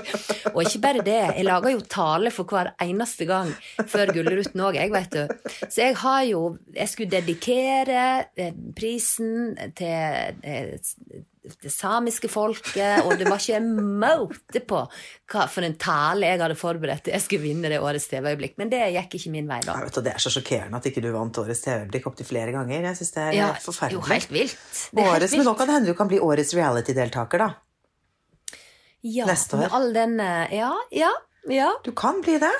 Og 0.55 0.63
ikke 0.65 0.83
bare 0.87 1.07
det, 1.07 1.19
jeg 1.37 1.47
lager 1.47 1.77
jo 1.77 1.85
tale 1.91 2.33
for 2.35 2.49
hver 2.51 2.73
eneste 2.83 3.29
gang 3.29 3.53
før 3.87 4.13
Gullruten 4.15 4.63
òg, 4.67 4.79
jeg, 4.79 4.93
vet 4.95 5.17
du. 5.17 5.51
Så 5.69 5.81
jeg 5.83 5.97
har 6.01 6.23
jo 6.27 6.43
Jeg 6.77 6.89
skulle 6.89 7.11
dedikere 7.11 8.03
prisen 8.77 9.57
til 9.77 11.25
det 11.63 11.71
samiske 11.73 12.29
folket, 12.33 13.05
og 13.07 13.15
det 13.21 13.29
var 13.29 13.39
ikke 13.43 13.57
en 13.61 13.71
måte 14.03 14.63
på 14.67 14.81
hva 15.33 15.45
for 15.51 15.67
en 15.67 15.75
tale 15.81 16.27
jeg 16.31 16.41
hadde 16.43 16.57
forberedt 16.59 17.05
til 17.07 17.15
jeg 17.17 17.25
skulle 17.25 17.43
vinne 17.47 17.71
det 17.73 17.79
årets 17.83 18.09
TV-øyeblikk. 18.11 18.57
Men 18.61 18.71
det 18.73 18.81
gikk 18.95 19.15
ikke 19.21 19.33
min 19.35 19.49
vei, 19.51 19.61
da. 19.67 19.77
Vet, 19.85 20.01
det 20.07 20.13
er 20.15 20.23
så 20.23 20.33
sjokkerende 20.35 20.81
at 20.81 20.89
ikke 20.91 21.03
du 21.05 21.11
vant 21.15 21.39
Årets 21.43 21.63
TV-øyeblikk 21.67 22.07
opptil 22.11 22.29
flere 22.29 22.55
ganger. 22.55 22.89
Jeg 22.91 22.97
synes 23.01 23.15
det 23.17 23.23
er 23.27 23.33
Ja, 23.39 23.49
forferdelig. 23.63 23.99
jo, 24.01 24.07
helt 24.13 24.33
vilt. 24.35 24.57
Er 24.93 25.03
helt 25.03 25.15
Årets, 25.17 25.37
men 25.39 25.47
nå 25.51 25.55
kan 25.59 25.67
det 25.71 25.75
hende 25.79 25.93
du 25.95 25.99
kan 25.99 26.09
bli 26.11 26.19
årets 26.23 26.55
reality-deltaker, 26.59 27.39
da. 27.47 27.51
Ja, 29.07 29.27
neste 29.29 29.55
år. 29.57 29.61
Med 29.67 29.77
all 29.79 29.93
den 29.95 30.19
eh, 30.21 30.57
Ja, 30.59 30.73
ja, 30.91 31.13
ja. 31.53 31.71
Du 31.85 31.93
kan 31.93 32.23
bli 32.25 32.39
det. 32.43 32.53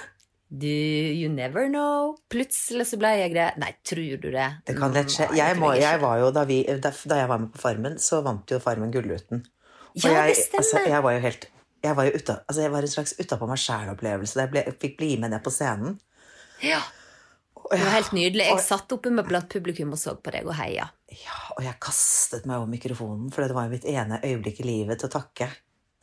Du, 0.49 0.69
you 0.69 1.29
never 1.33 1.67
know. 1.69 2.15
Plutselig 2.31 2.87
så 2.93 2.99
ble 3.01 3.11
jeg 3.19 3.33
det. 3.35 3.49
Nei, 3.59 3.73
tror 3.87 4.21
du 4.23 4.29
det? 4.31 4.47
Det 4.69 4.77
kan 4.79 4.95
lett 4.95 5.11
skje. 5.11 5.27
Jeg, 5.35 5.57
må, 5.59 5.73
jeg 5.75 5.99
var 6.01 6.21
jo, 6.23 6.31
da, 6.35 6.45
vi, 6.47 6.61
da, 6.69 6.93
jeg 6.95 7.29
var 7.33 7.41
med 7.43 7.51
på 7.55 7.59
Farmen, 7.65 7.97
så 7.99 8.21
vant 8.23 8.47
jo 8.55 8.61
Farmen 8.63 8.93
Gullruten. 8.95 9.43
Og 9.97 10.05
Ja, 10.07 10.27
det 10.29 10.37
stemmer. 10.39 10.63
Altså, 10.63 10.85
jeg 10.87 11.03
var 11.09 11.17
jo 11.19 11.23
helt 11.27 11.49
jeg 11.87 11.95
var 11.95 12.07
jo 12.09 12.19
uta, 12.19 12.35
altså 12.49 12.63
jeg 12.65 12.71
var 12.73 12.83
en 12.83 12.91
slags 12.91 13.13
utapå 13.21 13.47
meg 13.47 13.59
sjæl-opplevelse. 13.63 14.39
Jeg, 14.41 14.51
ble- 14.51 14.63
jeg 14.67 14.75
fikk 14.83 14.95
bli 14.99 15.11
med 15.23 15.31
ned 15.31 15.43
på 15.45 15.53
scenen. 15.55 15.99
Ja. 16.65 16.81
Det 17.55 17.79
var 17.79 17.93
helt 17.93 18.11
nydelig. 18.17 18.47
Jeg 18.49 18.63
satt 18.65 18.91
oppe 18.97 19.13
med 19.15 19.27
blant 19.29 19.47
publikum 19.53 19.93
og 19.95 20.01
så 20.01 20.17
på 20.19 20.33
deg 20.35 20.49
og 20.49 20.57
heia. 20.59 20.89
ja, 21.13 21.37
og 21.55 21.63
jeg 21.63 21.77
kastet 21.83 22.47
meg 22.49 22.57
over 22.59 22.71
mikrofonen, 22.73 23.29
for 23.31 23.45
det 23.47 23.55
var 23.55 23.69
jo 23.69 23.75
mitt 23.77 23.87
ene 23.87 24.19
øyeblikk 24.25 24.65
i 24.65 24.67
livet 24.67 24.99
til 25.03 25.11
å 25.11 25.15
takke. 25.21 25.49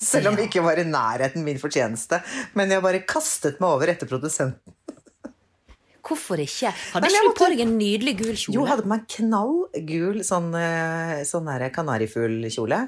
Selv 0.03 0.31
om 0.31 0.37
det 0.37 0.49
ikke 0.49 0.63
var 0.65 0.79
i 0.81 0.85
nærheten 0.87 1.43
min 1.45 1.59
fortjeneste. 1.61 2.19
Men 2.57 2.71
jeg 2.73 2.83
bare 2.83 3.03
kastet 3.07 3.59
meg 3.63 3.69
over 3.77 3.91
etter 3.93 4.09
produsenten. 4.09 4.75
Hvorfor 6.03 6.41
ikke? 6.43 6.67
Hadde 6.91 7.07
Nei, 7.07 7.11
men 7.13 7.15
ikke 7.15 7.29
du 7.31 7.37
på 7.39 7.47
deg 7.53 7.61
en 7.63 7.77
nydelig 7.79 8.13
gul 8.19 8.33
kjole? 8.35 8.55
Jo, 8.57 8.65
jeg 8.65 8.71
hadde 8.73 8.83
på 8.83 8.91
meg 8.91 9.03
en 9.05 9.13
knallgul 9.13 10.19
sånn, 10.27 10.49
eh, 10.59 11.21
sånn 11.27 11.47
kanarifuglkjole. 11.77 12.79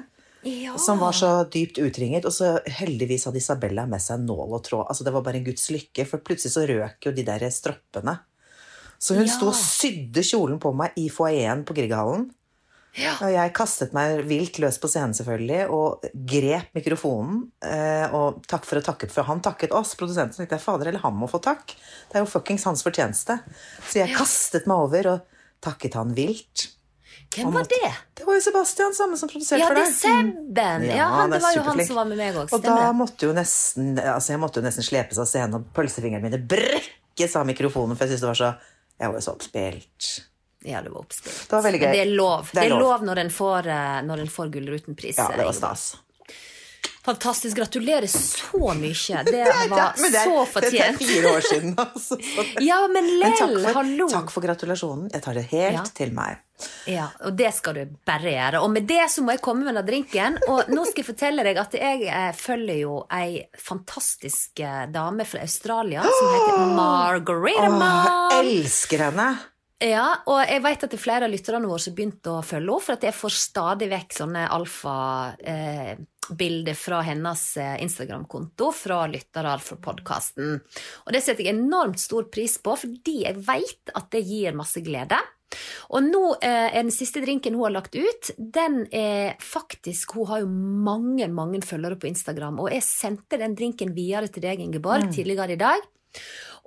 ja. 0.44 0.76
Som 0.78 1.00
var 1.00 1.12
så 1.16 1.30
dypt 1.50 1.80
utringet. 1.80 2.28
Og 2.28 2.32
så 2.36 2.60
heldigvis 2.68 3.24
hadde 3.24 3.40
Isabella 3.40 3.86
med 3.86 4.00
seg 4.04 4.20
nål 4.20 4.52
og 4.52 4.62
tråd. 4.62 4.86
Altså 4.90 5.02
Det 5.04 5.12
var 5.12 5.22
bare 5.22 5.40
en 5.40 5.44
guds 5.48 5.70
lykke, 5.70 6.06
for 6.06 6.18
plutselig 6.18 6.52
så 6.52 6.66
røk 6.68 7.08
jo 7.08 7.12
de 7.12 7.24
der 7.24 7.48
stroppene. 7.50 8.20
Så 8.98 9.14
hun 9.16 9.26
Ja. 9.26 9.32
sto 9.32 9.48
og 9.48 9.54
sydde 9.54 10.22
kjolen 10.22 10.60
på 10.60 10.74
meg 10.74 10.92
i 10.96 11.08
foajeen 11.08 11.64
på 11.64 11.74
Grieghallen. 11.74 12.30
Ja. 12.96 13.14
Og 13.20 13.32
jeg 13.32 13.52
kastet 13.56 13.92
meg 13.96 14.22
vilt 14.28 14.56
løs 14.62 14.78
på 14.80 14.88
scenen, 14.88 15.12
selvfølgelig, 15.16 15.66
og 15.72 16.06
grep 16.32 16.70
mikrofonen. 16.76 17.42
Eh, 17.64 18.14
og 18.16 18.42
takk 18.48 18.64
for 18.68 18.80
å 18.80 18.84
takke, 18.86 19.08
for 19.12 19.28
han 19.28 19.42
takket 19.44 19.74
oss, 19.76 19.94
produsenten. 20.00 20.38
Tenkte 20.38 20.56
jeg, 20.56 20.64
fader, 20.64 20.88
eller 20.92 21.04
han 21.04 21.16
må 21.18 21.28
få 21.30 21.40
takk. 21.44 21.74
Det 22.10 22.16
er 22.16 22.24
jo 22.24 22.30
fuckings 22.30 22.64
hans 22.68 22.84
fortjeneste. 22.86 23.38
Så 23.84 24.00
jeg 24.00 24.16
kastet 24.16 24.68
meg 24.70 24.86
over 24.88 25.10
og 25.12 25.36
takket 25.64 25.98
han 25.98 26.14
vilt. 26.16 26.70
Hvem 27.36 27.50
var 27.52 27.66
det? 27.68 27.90
Det 28.16 28.24
var 28.24 28.38
jo 28.38 28.42
Sebastian, 28.44 28.94
samme 28.96 29.16
som 29.18 29.28
produserte 29.28 29.60
Ja, 29.60 29.66
for 29.68 29.76
det 29.76 29.82
deg. 29.84 29.90
er 29.90 29.96
Sebben! 29.98 30.84
Ja, 30.86 30.94
Ja, 31.02 31.08
han, 31.18 31.32
er 31.32 31.36
det 31.36 31.42
var 31.42 31.56
jo 31.56 31.64
han 31.66 31.82
som 31.88 31.98
var 31.98 32.06
med 32.08 32.20
meg 32.20 32.38
òg. 32.38 32.52
Og 32.54 32.62
da 32.64 32.92
måtte 32.96 33.26
jo 33.28 33.34
nesten 33.36 33.98
Altså 33.98 34.32
jeg 34.32 34.40
måtte 34.40 34.62
jo 34.62 34.64
nesten 34.64 34.86
slepes 34.86 35.18
av 35.20 35.28
scenen, 35.28 35.58
og 35.58 35.66
pølsefingrene 35.76 36.22
mine 36.22 36.40
brekkes 36.40 37.36
av 37.36 37.44
mikrofonen, 37.50 37.98
for 37.98 38.06
jeg 38.06 38.14
syntes 38.14 38.24
det 38.24 38.30
var 38.30 38.40
så 38.40 38.52
Jeg 38.96 39.10
var 39.10 39.18
jo 39.18 39.24
så 39.26 39.34
oppspilt. 39.36 40.08
Ja, 40.66 40.80
det 40.82 40.90
var 40.90 41.04
oppspilt. 41.04 41.44
Det 41.48 41.54
var 41.56 41.62
veldig 41.68 41.80
Men 41.80 41.88
gøy. 41.88 41.94
det 41.94 42.02
er 42.06 42.14
lov. 42.18 42.48
Det 42.52 42.58
er 42.58 42.68
Det 42.68 42.72
er 42.74 42.80
lov. 42.82 43.04
når 43.06 43.18
en 43.24 43.30
får, 43.30 43.66
eh, 43.70 44.00
når 44.08 44.24
en 44.24 44.32
får 44.38 44.50
Gullruten-pris. 44.56 45.16
Ja, 45.22 45.28
det 45.36 45.44
var 45.46 45.52
stas. 45.54 45.84
Fantastisk. 47.06 47.56
Gratulerer 47.56 48.06
så 48.10 48.72
mye. 48.74 49.20
Det 49.30 49.44
var 49.70 49.92
men 50.02 50.10
det 50.12 50.22
så 50.26 50.46
så 50.46 50.60
Det 50.60 50.72
er 50.74 50.96
fortjent. 50.96 50.98
fire 50.98 51.30
år 51.36 51.44
siden, 51.46 51.74
altså. 51.84 52.18
Ja, 52.66 52.80
men 52.90 53.06
Men 53.06 53.20
lell, 53.20 53.66
hallo. 53.76 54.08
takk 54.10 54.32
for 54.34 54.42
gratulasjonen. 54.42 55.12
Jeg 55.14 55.22
tar 55.22 55.34
det 55.38 55.44
helt 55.52 55.76
Ja. 55.78 55.84
til 55.94 56.10
meg. 56.16 56.40
Ja, 56.88 57.06
og 57.22 57.36
det 57.36 57.52
skal 57.54 57.74
du 57.74 57.84
bare 58.08 58.32
gjøre. 58.32 58.62
Og 58.64 58.70
med 58.72 58.86
det 58.88 59.04
så 59.12 59.22
må 59.22 59.30
jeg 59.36 59.40
komme 59.44 59.62
med 59.62 59.74
denne 59.74 59.86
drinken. 59.86 60.38
Og 60.48 60.66
nå 60.72 60.82
skal 60.88 61.04
jeg 61.04 61.10
fortelle 61.14 61.44
deg 61.46 61.56
at 61.62 61.72
jeg 61.78 62.06
eh, 62.08 62.32
følger 62.32 62.78
jo 62.80 63.06
ei 63.12 63.44
fantastisk 63.60 64.58
eh, 64.64 64.86
dame 64.90 65.24
fra 65.28 65.44
Australia 65.46 66.02
som 66.02 66.32
heter 66.34 66.74
Margarita 66.80 67.68
Mar. 67.70 68.40
Elsker 68.42 68.98
henne! 69.10 69.28
Ja, 69.84 70.22
og 70.24 70.38
jeg 70.48 70.62
vet 70.64 70.84
at 70.86 70.92
det 70.92 70.96
er 70.96 71.02
flere 71.02 71.26
av 71.26 71.32
lytterne 71.32 71.68
våre 71.68 71.80
som 71.82 71.92
har 71.92 71.96
begynt 71.98 72.26
å 72.32 72.36
følge 72.40 72.72
henne, 72.72 72.84
for 72.86 72.92
at 72.96 73.02
jeg 73.04 73.18
får 73.18 73.32
stadig 73.36 73.88
vekk 73.90 74.14
sånne 74.16 74.42
alfa-bilder 74.56 76.76
fra 76.80 77.00
hennes 77.04 77.42
eh, 77.60 77.76
Instagram-konto 77.84 78.70
fra 78.72 79.04
lyttere 79.12 79.52
fra 79.60 79.76
podkasten. 79.84 80.56
Og 81.04 81.10
det 81.12 81.20
setter 81.20 81.44
jeg 81.44 81.52
enormt 81.58 82.00
stor 82.00 82.24
pris 82.32 82.56
på, 82.56 82.72
fordi 82.86 83.16
jeg 83.26 83.36
vet 83.44 83.92
at 83.92 84.08
det 84.16 84.24
gir 84.24 84.56
masse 84.56 84.80
glede. 84.80 85.20
Og 85.92 86.00
nå 86.08 86.40
eh, 86.40 86.72
er 86.72 86.80
den 86.80 86.88
siste 86.94 87.20
drinken 87.20 87.54
hun 87.58 87.66
har 87.68 87.76
lagt 87.76 87.94
ut, 88.00 88.32
den 88.38 88.86
er 88.90 89.36
faktisk 89.44 90.12
Hun 90.16 90.26
har 90.30 90.40
jo 90.42 90.48
mange, 90.48 91.28
mange 91.28 91.60
følgere 91.64 91.96
på 92.00 92.06
Instagram, 92.08 92.60
og 92.64 92.72
jeg 92.72 92.82
sendte 92.88 93.36
den 93.44 93.54
drinken 93.58 93.92
videre 93.92 94.28
til 94.32 94.42
deg, 94.48 94.60
Ingeborg, 94.64 95.12
tidligere 95.12 95.52
i 95.52 95.60
dag. 95.60 95.80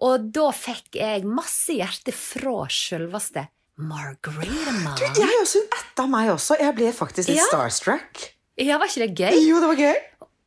Og 0.06 0.30
da 0.32 0.50
fikk 0.56 0.96
jeg 1.00 1.26
masse 1.28 1.74
hjerte 1.76 2.14
fra 2.16 2.66
sjølveste 2.72 3.48
Margarita 3.80 4.72
Man. 4.84 4.98
Jeg 5.00 5.40
også, 5.42 5.62
Hun 5.64 5.78
etta 5.80 6.06
meg 6.12 6.30
også. 6.34 6.58
Jeg 6.60 6.76
ble 6.76 6.92
faktisk 6.96 7.30
litt 7.32 7.40
Ja. 7.40 7.48
starstruck. 7.48 8.26
Ja, 8.60 8.78
var 8.78 8.88
ikke 8.92 9.08
det 9.08 9.16
gøy? 9.16 9.38
Jo, 9.48 9.60
det 9.64 9.68
var 9.72 9.76
gøy. 9.80 9.96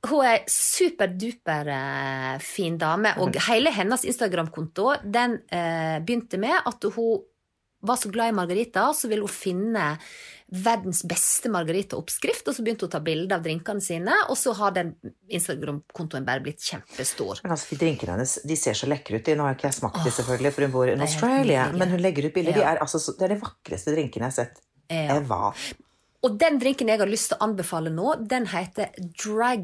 Hun 0.04 0.24
er 0.26 0.40
superduper 0.50 1.68
eh, 1.70 2.38
fin 2.42 2.76
dame, 2.76 3.14
og 3.22 3.36
hele 3.46 3.70
hennes 3.72 4.02
Instagram-konto 4.04 4.96
den 5.04 5.38
eh, 5.52 5.98
begynte 6.02 6.40
med 6.42 6.58
at 6.66 6.84
hun 6.96 7.22
var 7.82 7.98
så 7.98 8.10
glad 8.14 8.30
i 8.30 8.36
margarita, 8.36 8.88
så 8.94 9.08
ville 9.10 9.26
hun 9.26 9.32
finne 9.32 9.86
verdens 10.52 11.00
beste 11.08 11.48
margaritaoppskrift, 11.48 12.46
og 12.50 12.54
så 12.54 12.62
begynte 12.62 12.84
hun 12.84 12.90
å 12.90 12.92
ta 12.92 13.00
bilder 13.00 13.38
av 13.38 13.44
drinkene 13.46 13.80
sine, 13.82 14.12
og 14.28 14.36
så 14.36 14.52
har 14.58 14.74
den 14.76 14.90
Instagram-kontoen 15.32 16.26
bare 16.28 16.42
blitt 16.44 16.60
kjempestor. 16.66 17.40
Men 17.42 17.54
altså, 17.54 17.70
de 17.72 17.78
drinkene 17.80 18.14
hennes 18.18 18.34
de 18.46 18.58
ser 18.60 18.76
så 18.76 18.88
lekre 18.90 19.16
ut. 19.16 19.24
De- 19.24 19.36
Nå 19.40 19.46
har 19.48 19.56
ikke 19.56 19.70
jeg 19.70 19.78
smakt 19.80 20.02
de, 20.04 20.12
selvfølgelig, 20.12 20.52
for 20.52 20.66
hun 20.68 20.74
bor 20.74 20.92
i 20.92 20.98
Australia. 20.98 21.70
Men 21.72 21.94
hun 21.96 22.02
legger 22.04 22.28
ut 22.28 22.34
bilder. 22.36 22.58
De 22.60 22.66
er, 22.68 22.82
altså, 22.84 23.00
det 23.16 23.26
er 23.30 23.34
de 23.34 23.40
vakreste 23.46 23.96
drinkene 23.96 24.28
jeg 24.28 24.34
har 24.34 24.36
sett. 24.42 24.60
Ja. 24.92 25.16
Eva. 25.16 25.54
Og 26.22 26.36
den 26.38 26.60
drinken 26.62 26.90
jeg 26.92 27.00
har 27.00 27.08
lyst 27.10 27.32
til 27.32 27.40
å 27.40 27.46
anbefale 27.48 27.90
nå, 27.90 28.12
den 28.30 28.44
heter 28.52 28.92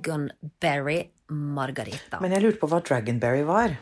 Dragonberry 0.09 1.03
Margarita. 1.29 2.19
Men 2.25 2.33
jeg 2.35 2.43
lurte 2.47 2.63
på 2.63 2.69
hva 2.73 2.81
Dragonberry 2.83 3.45
var. 3.47 3.77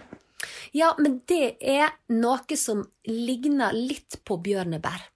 Ja, 0.76 0.92
men 0.98 1.20
det 1.28 1.56
er 1.60 1.94
noe 2.12 2.58
som 2.60 2.84
ligner 3.08 3.76
litt 3.76 4.20
på 4.26 4.38
bjørnebær. 4.44 5.06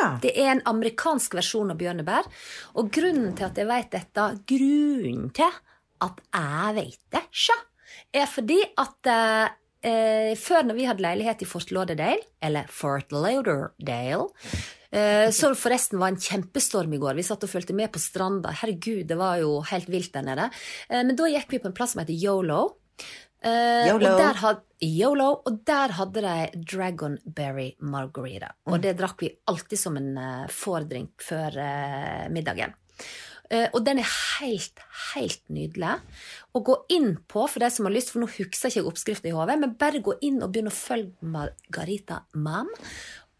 Ja. 0.00 0.10
Det 0.22 0.32
er 0.38 0.54
en 0.54 0.62
amerikansk 0.70 1.34
versjon 1.36 1.72
av 1.72 1.80
bjørnebær. 1.80 2.28
Og 2.80 2.90
grunnen 2.94 3.34
til 3.36 3.48
at 3.48 3.58
jeg 3.58 3.68
vet 3.68 3.90
dette, 3.96 4.26
grunnen 4.48 5.30
til 5.36 5.58
at 6.00 6.20
jeg 6.32 6.76
vet 6.78 7.00
det, 7.12 7.24
sjå, 7.34 7.56
er 8.16 8.28
fordi 8.30 8.58
at 8.80 9.10
eh, 9.10 9.56
eh, 9.86 10.32
før 10.40 10.68
når 10.68 10.78
vi 10.78 10.86
hadde 10.88 11.04
leilighet 11.04 11.44
i 11.44 11.48
Fort 11.48 11.72
Lauderdale, 11.74 12.22
eller 12.42 12.70
Fort 12.72 13.12
Lauderdale, 13.12 14.30
eh, 14.90 15.28
så 15.34 15.52
forresten 15.58 16.00
var 16.00 16.14
en 16.14 16.20
kjempestorm 16.20 16.94
i 16.96 17.00
går. 17.02 17.18
Vi 17.18 17.26
satt 17.26 17.44
og 17.44 17.52
fulgte 17.52 17.76
med 17.76 17.92
på 17.92 18.02
stranda. 18.02 18.54
Herregud, 18.62 19.04
det 19.10 19.18
var 19.20 19.42
jo 19.42 19.58
helt 19.72 19.90
vilt 19.92 20.14
der 20.16 20.26
nede. 20.26 20.50
Eh, 20.88 21.02
men 21.02 21.18
da 21.18 21.28
gikk 21.28 21.56
vi 21.56 21.62
på 21.62 21.70
en 21.70 21.76
plass 21.76 21.96
som 21.96 22.04
heter 22.04 22.16
Yolo. 22.16 22.62
Eh, 23.42 23.88
Yolo. 23.88 24.10
Og 24.10 24.18
der 24.20 24.34
had, 24.42 24.60
YOLO, 24.84 25.28
og 25.48 25.60
der 25.66 25.94
hadde 25.96 26.20
de 26.20 26.64
Dragonberry 26.68 27.70
Margarita. 27.80 28.50
Og 28.66 28.78
Mm. 28.78 28.82
det 28.82 28.98
drakk 28.98 29.22
vi 29.22 29.30
alltid 29.48 29.78
som 29.78 29.96
en 29.96 30.16
uh, 30.18 30.46
fordrink 30.48 31.22
før 31.24 31.56
uh, 31.56 32.28
middagen. 32.32 32.74
Uh, 33.50 33.66
og 33.72 33.84
den 33.84 33.98
er 33.98 34.10
helt, 34.40 34.78
helt 35.14 35.42
nydelig. 35.48 35.96
Og 36.54 36.64
gå 36.64 36.76
inn 36.90 37.16
på, 37.26 37.48
for 37.48 37.58
de 37.60 37.70
som 37.70 37.86
har 37.86 37.92
lyst, 37.96 38.12
for 38.12 38.20
nå 38.20 38.28
husker 38.28 38.68
jeg 38.68 38.76
ikke 38.76 38.92
oppskriften 38.92 39.30
i 39.32 39.34
hodet, 39.34 39.58
men 39.58 39.74
bare 39.74 40.04
gå 40.04 40.18
inn 40.20 40.42
og 40.42 40.52
begynne 40.52 40.70
å 40.70 40.76
følge 40.76 41.12
Margarita 41.22 42.20
Mam. 42.34 42.68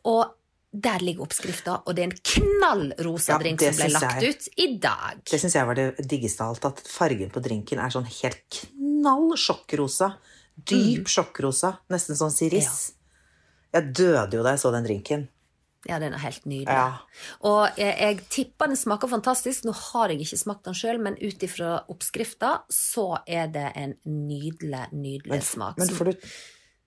Og 0.08 0.32
der 0.72 1.02
ligger 1.02 1.24
oppskrifta, 1.26 1.80
og 1.86 1.96
det 1.96 2.02
er 2.04 2.10
en 2.12 2.18
knall 2.32 2.84
rosa 3.02 3.32
Ja, 3.32 3.38
drink 3.42 3.60
som 3.64 3.74
ble 3.80 3.88
lagt 3.90 4.22
jeg. 4.22 4.30
ut 4.36 4.48
i 4.62 4.68
dag. 4.78 5.22
Det 5.26 5.40
syns 5.42 5.56
jeg 5.58 5.66
var 5.66 5.74
det 5.74 5.88
diggeste 6.06 6.44
av 6.44 6.54
alt. 6.54 6.64
At 6.70 6.82
fargen 6.86 7.30
på 7.34 7.42
drinken 7.42 7.78
er 7.82 7.90
sånn 7.90 8.06
helt 8.06 8.60
knall 8.78 9.32
sjokkrosa. 9.34 10.12
Dyp 10.70 11.08
sjokkrosa. 11.10 11.72
Nesten 11.90 12.14
sånn 12.18 12.30
siris. 12.30 12.92
Jeg 13.74 13.92
døde 13.94 14.36
jo 14.38 14.42
da 14.46 14.54
jeg 14.54 14.62
så 14.62 14.70
den 14.74 14.86
drinken. 14.86 15.28
Ja, 15.88 15.96
den 15.98 16.12
er 16.12 16.20
helt 16.20 16.44
nydelig. 16.44 16.68
Ja. 16.68 16.98
Og 17.48 17.78
jeg, 17.80 17.94
jeg 17.96 18.18
tipper 18.28 18.68
den 18.68 18.76
smaker 18.76 19.08
fantastisk. 19.08 19.64
Nå 19.64 19.72
har 19.72 20.12
jeg 20.12 20.20
ikke 20.26 20.36
smakt 20.42 20.66
den 20.68 20.76
sjøl, 20.76 20.98
men 21.00 21.16
ut 21.22 21.42
ifra 21.46 21.78
oppskrifta 21.88 22.50
så 22.70 23.06
er 23.26 23.48
det 23.54 23.70
en 23.80 23.94
nydelig, 24.04 24.86
nydelig 24.92 25.32
Men, 25.32 25.40
smak. 25.46 25.78
men 25.80 25.88
får 25.96 26.10
du 26.12 26.26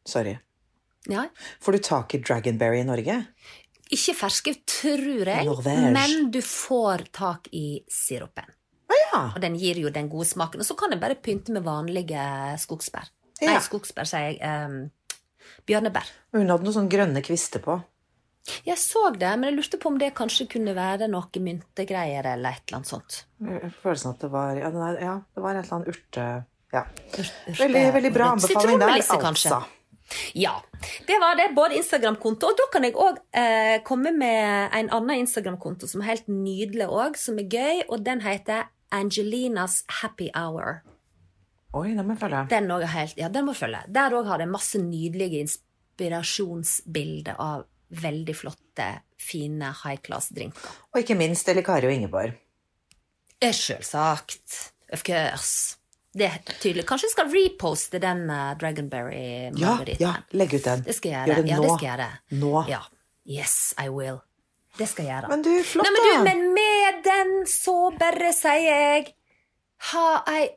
Sorry. 0.05 0.35
ja, 1.09 1.25
Får 1.63 1.71
du 1.71 1.77
tak 1.79 2.13
i 2.13 2.19
Dragonberry 2.21 2.83
i 2.83 2.87
Norge? 2.87 3.15
Ikke 3.95 4.15
ferske, 4.17 4.55
tror 4.69 5.29
jeg, 5.29 5.47
Norvège. 5.47 5.93
men 5.95 6.27
du 6.33 6.41
får 6.45 7.07
tak 7.15 7.47
i 7.55 7.83
sirupen. 7.91 8.49
Ja. 8.93 9.23
Og 9.31 9.39
den 9.41 9.55
gir 9.61 9.79
jo 9.81 9.91
den 9.93 10.09
gode 10.09 10.27
smaken. 10.29 10.61
Og 10.61 10.67
så 10.67 10.75
kan 10.77 10.93
en 10.93 11.01
bare 11.01 11.17
pynte 11.19 11.53
med 11.53 11.65
vanlige 11.65 12.23
skogsbær. 12.61 13.09
Ja. 13.41 13.53
Nei, 13.53 13.61
skogsbær, 13.63 14.09
sier 14.09 14.33
jeg. 14.33 14.37
Um, 14.41 14.91
bjørnebær. 15.67 16.07
Hun 16.35 16.49
hadde 16.49 16.65
noen 16.65 16.75
sånne 16.75 16.91
grønne 16.91 17.23
kvister 17.25 17.63
på. 17.63 17.79
Jeg 18.67 18.75
så 18.79 19.07
det, 19.15 19.29
men 19.39 19.47
jeg 19.47 19.55
lurte 19.55 19.79
på 19.79 19.89
om 19.93 19.97
det 19.99 20.09
kanskje 20.17 20.49
kunne 20.51 20.73
være 20.75 21.07
noe 21.11 21.43
myntegreier 21.45 22.27
eller 22.33 22.57
et 22.57 22.65
eller 22.67 22.81
annet 22.81 22.89
sånt. 22.91 23.19
Følelsen 23.79 24.11
at 24.11 24.25
det 24.25 24.31
var 24.33 24.57
Ja, 24.59 24.71
ja 24.99 25.13
det 25.23 25.45
var 25.45 25.55
et 25.55 25.63
eller 25.63 25.77
annet 25.79 25.93
urte... 25.93 26.25
Ja. 26.73 26.81
Veldig, 27.59 27.83
veldig 27.93 28.09
bra 28.15 28.31
anbefaling 28.33 28.79
der, 28.81 28.95
altså. 28.97 29.19
kanskje. 29.21 29.57
Ja. 30.33 30.55
Det 31.07 31.17
var 31.21 31.35
det. 31.39 31.49
Både 31.55 31.77
Instagram-konto, 31.79 32.47
og 32.51 32.57
da 32.59 32.67
kan 32.73 32.83
jeg 32.87 32.95
òg 32.99 33.19
eh, 33.39 33.77
komme 33.87 34.11
med 34.15 34.69
en 34.75 34.89
annen 34.93 35.23
Instagram-konto 35.23 35.87
som 35.89 36.01
er 36.03 36.11
helt 36.13 36.27
nydelig 36.31 36.87
òg, 36.89 37.17
som 37.19 37.39
er 37.41 37.47
gøy, 37.49 37.83
og 37.89 38.03
den 38.05 38.21
heter 38.25 38.69
Angelinas 38.93 39.83
Happy 40.01 40.29
Hour. 40.37 40.81
Oi, 41.73 41.89
den 41.97 42.05
må 42.05 42.13
jeg 42.13 42.21
følge. 42.21 42.41
Den, 42.51 42.69
helt, 42.93 43.17
ja, 43.17 43.29
den 43.33 43.45
må 43.47 43.53
følge. 43.57 43.81
Der 43.89 44.13
òg 44.13 44.27
har 44.29 44.37
det 44.43 44.49
masse 44.51 44.77
nydelige 44.81 45.39
inspirasjonsbilder 45.47 47.39
av 47.41 47.65
veldig 48.03 48.35
flotte, 48.37 48.87
fine 49.21 49.73
high 49.83 50.01
class-drinker. 50.01 50.69
Og 50.93 51.01
ikke 51.01 51.17
minst 51.17 51.49
Elle 51.49 51.63
Kari 51.65 51.89
og 51.89 51.93
Ingeborg. 51.95 52.31
Eh, 53.41 53.53
Selvsagt. 53.53 54.73
Of 54.93 55.03
course. 55.05 55.77
Det 56.13 56.27
er 56.29 56.41
tydelig. 56.61 56.83
Kanskje 56.89 57.07
jeg 57.09 57.13
skal 57.15 57.31
reposte 57.33 57.99
den 58.03 58.25
uh, 58.29 58.35
Ja, 58.35 58.53
Dragonberry-margariten. 58.61 60.03
ja, 60.03 60.13
legg 60.37 60.53
ut 60.53 60.63
den. 60.67 60.83
Det 60.85 60.93
skal 60.97 61.11
jeg 61.15 61.27
Gjør 61.31 61.35
det 61.41 61.43
det 61.47 61.49
Ja, 61.51 61.57
nå. 61.57 61.63
det 61.63 61.73
skal 61.77 61.87
jeg 61.87 61.97
gjøre. 61.97 62.09
Nå. 62.43 62.53
Ja. 62.69 62.81
Yes, 63.39 63.55
I 63.81 63.87
will. 63.89 64.19
Det 64.77 64.87
skal 64.89 65.05
jeg 65.07 65.13
gjøre. 65.15 65.29
Men 65.33 65.45
du, 65.45 65.51
flott, 65.63 65.87
Nei, 65.87 65.93
men, 65.95 66.05
du, 66.05 66.23
men 66.29 66.53
med 66.53 67.03
den 67.05 67.33
så 67.49 67.77
bare 67.97 68.31
sier 68.33 68.65
jeg 68.69 69.13
ha 69.91 70.07
ei 70.31 70.47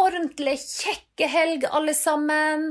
ordentlig 0.00 0.56
kjekke 0.62 1.28
helg, 1.28 1.66
alle 1.70 1.94
sammen. 1.94 2.70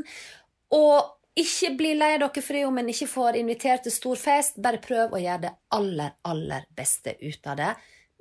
Og 0.75 1.15
ikke 1.39 1.73
bli 1.79 1.93
lei 1.97 2.15
dere 2.19 2.41
for 2.43 2.55
det 2.57 2.65
om 2.67 2.77
en 2.81 2.89
ikke 2.91 3.07
får 3.07 3.37
invitert 3.39 3.85
til 3.85 3.93
stor 3.95 4.19
fest. 4.19 4.59
Bare 4.63 4.81
prøv 4.83 5.15
å 5.15 5.21
gjøre 5.21 5.43
det 5.47 5.53
aller, 5.75 6.15
aller 6.27 6.65
beste 6.75 7.15
ut 7.21 7.47
av 7.51 7.59
det. 7.59 7.71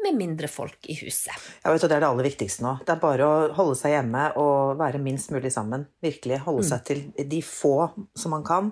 Med 0.03 0.15
mindre 0.15 0.47
folk 0.49 0.87
i 0.89 0.95
huset. 1.01 1.35
Ja, 1.65 1.73
vet 1.73 1.83
du, 1.83 1.89
Det 1.89 1.97
er 1.97 2.01
det 2.05 2.09
aller 2.09 2.25
viktigste 2.29 2.63
nå. 2.63 2.77
Det 2.87 2.93
er 2.95 3.01
bare 3.03 3.25
å 3.27 3.53
holde 3.57 3.75
seg 3.77 3.97
hjemme 3.97 4.29
og 4.39 4.77
være 4.79 5.01
minst 5.03 5.33
mulig 5.35 5.51
sammen. 5.53 5.87
Virkelig 6.03 6.39
holde 6.45 6.63
Mm. 6.63 6.69
seg 6.69 6.85
til 6.85 7.29
de 7.29 7.41
få 7.43 7.91
som 8.15 8.31
man 8.31 8.45
kan. 8.45 8.71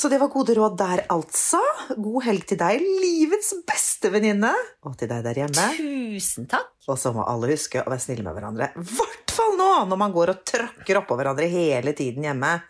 Så 0.00 0.08
det 0.08 0.20
var 0.20 0.28
gode 0.32 0.54
råd 0.56 0.76
der, 0.78 1.02
altså. 1.12 1.58
God 1.96 2.22
helg 2.24 2.46
til 2.48 2.56
deg, 2.60 2.80
livets 2.80 3.52
beste 3.68 4.08
venninne. 4.12 4.52
Og 4.84 4.96
til 4.96 5.08
deg 5.10 5.24
der 5.24 5.34
hjemme. 5.42 5.66
Tusen 5.76 6.46
takk. 6.48 6.70
Og 6.88 6.96
så 6.98 7.12
må 7.12 7.24
alle 7.28 7.50
huske 7.52 7.82
å 7.82 7.90
være 7.90 8.00
snille 8.00 8.22
med 8.24 8.34
hverandre. 8.36 8.70
I 8.76 8.80
hvert 8.96 9.30
fall 9.34 9.56
nå, 9.58 9.68
når 9.90 9.98
man 10.00 10.12
går 10.12 10.32
og 10.32 10.44
tråkker 10.48 11.00
oppå 11.02 11.16
hverandre 11.18 11.48
hele 11.52 11.92
tiden 11.92 12.24
hjemme. 12.24 12.62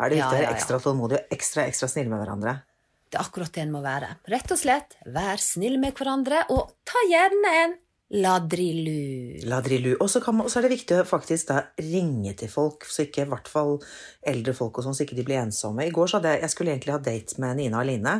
Er 0.00 0.08
det 0.08 0.16
viktig 0.16 0.24
å 0.24 0.32
ja, 0.32 0.38
være 0.40 0.48
ja. 0.48 0.56
ekstra 0.56 0.78
tålmodig 0.80 1.18
og 1.18 1.34
ekstra, 1.36 1.66
ekstra 1.68 1.88
snill 1.88 2.08
med 2.08 2.22
hverandre. 2.22 2.62
Det 3.10 3.18
er 3.18 3.24
akkurat 3.26 3.50
det 3.52 3.62
en 3.64 3.72
må 3.74 3.80
være. 3.82 4.08
Rett 4.30 4.52
og 4.54 4.58
slett, 4.60 4.94
vær 5.10 5.40
snill 5.42 5.80
med 5.82 5.96
hverandre, 5.98 6.44
og 6.54 6.70
ta 6.86 7.00
gjerne 7.10 7.50
en 7.64 7.72
ladrilu. 8.22 9.40
Ladrilu. 9.50 9.92
Og 10.00 10.08
så 10.10 10.20
er 10.22 10.62
det 10.66 10.70
viktig 10.76 10.94
å 11.00 11.04
faktisk 11.06 11.48
da 11.50 11.56
ringe 11.82 12.32
til 12.38 12.48
folk, 12.50 12.84
så 12.86 13.02
ikke 13.06 13.22
i 13.26 13.30
hvert 13.30 13.48
fall 13.50 13.78
eldre 14.26 14.54
folk 14.54 14.78
og 14.78 14.84
sånn, 14.86 14.94
så 14.98 15.02
ikke 15.06 15.18
de 15.18 15.26
blir 15.26 15.42
ensomme. 15.42 15.86
I 15.86 15.94
går 15.94 16.06
så 16.10 16.16
hadde 16.18 16.30
jeg, 16.36 16.42
jeg 16.46 16.52
skulle 16.54 16.72
egentlig 16.74 16.94
ha 16.94 17.02
date 17.10 17.32
med 17.42 17.50
Nina 17.58 17.76
og 17.82 17.86
Line, 17.90 18.14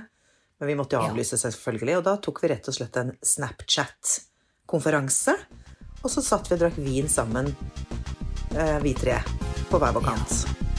men 0.60 0.68
vi 0.68 0.74
måtte 0.78 0.96
jo 0.98 1.02
Ja. 1.06 1.10
avlyse 1.10 1.36
selvfølgelig, 1.38 1.96
og 1.98 2.04
da 2.04 2.16
tok 2.16 2.42
vi 2.42 2.48
rett 2.48 2.68
og 2.68 2.74
slett 2.74 2.96
en 3.00 3.16
Snapchat-konferanse, 3.22 5.34
og 6.02 6.10
så 6.10 6.22
satt 6.24 6.48
vi 6.50 6.54
og 6.54 6.60
drakk 6.64 6.76
vin 6.82 7.08
sammen, 7.08 7.54
eh, 8.56 8.78
vi 8.80 8.94
tre, 8.94 9.22
på 9.70 9.78
hver 9.78 9.92
vår 9.94 10.04
kant. 10.04 10.69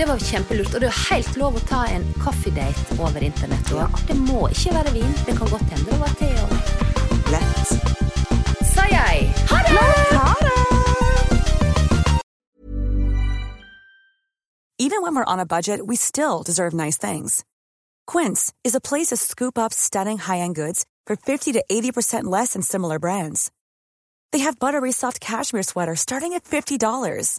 Det 0.00 0.06
var 0.08 0.18
kjempelurt, 0.18 0.74
og 0.74 0.80
det 0.80 0.88
er 0.88 0.98
helt 1.10 1.34
lov 1.36 1.58
å 1.58 1.60
ta 1.68 1.82
en 1.92 2.06
kaffedate 2.24 2.94
over 3.04 3.20
internett 3.20 3.68
òg. 3.76 3.98
Det 4.08 4.14
må 4.16 4.46
ikke 4.48 4.72
være 4.72 4.94
vin, 4.94 5.10
det 5.26 5.34
kan 5.36 5.50
godt 5.52 5.74
hende 5.74 5.90
det 5.90 5.98
var 6.00 6.14
te 6.16 6.28
òg. 6.40 6.54
Lett. 7.28 7.74
Sa 8.70 8.86
jeg. 8.88 9.26
Ha 9.50 9.58
det! 9.66 9.74
Even 14.78 15.02
when 15.02 15.14
we're 15.14 15.28
on 15.28 15.38
a 15.38 15.44
budget, 15.44 15.86
we 15.86 15.96
still 15.96 16.42
deserve 16.42 16.72
nice 16.72 16.96
things. 16.96 17.44
Quince 18.06 18.54
is 18.64 18.74
a 18.74 18.80
place 18.80 19.08
to 19.08 19.18
scoop 19.18 19.58
up 19.58 19.74
stunning 19.74 20.16
high-end 20.16 20.54
goods 20.54 20.86
for 21.06 21.14
50 21.14 21.52
to 21.52 21.62
80% 21.70 22.24
less 22.24 22.54
than 22.54 22.62
similar 22.62 22.98
brands. 22.98 23.50
They 24.32 24.38
have 24.38 24.58
buttery 24.58 24.92
soft 24.92 25.20
cashmere 25.20 25.62
sweaters 25.62 26.00
starting 26.00 26.32
at 26.32 26.44
$50, 26.44 27.38